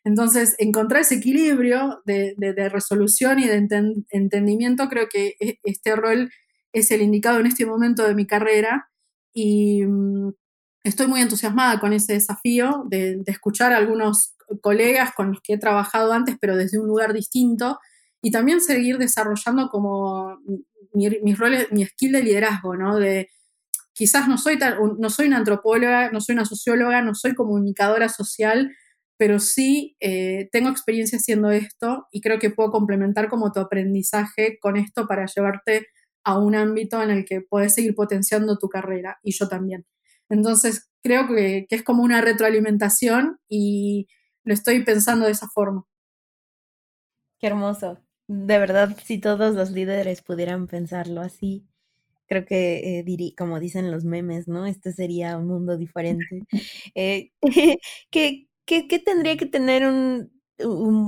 Entonces, 0.04 0.56
encontrar 0.60 1.04
ese 1.04 1.16
equilibrio 1.16 2.02
de, 2.06 2.36
resolución 2.70 3.40
y 3.40 3.48
de 3.48 3.66
entendimiento, 4.10 4.90
creo 4.90 5.08
que 5.08 5.36
e, 5.40 5.60
este 5.64 5.96
rol 5.96 6.30
es 6.74 6.92
el 6.92 7.02
indicado 7.02 7.40
en 7.40 7.46
este 7.46 7.66
momento 7.66 8.06
de 8.06 8.16
mi 8.16 8.28
carrera 8.28 8.90
y 9.34 9.86
mm, 9.86 10.34
estoy 10.84 11.08
muy 11.08 11.22
entusiasmada 11.22 11.80
con 11.80 11.94
ese 11.94 12.14
desafío 12.14 12.84
de, 12.90 13.16
de 13.16 13.32
escuchar 13.32 13.72
algunos 13.72 14.36
colegas 14.62 15.14
con 15.14 15.30
los 15.30 15.42
que 15.42 15.54
he 15.54 15.58
trabajado 15.58 16.14
antes, 16.14 16.38
pero 16.40 16.56
desde 16.56 16.80
un 16.80 16.88
lugar 16.88 17.14
distinto, 17.14 17.80
y 18.22 18.32
también 18.32 18.62
seguir 18.62 18.98
desarrollando 18.98 19.70
como 19.70 20.40
mis 20.94 21.38
roles, 21.38 21.68
mi 21.72 21.86
skill 21.86 22.14
de 22.14 22.24
liderazgo, 22.24 22.76
¿no? 22.76 22.98
De 22.98 23.30
quizás 23.94 24.28
no 24.28 24.38
soy, 24.38 24.58
no 24.98 25.10
soy 25.10 25.28
una 25.28 25.38
antropóloga, 25.38 26.10
no 26.12 26.22
soy 26.22 26.34
una 26.34 26.46
socióloga, 26.46 27.02
no 27.02 27.16
soy 27.16 27.36
comunicadora 27.36 28.10
social, 28.10 28.72
pero 29.18 29.40
sí 29.40 29.96
eh, 30.00 30.50
tengo 30.52 30.70
experiencia 30.70 31.18
haciendo 31.18 31.52
esto 31.52 32.08
y 32.12 32.22
creo 32.22 32.40
que 32.40 32.50
puedo 32.50 32.72
complementar 32.72 33.30
como 33.30 33.52
tu 33.52 33.60
aprendizaje 33.60 34.58
con 34.60 34.78
esto 34.78 35.08
para 35.08 35.26
llevarte 35.26 35.88
a 36.24 36.40
un 36.40 36.56
ámbito 36.56 37.02
en 37.04 37.10
el 37.10 37.26
que 37.26 37.42
puedes 37.42 37.74
seguir 37.74 37.94
potenciando 37.96 38.58
tu 38.58 38.70
carrera 38.70 39.20
y 39.22 39.34
yo 39.34 39.48
también. 39.48 39.86
Entonces, 40.30 40.90
creo 41.04 41.28
que, 41.28 41.66
que 41.70 41.76
es 41.76 41.84
como 41.84 42.04
una 42.04 42.22
retroalimentación 42.22 43.40
y 43.48 44.08
lo 44.44 44.54
estoy 44.54 44.84
pensando 44.84 45.26
de 45.26 45.32
esa 45.32 45.48
forma. 45.48 45.86
Qué 47.40 47.48
hermoso. 47.48 48.00
De 48.28 48.58
verdad, 48.58 48.98
si 49.04 49.20
todos 49.20 49.54
los 49.56 49.72
líderes 49.72 50.22
pudieran 50.22 50.68
pensarlo 50.68 51.22
así, 51.22 51.68
creo 52.28 52.46
que, 52.46 53.00
eh, 53.00 53.34
como 53.38 53.60
dicen 53.60 53.92
los 53.92 54.06
memes, 54.06 54.48
¿no? 54.48 54.66
Este 54.66 54.92
sería 54.94 55.38
un 55.38 55.48
mundo 55.48 55.78
diferente. 55.78 56.46
Eh, 56.96 57.32
¿qué, 58.12 58.48
tendría 59.06 59.38
que 59.38 59.46
tener 59.46 59.86
un, 59.86 60.32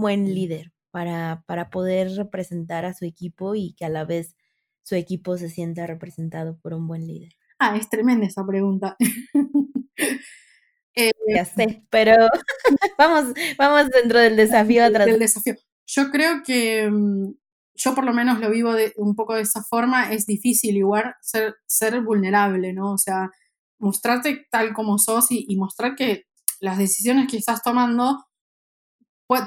buen 0.02 0.34
líder 0.34 0.74
para, 0.92 1.44
para 1.48 1.70
poder 1.70 2.10
representar 2.16 2.86
a 2.86 2.94
su 2.94 3.06
equipo 3.06 3.56
y 3.56 3.74
que 3.74 3.86
a 3.86 3.90
la 3.90 4.04
vez 4.04 4.36
su 4.84 4.96
equipo 4.96 5.38
se 5.38 5.50
sienta 5.50 5.88
representado 5.88 6.58
por 6.60 6.74
un 6.74 6.88
buen 6.88 7.08
líder? 7.08 7.34
Ah, 7.60 7.78
es 7.78 7.90
tremenda 7.90 8.28
esa 8.28 8.46
pregunta. 8.46 8.98
Eh, 10.96 11.12
ya 11.28 11.46
sé, 11.46 11.84
pero 11.90 12.14
vamos, 12.98 13.34
vamos 13.58 13.90
dentro 13.90 14.20
del 14.20 14.36
desafío 14.38 14.86
atrás. 14.86 15.08
Del 15.08 15.20
desafío. 15.20 15.56
Yo 15.88 16.10
creo 16.10 16.42
que 16.44 16.90
mm, 16.90 17.34
yo 17.76 17.94
por 17.94 18.06
lo 18.06 18.14
menos 18.14 18.40
lo 18.40 18.50
vivo 18.50 18.74
de, 18.74 18.94
un 18.98 19.16
poco 19.16 19.36
de 19.36 19.42
esa 19.42 19.62
forma, 19.64 20.12
es 20.12 20.26
difícil 20.26 20.78
igual 20.78 21.14
ser, 21.22 21.56
ser 21.68 22.02
vulnerable, 22.02 22.74
¿no? 22.74 22.94
O 22.94 22.98
sea, 22.98 23.30
mostrarte 23.80 24.48
tal 24.50 24.74
como 24.74 24.98
sos 24.98 25.28
y, 25.30 25.56
mostrar 25.58 25.96
que 25.96 26.24
las 26.62 26.78
decisiones 26.78 27.30
que 27.30 27.38
estás 27.38 27.62
tomando 27.62 28.26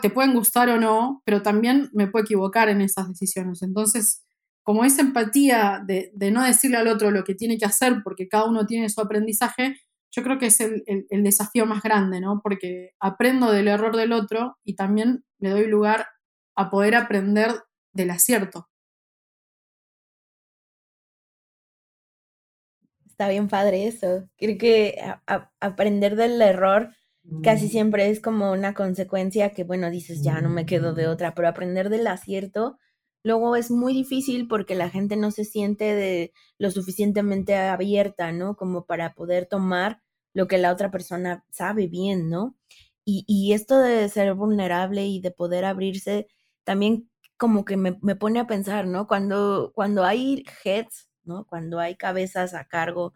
te 0.03 0.11
pueden 0.11 0.34
gustar 0.34 0.68
o 0.68 0.78
no, 0.78 1.22
pero 1.24 1.42
también 1.42 1.88
me 1.92 2.09
puedo 2.09 2.24
equivocar 2.24 2.68
en 2.68 2.82
esas 2.82 3.09
decisiones. 3.09 3.62
Entonces, 3.62 4.24
como 4.62 4.84
esa 4.84 5.01
empatía 5.01 5.82
de, 5.86 6.11
de 6.14 6.30
no 6.30 6.44
decirle 6.44 6.76
al 6.76 6.88
otro 6.88 7.11
lo 7.11 7.24
que 7.24 7.34
tiene 7.34 7.57
que 7.57 7.64
hacer 7.64 8.03
porque 8.05 8.28
cada 8.28 8.44
uno 8.44 8.66
tiene 8.66 8.90
su 8.90 9.01
aprendizaje, 9.01 9.76
yo 10.11 10.23
creo 10.23 10.39
que 10.39 10.47
es 10.47 10.61
el, 10.61 10.85
el 10.87 11.23
desafío 11.23 11.67
más 11.67 11.83
grande, 11.83 12.21
¿no? 12.21 12.41
Porque 12.43 12.93
aprendo 13.01 13.53
del 13.53 13.69
error 13.69 13.97
del 13.97 14.13
otro 14.13 14.57
y 14.65 14.75
también 14.75 15.25
le 15.39 15.51
doy 15.51 15.67
lugar 15.67 16.07
a 16.57 16.71
poder 16.71 16.95
aprender 16.95 17.53
del 17.93 18.11
acierto. 18.11 18.69
Está 23.19 23.29
bien 23.31 23.49
padre 23.49 23.89
eso. 23.89 24.29
Creo 24.37 24.57
que 24.59 24.97
aprender 25.61 26.15
del 26.15 26.41
error 26.41 26.91
casi 27.43 27.67
mm. 27.67 27.69
siempre 27.69 28.11
es 28.11 28.21
como 28.21 28.53
una 28.53 28.75
consecuencia 28.75 29.53
que, 29.55 29.65
bueno, 29.65 29.91
dices, 29.91 30.23
ya 30.23 30.41
no 30.41 30.49
me 30.49 30.67
quedo 30.67 30.95
de 30.95 31.09
otra, 31.09 31.35
pero 31.35 31.49
aprender 31.49 31.89
del 31.91 32.07
acierto 32.07 32.79
luego 33.23 33.57
es 33.57 33.71
muy 33.71 33.93
difícil 33.95 34.49
porque 34.49 34.75
la 34.75 34.91
gente 34.91 35.16
no 35.16 35.31
se 35.31 35.45
siente 35.45 35.95
de 35.95 36.33
lo 36.59 36.71
suficientemente 36.71 37.57
abierta, 37.57 38.33
¿no? 38.33 38.57
Como 38.57 38.87
para 38.87 39.14
poder 39.14 39.47
tomar 39.47 40.03
lo 40.35 40.47
que 40.49 40.59
la 40.59 40.73
otra 40.73 40.91
persona 40.91 41.45
sabe 41.51 41.87
bien, 41.89 42.31
¿no? 42.31 42.57
Y, 43.05 43.25
y 43.27 43.53
esto 43.55 43.79
de 43.79 44.09
ser 44.09 44.35
vulnerable 44.35 45.07
y 45.07 45.21
de 45.21 45.31
poder 45.31 45.64
abrirse 45.64 46.29
también 46.64 47.09
como 47.39 47.64
que 47.64 47.77
me, 47.77 47.93
pone 48.16 48.41
a 48.41 48.47
pensar, 48.47 48.87
¿no? 48.87 49.07
Cuando, 49.07 49.73
cuando 49.75 50.05
hay 50.05 50.45
heads, 50.64 51.09
¿no? 51.25 51.47
Cuando 51.47 51.79
hay 51.79 51.95
cabezas 51.97 52.53
a 52.53 52.64
cargo 52.66 53.14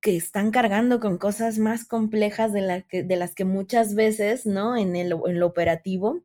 que 0.00 0.16
están 0.16 0.50
cargando 0.50 1.00
con 1.00 1.18
cosas 1.18 1.58
más 1.58 1.84
complejas 1.86 2.52
de, 2.52 2.84
que, 2.88 3.02
de 3.04 3.16
las 3.16 3.34
que 3.34 3.44
muchas 3.44 3.94
veces, 3.94 4.46
¿no? 4.46 4.76
En, 4.76 4.96
el, 4.96 5.14
en 5.26 5.38
lo 5.38 5.46
operativo, 5.46 6.22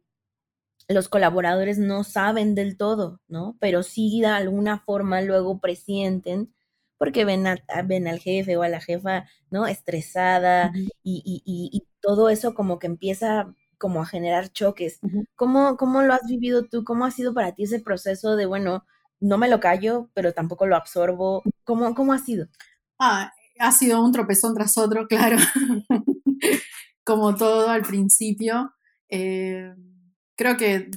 los 0.90 1.08
colaboradores 1.08 1.78
no 1.78 2.04
saben 2.04 2.56
del 2.56 2.76
todo, 2.76 3.22
¿no? 3.28 3.56
Pero 3.60 3.84
sí 3.84 4.22
de 4.22 4.28
alguna 4.28 4.80
forma 4.80 5.22
luego 5.22 5.60
presienten 5.60 6.54
porque 6.98 7.26
ven, 7.26 7.46
ven 7.86 8.08
al 8.08 8.20
jefe 8.20 8.58
o 8.58 8.64
a 8.64 8.70
la 8.70 8.82
jefa, 8.82 9.26
¿no? 9.52 9.68
Estresada 9.68 10.74
y, 11.02 11.22
y, 11.24 11.42
y, 11.46 11.88
todo 12.02 12.30
eso 12.30 12.54
como 12.54 12.80
que 12.80 12.88
empieza 12.88 13.54
como 13.78 14.02
a 14.02 14.06
generar 14.06 14.50
choques. 14.50 15.00
¿Cómo, 15.36 15.78
¿Cómo 15.78 16.02
lo 16.02 16.14
has 16.14 16.26
vivido 16.28 16.66
tú? 16.66 16.84
¿Cómo 16.84 17.06
ha 17.06 17.12
sido 17.12 17.34
para 17.34 17.54
ti 17.54 17.64
ese 17.64 17.80
proceso 17.80 18.36
de, 18.36 18.46
bueno, 18.46 18.86
no 19.20 19.38
me 19.38 19.50
lo 19.50 19.60
callo, 19.60 20.10
pero 20.14 20.34
tampoco 20.34 20.66
lo 20.66 20.76
absorbo? 20.76 21.44
¿Cómo, 21.64 21.94
cómo 21.94 22.14
ha 22.14 22.20
sido? 22.20 22.48
Ah, 23.00 23.34
ha 23.60 23.72
sido 23.72 24.04
un 24.04 24.12
tropezón 24.12 24.56
tras 24.56 24.78
otro, 24.78 25.08
claro. 25.10 25.38
Como 27.04 27.36
todo 27.36 27.70
al 27.70 27.84
principio. 27.84 28.74
Eh, 29.10 29.74
creo 30.40 30.56
que 30.56 30.90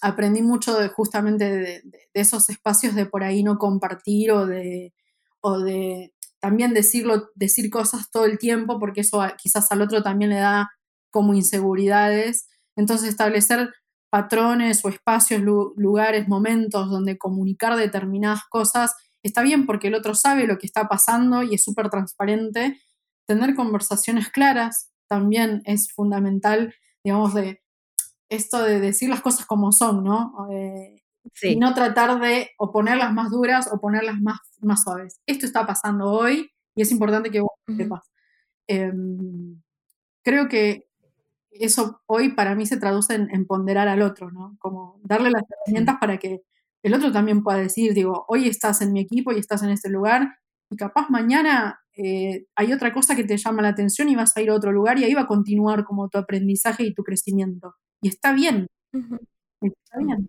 aprendí 0.00 0.40
mucho 0.40 0.76
justamente 0.90 1.44
de, 1.44 1.82
esos 2.14 2.48
espacios 2.48 2.94
de 2.94 3.06
por 3.06 3.24
ahí 3.24 3.42
no 3.42 3.58
compartir 3.58 4.30
o 4.30 4.46
de, 4.46 4.94
o 5.40 5.58
de 5.58 6.14
también 6.38 6.72
decirlo, 6.72 7.30
decir 7.34 7.70
cosas 7.70 8.08
todo 8.12 8.24
el 8.24 8.38
tiempo, 8.38 8.78
porque 8.78 9.00
eso 9.00 9.20
quizás 9.36 9.72
al 9.72 9.82
otro 9.82 10.04
también 10.04 10.30
le 10.30 10.36
da 10.36 10.70
como 11.10 11.34
inseguridades. 11.34 12.46
Entonces 12.76 13.08
establecer 13.08 13.72
patrones 14.10 14.84
o 14.84 14.88
espacios, 14.88 15.42
lugares, 15.42 16.28
momentos 16.28 16.88
donde 16.88 17.18
comunicar 17.18 17.74
determinadas 17.76 18.42
cosas 18.48 18.94
está 19.24 19.42
bien 19.42 19.66
porque 19.66 19.88
el 19.88 19.94
otro 19.96 20.14
sabe 20.14 20.46
lo 20.46 20.58
que 20.58 20.66
está 20.66 20.86
pasando 20.86 21.42
y 21.42 21.56
es 21.56 21.64
súper 21.64 21.90
transparente. 21.90 22.78
Tener 23.26 23.56
conversaciones 23.56 24.28
claras 24.28 24.92
también 25.08 25.62
es 25.64 25.92
fundamental, 25.92 26.72
digamos, 27.02 27.34
de 27.34 27.61
esto 28.32 28.62
de 28.62 28.80
decir 28.80 29.10
las 29.10 29.20
cosas 29.20 29.46
como 29.46 29.72
son, 29.72 30.02
¿no? 30.02 30.48
Eh, 30.50 31.02
y 31.42 31.56
no 31.56 31.74
tratar 31.74 32.18
de 32.20 32.50
o 32.58 32.72
ponerlas 32.72 33.12
más 33.12 33.30
duras 33.30 33.68
o 33.72 33.78
ponerlas 33.78 34.20
más, 34.20 34.38
más 34.60 34.82
suaves. 34.82 35.20
Esto 35.26 35.46
está 35.46 35.66
pasando 35.66 36.10
hoy 36.10 36.50
y 36.74 36.82
es 36.82 36.90
importante 36.90 37.30
que 37.30 37.40
vos 37.40 37.52
sepas. 37.76 38.00
Em, 38.66 39.60
creo 40.24 40.48
que 40.48 40.88
eso 41.50 42.00
hoy 42.06 42.32
para 42.32 42.54
mí 42.54 42.66
se 42.66 42.78
traduce 42.78 43.14
en, 43.14 43.46
ponderar 43.46 43.88
al 43.88 44.02
otro, 44.02 44.30
¿no? 44.30 44.56
Como 44.58 44.98
darle 45.04 45.30
las 45.30 45.44
herramientas 45.48 45.96
para 46.00 46.18
que 46.18 46.42
el 46.82 46.94
otro 46.94 47.12
también 47.12 47.42
pueda 47.42 47.58
decir, 47.58 47.92
digo, 47.94 48.24
hoy 48.28 48.48
estás 48.48 48.80
en 48.80 48.92
mi 48.92 49.00
equipo 49.00 49.32
y 49.32 49.38
estás 49.38 49.62
en 49.62 49.70
este 49.70 49.90
lugar 49.90 50.38
y 50.70 50.76
capaz 50.76 51.10
mañana 51.10 51.80
eh, 51.94 52.46
hay 52.56 52.72
otra 52.72 52.92
cosa 52.92 53.14
que 53.14 53.24
te 53.24 53.36
llama 53.36 53.62
la 53.62 53.68
atención 53.68 54.08
y 54.08 54.16
vas 54.16 54.34
a 54.36 54.40
ir 54.40 54.50
a 54.50 54.54
otro 54.54 54.72
lugar 54.72 54.98
y 54.98 55.04
ahí 55.04 55.14
va 55.14 55.22
a 55.22 55.26
continuar 55.26 55.84
como 55.84 56.08
tu 56.08 56.18
aprendizaje 56.18 56.84
y 56.84 56.94
tu 56.94 57.02
crecimiento. 57.04 57.74
Y 58.02 58.08
está 58.08 58.34
bien. 58.34 58.66
Está 58.92 59.98
bien. 59.98 60.28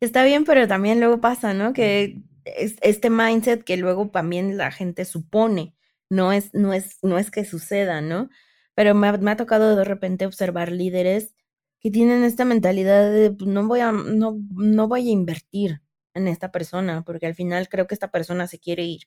Está 0.00 0.24
bien, 0.24 0.44
pero 0.44 0.66
también 0.66 0.98
luego 0.98 1.20
pasa, 1.20 1.54
¿no? 1.54 1.72
Que 1.72 2.22
es, 2.44 2.76
este 2.82 3.10
mindset 3.10 3.62
que 3.62 3.76
luego 3.76 4.08
también 4.08 4.56
la 4.56 4.72
gente 4.72 5.04
supone, 5.04 5.74
no 6.10 6.32
es, 6.32 6.52
no 6.54 6.72
es, 6.72 6.98
no 7.02 7.18
es 7.18 7.30
que 7.30 7.44
suceda, 7.44 8.00
¿no? 8.00 8.30
Pero 8.74 8.94
me 8.94 9.08
ha, 9.08 9.36
tocado 9.36 9.76
de 9.76 9.84
repente 9.84 10.26
observar 10.26 10.72
líderes 10.72 11.34
que 11.80 11.90
tienen 11.90 12.24
esta 12.24 12.44
mentalidad 12.44 13.12
de 13.12 13.30
pues, 13.30 13.48
no 13.48 13.66
voy 13.66 13.80
a, 13.80 13.92
no, 13.92 14.38
no 14.54 14.88
voy 14.88 15.08
a 15.08 15.12
invertir 15.12 15.82
en 16.14 16.28
esta 16.28 16.50
persona, 16.50 17.02
porque 17.04 17.26
al 17.26 17.34
final 17.34 17.68
creo 17.68 17.86
que 17.86 17.94
esta 17.94 18.10
persona 18.10 18.46
se 18.46 18.58
quiere 18.58 18.84
ir. 18.84 19.02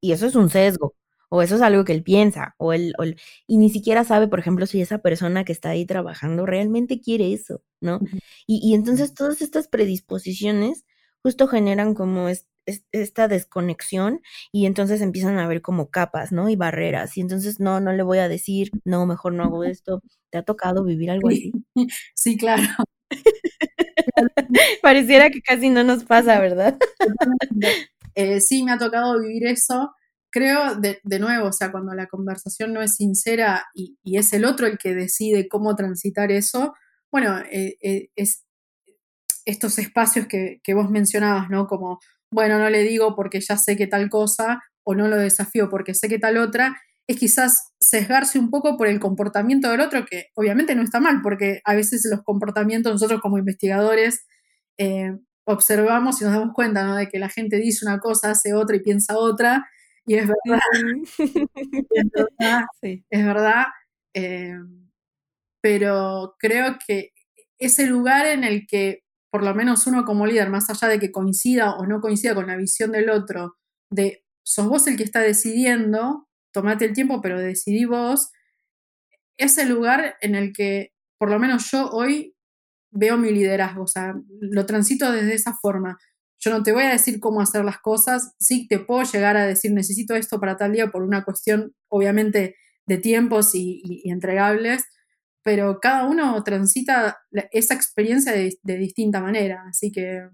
Y 0.00 0.12
eso 0.12 0.26
es 0.26 0.34
un 0.34 0.50
sesgo, 0.50 0.94
o 1.30 1.42
eso 1.42 1.56
es 1.56 1.62
algo 1.62 1.84
que 1.84 1.92
él 1.92 2.02
piensa, 2.02 2.54
o 2.58 2.72
él, 2.72 2.94
y 3.46 3.58
ni 3.58 3.70
siquiera 3.70 4.04
sabe, 4.04 4.28
por 4.28 4.38
ejemplo, 4.38 4.66
si 4.66 4.80
esa 4.80 4.98
persona 4.98 5.44
que 5.44 5.52
está 5.52 5.70
ahí 5.70 5.84
trabajando 5.86 6.46
realmente 6.46 7.00
quiere 7.00 7.32
eso, 7.32 7.62
¿no? 7.80 8.00
Y, 8.46 8.60
y 8.62 8.74
entonces 8.74 9.14
todas 9.14 9.42
estas 9.42 9.68
predisposiciones 9.68 10.84
justo 11.22 11.48
generan 11.48 11.94
como 11.94 12.28
esta 12.92 13.28
desconexión 13.28 14.20
y 14.52 14.66
entonces 14.66 15.00
empiezan 15.00 15.38
a 15.38 15.48
ver 15.48 15.62
como 15.62 15.90
capas, 15.90 16.32
¿no? 16.32 16.48
Y 16.48 16.56
barreras. 16.56 17.16
Y 17.16 17.20
entonces, 17.20 17.60
no, 17.60 17.80
no 17.80 17.92
le 17.92 18.02
voy 18.02 18.18
a 18.18 18.28
decir, 18.28 18.70
no, 18.84 19.06
mejor 19.06 19.32
no 19.34 19.44
hago 19.44 19.64
esto. 19.64 20.02
¿Te 20.30 20.38
ha 20.38 20.42
tocado 20.42 20.84
vivir 20.84 21.10
algo 21.10 21.28
así? 21.28 21.52
Sí, 22.14 22.36
claro. 22.36 22.62
Pareciera 24.82 25.30
que 25.30 25.40
casi 25.42 25.70
no 25.70 25.84
nos 25.84 26.04
pasa, 26.04 26.40
¿verdad? 26.40 26.78
Eh, 28.14 28.40
sí, 28.40 28.64
me 28.64 28.72
ha 28.72 28.78
tocado 28.78 29.20
vivir 29.20 29.46
eso. 29.46 29.92
Creo, 30.30 30.74
de, 30.76 31.18
nuevo, 31.18 31.48
o 31.48 31.52
sea, 31.52 31.72
cuando 31.72 31.94
la 31.94 32.06
conversación 32.06 32.72
no 32.72 32.82
es 32.82 32.96
sincera 32.96 33.66
y, 33.74 33.96
es 34.04 34.32
el 34.32 34.44
otro 34.44 34.66
el 34.66 34.78
que 34.78 34.94
decide 34.94 35.48
cómo 35.48 35.74
transitar 35.74 36.30
eso, 36.30 36.74
bueno, 37.10 37.38
eh, 37.50 37.76
eh, 37.80 38.08
es 38.16 38.44
estos 39.46 39.78
espacios 39.78 40.26
que, 40.26 40.60
que 40.62 40.74
vos 40.74 40.90
mencionabas, 40.90 41.48
¿no? 41.48 41.66
Como 41.66 42.00
bueno, 42.30 42.58
no 42.58 42.68
le 42.68 42.82
digo 42.82 43.14
porque 43.14 43.40
ya 43.40 43.56
sé 43.56 43.76
que 43.76 43.86
tal 43.86 44.10
cosa 44.10 44.62
o 44.84 44.94
no 44.94 45.08
lo 45.08 45.16
desafío 45.16 45.68
porque 45.68 45.94
sé 45.94 46.08
que 46.08 46.18
tal 46.18 46.36
otra, 46.38 46.76
es 47.06 47.18
quizás 47.18 47.72
sesgarse 47.80 48.38
un 48.38 48.50
poco 48.50 48.76
por 48.76 48.86
el 48.86 49.00
comportamiento 49.00 49.70
del 49.70 49.80
otro, 49.80 50.04
que 50.04 50.26
obviamente 50.34 50.74
no 50.74 50.82
está 50.82 51.00
mal, 51.00 51.20
porque 51.22 51.60
a 51.64 51.74
veces 51.74 52.06
los 52.10 52.22
comportamientos 52.22 52.92
nosotros 52.92 53.20
como 53.20 53.38
investigadores 53.38 54.26
eh, 54.78 55.16
observamos 55.46 56.20
y 56.20 56.24
nos 56.24 56.34
damos 56.34 56.54
cuenta 56.54 56.84
¿no? 56.84 56.96
de 56.96 57.08
que 57.08 57.18
la 57.18 57.30
gente 57.30 57.56
dice 57.56 57.86
una 57.86 57.98
cosa, 57.98 58.30
hace 58.32 58.52
otra 58.52 58.76
y 58.76 58.80
piensa 58.80 59.16
otra, 59.16 59.66
y 60.08 60.14
es 60.16 60.26
verdad, 60.26 60.60
es 63.10 63.24
verdad, 63.24 63.66
eh, 64.14 64.54
pero 65.62 66.36
creo 66.38 66.76
que 66.86 67.10
ese 67.58 67.86
lugar 67.86 68.26
en 68.26 68.44
el 68.44 68.66
que 68.66 69.02
por 69.30 69.44
lo 69.44 69.54
menos 69.54 69.86
uno 69.86 70.04
como 70.04 70.26
líder, 70.26 70.48
más 70.48 70.70
allá 70.70 70.88
de 70.88 70.98
que 70.98 71.12
coincida 71.12 71.76
o 71.76 71.86
no 71.86 72.00
coincida 72.00 72.34
con 72.34 72.46
la 72.46 72.56
visión 72.56 72.92
del 72.92 73.10
otro, 73.10 73.56
de 73.90 74.24
sos 74.42 74.68
vos 74.68 74.86
el 74.86 74.96
que 74.96 75.04
está 75.04 75.20
decidiendo, 75.20 76.26
tomate 76.52 76.86
el 76.86 76.94
tiempo, 76.94 77.20
pero 77.20 77.38
decidí 77.38 77.84
vos, 77.84 78.30
es 79.38 79.58
el 79.58 79.68
lugar 79.68 80.16
en 80.22 80.34
el 80.34 80.52
que, 80.52 80.92
por 81.18 81.30
lo 81.30 81.38
menos 81.38 81.70
yo 81.70 81.90
hoy, 81.90 82.34
veo 82.90 83.18
mi 83.18 83.30
liderazgo, 83.30 83.82
o 83.84 83.86
sea, 83.86 84.14
lo 84.40 84.66
transito 84.66 85.12
desde 85.12 85.34
esa 85.34 85.54
forma. 85.60 85.98
Yo 86.40 86.50
no 86.50 86.62
te 86.62 86.72
voy 86.72 86.84
a 86.84 86.90
decir 86.90 87.20
cómo 87.20 87.40
hacer 87.40 87.64
las 87.64 87.78
cosas, 87.78 88.34
sí 88.38 88.68
te 88.68 88.78
puedo 88.78 89.02
llegar 89.02 89.36
a 89.36 89.46
decir 89.46 89.72
necesito 89.72 90.14
esto 90.14 90.38
para 90.40 90.56
tal 90.56 90.72
día 90.72 90.88
por 90.88 91.02
una 91.02 91.24
cuestión, 91.24 91.74
obviamente, 91.88 92.56
de 92.86 92.98
tiempos 92.98 93.54
y 93.54 94.02
entregables, 94.10 94.84
pero 95.48 95.80
cada 95.80 96.06
uno 96.06 96.44
transita 96.44 97.22
esa 97.52 97.72
experiencia 97.72 98.32
de, 98.32 98.76
distinta 98.76 99.22
manera, 99.22 99.64
así 99.66 99.90
que 99.90 100.28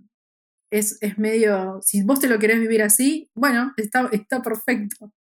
es, 0.73 0.99
medio, 1.19 1.79
si 1.83 2.03
vos 2.03 2.19
te 2.19 2.27
lo 2.27 2.41
querés 2.41 2.59
vivir 2.59 2.83
así, 2.83 3.31
bueno, 3.33 3.73
está, 3.77 4.09
está 4.11 4.43
perfecto. 4.43 5.13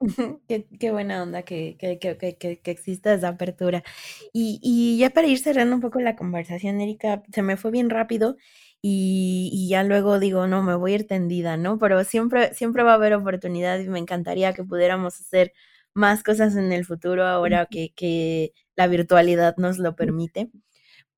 Qué, 0.48 0.90
buena 0.90 1.22
onda 1.22 1.42
que, 1.42 1.76
que, 1.78 1.98
que, 1.98 2.60
exista 2.64 3.12
esa 3.12 3.28
apertura. 3.28 3.84
Y, 4.32 4.96
ya 4.98 5.10
para 5.10 5.26
ir 5.26 5.38
cerrando 5.38 5.74
un 5.74 5.82
poco 5.82 6.00
la 6.00 6.16
conversación, 6.16 6.80
Erika, 6.80 7.22
se 7.30 7.42
me 7.42 7.58
fue 7.58 7.70
bien 7.70 7.90
rápido 7.90 8.38
y, 8.86 9.48
y, 9.50 9.68
ya 9.70 9.82
luego 9.82 10.18
digo, 10.18 10.46
no, 10.46 10.62
me 10.62 10.74
voy 10.74 10.92
a 10.92 10.94
ir 10.96 11.06
tendida, 11.06 11.56
¿no? 11.56 11.78
Pero 11.78 12.04
siempre, 12.04 12.52
siempre 12.54 12.82
va 12.82 12.92
a 12.92 12.94
haber 12.96 13.14
oportunidad 13.14 13.78
y 13.78 13.88
me 13.88 13.98
encantaría 13.98 14.52
que 14.52 14.62
pudiéramos 14.62 15.18
hacer 15.20 15.54
más 15.94 16.22
cosas 16.22 16.54
en 16.56 16.70
el 16.70 16.84
futuro 16.84 17.24
ahora 17.26 17.64
que, 17.66 17.94
que 17.96 18.52
la 18.76 18.86
virtualidad 18.86 19.56
nos 19.56 19.78
lo 19.78 19.96
permite. 19.96 20.50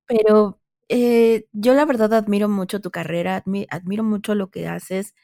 Pero 0.07 0.61
eh, 0.89 1.47
yo 1.53 1.75
la 1.75 1.85
verdad 1.87 2.15
admiro 2.15 2.49
mucho 2.49 2.81
tu 2.81 2.91
carrera, 2.91 3.45
admiro 3.71 4.05
mucho 4.05 4.35
lo 4.35 4.51
que 4.51 4.69
haces 4.69 5.15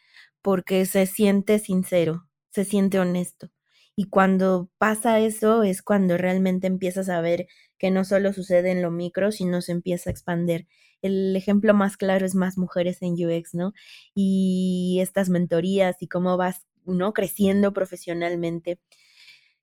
porque 0.42 0.86
se 0.86 1.06
siente 1.06 1.58
sincero, 1.60 2.28
se 2.50 2.64
siente 2.64 2.98
honesto. 2.98 3.50
Y 3.96 4.06
cuando 4.08 4.70
pasa 4.78 5.20
eso 5.20 5.62
es 5.62 5.82
cuando 5.82 6.16
realmente 6.18 6.66
empiezas 6.66 7.08
a 7.08 7.20
ver 7.20 7.46
que 7.78 7.90
no 7.90 8.04
solo 8.04 8.32
sucede 8.32 8.70
en 8.72 8.82
lo 8.82 8.90
micro, 8.90 9.32
sino 9.32 9.60
se 9.62 9.72
empieza 9.72 10.10
a 10.10 10.12
expandir. 10.12 10.66
El 11.02 11.36
ejemplo 11.36 11.74
más 11.74 11.96
claro 11.96 12.24
es 12.24 12.34
más 12.34 12.56
mujeres 12.58 13.02
en 13.02 13.14
UX, 13.14 13.54
¿no? 13.54 13.74
Y 14.14 14.98
estas 15.02 15.28
mentorías 15.28 16.00
y 16.00 16.08
cómo 16.08 16.36
vas, 16.36 16.66
¿no? 16.86 17.12
Creciendo 17.12 17.72
profesionalmente. 17.72 18.78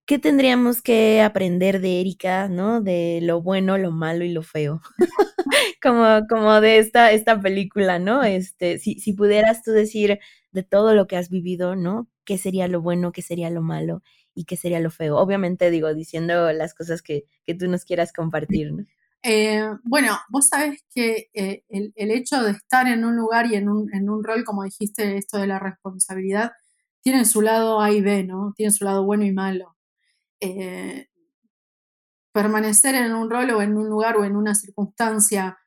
¿qué 0.10 0.18
tendríamos 0.18 0.82
que 0.82 1.22
aprender 1.22 1.82
de 1.82 2.00
Erika, 2.02 2.48
¿no? 2.48 2.82
De 2.82 3.20
lo 3.22 3.44
bueno, 3.44 3.78
lo 3.78 3.92
malo 3.92 4.26
y 4.26 4.32
lo 4.32 4.42
feo. 4.42 4.82
como, 5.84 6.26
como 6.28 6.60
de 6.62 6.80
esta, 6.80 7.12
esta 7.12 7.40
película, 7.40 8.00
¿no? 8.00 8.24
Este, 8.24 8.80
si, 8.80 9.14
pudieras 9.14 9.62
tú 9.62 9.70
decir 9.70 10.18
de 10.52 10.64
todo 10.64 10.96
lo 10.96 11.06
que 11.06 11.16
has 11.16 11.30
vivido, 11.30 11.76
¿no? 11.76 12.10
¿Qué 12.26 12.40
sería 12.40 12.68
lo 12.68 12.82
bueno, 12.82 13.12
qué 13.12 13.22
sería 13.22 13.52
lo 13.52 13.62
malo 13.62 14.02
y 14.34 14.46
qué 14.46 14.58
sería 14.58 14.80
lo 14.80 14.90
feo? 14.90 15.16
Obviamente 15.18 15.70
digo, 15.70 15.94
diciendo 15.94 16.52
las 16.54 16.74
cosas 16.74 17.04
que, 17.04 17.26
que 17.46 17.54
tú 17.54 17.68
nos 17.68 17.86
quieras 17.86 18.12
compartir, 18.12 18.74
¿no? 18.74 18.86
Eh, 19.24 19.64
bueno, 19.84 20.18
vos 20.30 20.48
sabés 20.48 20.82
que 20.94 21.30
eh, 21.34 21.64
el, 21.70 22.12
hecho 22.12 22.42
de 22.42 22.52
estar 22.52 22.88
en 22.88 23.04
un 23.04 23.18
lugar 23.18 23.48
y 23.48 23.56
en 23.56 23.70
un, 23.70 23.94
en 23.94 24.10
un 24.10 24.24
rol, 24.24 24.44
como 24.46 24.64
dijiste, 24.64 25.18
esto 25.18 25.38
de 25.38 25.48
la 25.48 25.60
responsabilidad, 25.60 26.52
tiene 27.02 27.26
su 27.26 27.42
lado 27.42 27.82
A 27.82 27.92
y 27.92 28.02
B, 28.02 28.24
¿no? 28.24 28.54
Tiene 28.56 28.72
su 28.72 28.86
lado 28.86 29.04
bueno 29.06 29.26
y 29.26 29.32
malo. 29.32 29.76
Eh, 30.42 31.08
permanecer 32.34 32.96
en 32.96 33.14
un 33.14 33.30
rol 33.30 33.50
o 33.52 33.62
en 33.62 33.78
un 33.78 33.90
lugar 33.90 34.18
o 34.18 34.24
en 34.24 34.36
una 34.36 34.56
circunstancia 34.56 35.58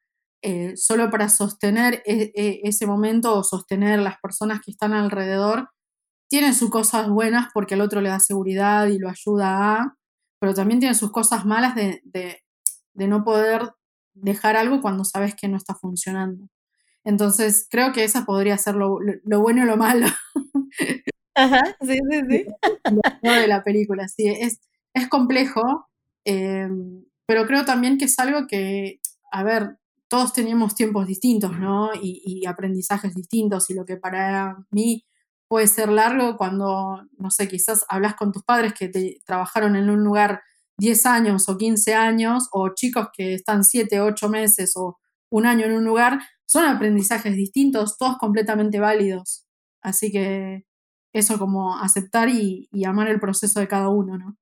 solo 0.75 1.09
para 1.09 1.29
sostener 1.29 2.03
e, 2.05 2.33
e, 2.35 2.61
ese 2.65 2.85
momento 2.85 3.37
o 3.37 3.45
sostener 3.45 4.01
las 4.01 4.19
personas 4.21 4.61
que 4.61 4.73
están 4.73 4.93
alrededor, 4.93 5.69
tiene 6.33 6.55
sus 6.55 6.71
cosas 6.71 7.11
buenas 7.11 7.49
porque 7.53 7.75
el 7.75 7.81
otro 7.83 8.01
le 8.01 8.09
da 8.09 8.19
seguridad 8.19 8.87
y 8.87 8.99
lo 8.99 9.11
ayuda 9.11 9.75
a, 9.75 9.97
pero 10.41 10.55
también 10.55 10.81
tiene 10.81 10.95
sus 10.95 11.13
cosas 11.13 11.45
malas 11.45 11.75
de, 11.75 12.01
no 12.95 13.25
poder 13.25 13.73
dejar 14.15 14.57
algo 14.57 14.81
cuando 14.81 15.05
sabes 15.05 15.35
que 15.35 15.49
no 15.49 15.57
está 15.57 15.75
funcionando. 15.75 16.49
Entonces, 17.05 17.67
creo 17.71 17.93
que 17.93 18.05
esa 18.05 18.25
podría 18.25 18.57
ser 18.59 18.75
lo, 18.77 18.99
lo 19.01 19.41
bueno 19.41 19.63
y 19.63 19.67
lo 19.67 19.77
malo. 19.77 20.07
Ajá, 21.35 21.77
sí, 21.81 21.99
sí, 22.11 22.21
sí. 22.31 22.47
de 23.23 23.49
la 23.49 23.63
película, 23.63 24.07
sí, 24.09 24.29
es, 24.29 24.61
es 24.95 25.09
complejo, 25.09 25.89
eh, 26.25 26.69
pero 27.27 27.47
creo 27.47 27.65
también 27.65 27.99
que 27.99 28.05
es 28.05 28.19
algo 28.19 28.47
que, 28.47 29.01
a 29.31 29.43
ver, 29.43 29.79
todos 30.09 30.35
teníamos 30.35 30.75
tiempos 30.75 31.07
distintos, 31.07 31.59
¿no? 31.59 31.91
Y, 31.95 32.45
aprendizajes 32.47 33.15
distintos, 33.15 33.71
y 33.71 33.75
lo 33.75 33.87
que 33.87 33.97
para 33.97 34.59
mí 34.71 35.07
puede 35.49 35.67
ser 35.67 35.89
largo 35.89 36.37
cuando, 36.37 37.03
no 37.17 37.31
sé, 37.31 37.49
quizás 37.49 37.87
hablas 37.89 38.15
con 38.15 38.33
tus 38.33 38.43
padres 38.43 38.75
que 38.75 38.89
te 38.89 39.21
trabajaron 39.25 39.75
en 39.77 39.89
un 39.89 40.05
lugar 40.05 40.43
10 40.79 41.07
años 41.07 41.49
o 41.49 41.57
15 41.57 41.95
años, 41.95 42.49
o 42.53 42.71
chicos 42.75 43.09
que 43.17 43.35
están 43.35 43.65
7, 43.65 44.01
8 44.01 44.29
meses 44.29 44.73
o 44.77 44.99
un 45.31 45.47
año 45.47 45.67
en 45.67 45.73
un 45.73 45.85
lugar, 45.85 46.21
son 46.47 46.67
aprendizajes 46.67 47.37
distintos, 47.37 47.97
todos 47.97 48.19
completamente 48.19 48.81
válidos. 48.81 49.47
Así 49.83 50.13
que 50.13 50.65
eso 51.15 51.39
como 51.39 51.79
aceptar 51.79 52.29
y, 52.29 52.69
amar 52.87 53.09
el 53.09 53.21
proceso 53.21 53.61
de 53.61 53.69
cada 53.69 53.89
uno, 53.89 54.19
¿no? 54.19 54.37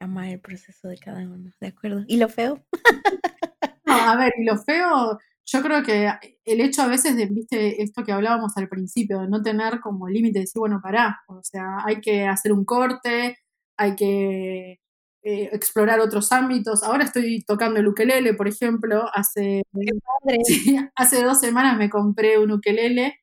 amar 0.00 0.28
el 0.28 0.40
proceso 0.40 0.88
de 0.88 0.96
cada 0.96 1.20
uno, 1.20 1.50
¿de 1.60 1.66
acuerdo? 1.66 2.04
¿Y 2.06 2.16
lo 2.16 2.28
feo? 2.28 2.64
No, 3.84 3.94
a 3.94 4.16
ver, 4.16 4.32
y 4.38 4.44
lo 4.44 4.56
feo, 4.56 5.18
yo 5.44 5.62
creo 5.62 5.82
que 5.82 6.08
el 6.44 6.60
hecho 6.60 6.82
a 6.82 6.86
veces 6.86 7.16
de, 7.16 7.26
viste, 7.26 7.82
esto 7.82 8.04
que 8.04 8.12
hablábamos 8.12 8.56
al 8.56 8.68
principio, 8.68 9.18
de 9.20 9.28
no 9.28 9.42
tener 9.42 9.80
como 9.80 10.08
límite, 10.08 10.38
de 10.38 10.44
decir, 10.44 10.60
bueno, 10.60 10.80
pará, 10.80 11.20
o 11.26 11.42
sea, 11.42 11.78
hay 11.84 12.00
que 12.00 12.24
hacer 12.24 12.52
un 12.52 12.64
corte, 12.64 13.36
hay 13.76 13.96
que 13.96 14.78
eh, 15.22 15.50
explorar 15.52 16.00
otros 16.00 16.32
ámbitos. 16.32 16.82
Ahora 16.82 17.04
estoy 17.04 17.44
tocando 17.44 17.80
el 17.80 17.88
ukelele, 17.88 18.34
por 18.34 18.48
ejemplo, 18.48 19.04
hace, 19.14 19.62
hace 20.96 21.22
dos 21.22 21.40
semanas 21.40 21.76
me 21.78 21.90
compré 21.90 22.38
un 22.38 22.52
ukelele, 22.52 23.20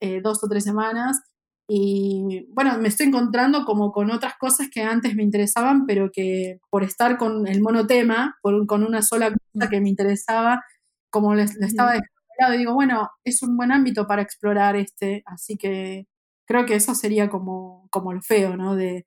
eh, 0.00 0.20
dos 0.22 0.42
o 0.44 0.48
tres 0.48 0.64
semanas, 0.64 1.20
y 1.66 2.46
bueno, 2.50 2.78
me 2.78 2.88
estoy 2.88 3.06
encontrando 3.06 3.64
como 3.64 3.90
con 3.90 4.10
otras 4.10 4.34
cosas 4.38 4.68
que 4.70 4.82
antes 4.82 5.14
me 5.14 5.22
interesaban, 5.22 5.86
pero 5.86 6.10
que 6.12 6.58
por 6.70 6.84
estar 6.84 7.16
con 7.16 7.46
el 7.46 7.62
monotema, 7.62 8.36
con 8.42 8.84
una 8.84 9.02
sola 9.02 9.30
cosa 9.30 9.70
que 9.70 9.80
me 9.80 9.88
interesaba, 9.88 10.62
como 11.10 11.34
le, 11.34 11.44
estaba 11.44 11.96
y 11.96 12.58
digo, 12.58 12.74
bueno, 12.74 13.10
es 13.24 13.42
un 13.42 13.56
buen 13.56 13.72
ámbito 13.72 14.06
para 14.06 14.22
explorar 14.22 14.76
este, 14.76 15.22
así 15.26 15.56
que 15.56 16.06
creo 16.46 16.66
que 16.66 16.74
eso 16.74 16.94
sería 16.94 17.28
como, 17.30 17.88
como 17.90 18.12
lo 18.12 18.20
feo, 18.22 18.56
¿no? 18.56 18.76
De, 18.76 19.06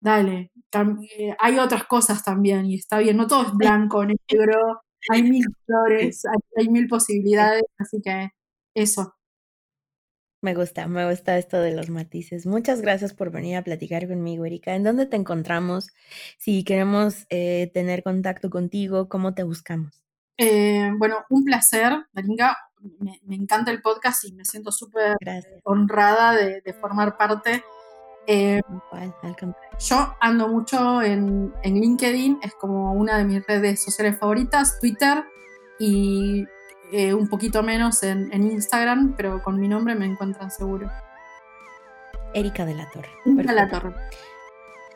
dale, 0.00 0.52
eh, 1.18 1.34
hay 1.38 1.58
otras 1.58 1.84
cosas 1.84 2.24
también 2.24 2.66
y 2.66 2.76
está 2.76 2.98
bien, 2.98 3.16
no 3.16 3.26
todo 3.26 3.42
es 3.46 3.52
blanco, 3.54 4.04
negro, 4.28 4.82
hay 5.10 5.22
mil 5.22 5.44
flores, 5.66 6.22
hay 6.56 6.68
mil 6.68 6.88
posibilidades, 6.88 7.62
así 7.78 8.00
que 8.02 8.30
eso. 8.74 9.14
Me 10.40 10.54
gusta, 10.54 10.86
me 10.86 11.08
gusta 11.10 11.36
esto 11.36 11.60
de 11.60 11.74
los 11.74 11.90
matices. 11.90 12.46
Muchas 12.46 12.80
gracias 12.80 13.12
por 13.12 13.32
venir 13.32 13.56
a 13.56 13.64
platicar 13.64 14.06
conmigo, 14.06 14.44
Erika. 14.44 14.76
¿En 14.76 14.84
dónde 14.84 15.06
te 15.06 15.16
encontramos? 15.16 15.88
Si 16.38 16.62
queremos 16.62 17.26
eh, 17.28 17.72
tener 17.74 18.04
contacto 18.04 18.48
contigo, 18.48 19.08
¿cómo 19.08 19.34
te 19.34 19.42
buscamos? 19.42 20.04
Eh, 20.36 20.92
bueno, 20.96 21.24
un 21.28 21.44
placer, 21.44 21.92
Daringa. 22.12 22.56
Me, 23.00 23.34
encanta 23.34 23.72
el 23.72 23.82
podcast 23.82 24.24
y 24.24 24.32
me 24.32 24.44
siento 24.44 24.70
súper 24.70 25.16
honrada 25.64 26.34
de, 26.34 26.72
formar 26.74 27.16
parte. 27.16 27.64
Eh, 28.30 28.60
yo 29.78 30.14
ando 30.20 30.48
mucho 30.48 31.00
en, 31.00 31.50
en 31.62 31.74
LinkedIn, 31.80 32.40
es 32.42 32.54
como 32.54 32.92
una 32.92 33.16
de 33.16 33.24
mis 33.24 33.46
redes 33.46 33.82
sociales 33.82 34.18
favoritas, 34.18 34.78
Twitter 34.78 35.24
y 35.78 36.44
eh, 36.92 37.14
un 37.14 37.28
poquito 37.28 37.62
menos 37.62 38.02
en, 38.02 38.30
Instagram, 38.32 39.14
pero 39.16 39.42
con 39.42 39.58
mi 39.58 39.66
nombre 39.66 39.94
me 39.94 40.06
encuentran 40.06 40.50
seguro. 40.50 40.90
Erika 42.34 42.64
de 42.66 42.74
la 42.74 42.90
Torre. 42.90 43.08
Erika 43.24 43.52
de 43.52 43.54
la 43.54 43.68
Torre. 43.68 43.94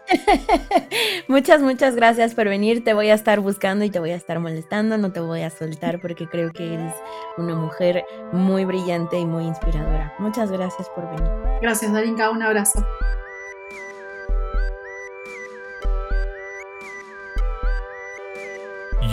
muchas, 1.29 1.63
muchas 1.63 1.97
gracias 1.97 2.35
por 2.35 2.49
venir. 2.49 2.85
Te 2.85 2.93
voy 2.93 3.09
a 3.09 3.15
estar 3.15 3.41
buscando 3.41 3.85
y 3.85 3.91
te 3.91 3.99
voy 3.99 4.11
a 4.11 4.17
estar 4.17 4.41
molestando. 4.41 4.99
No 4.99 5.13
te 5.13 5.21
voy 5.21 5.43
a 5.43 5.51
soltar 5.51 6.01
porque 6.01 6.27
creo 6.27 6.51
que 6.51 6.75
eres 6.75 6.95
una 7.39 7.55
mujer 7.55 8.05
muy 8.33 8.65
brillante 8.65 9.19
y 9.19 9.25
muy 9.25 9.45
inspiradora. 9.45 10.15
Muchas 10.19 10.51
gracias 10.51 10.89
por 10.91 11.09
venir. 11.11 11.31
Gracias, 11.63 11.93
Darinka. 11.93 12.31
Un 12.31 12.43
abrazo. 12.43 12.85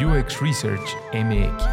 UX 0.02 0.39
Research 0.41 0.95
MX 1.14 1.66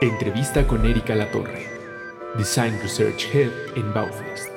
Entrevista 0.00 0.66
con 0.66 0.86
Erika 0.86 1.14
Latorre, 1.14 1.66
Design 2.38 2.78
Research 2.80 3.28
Head 3.34 3.50
en 3.76 3.92
Baufest. 3.92 4.55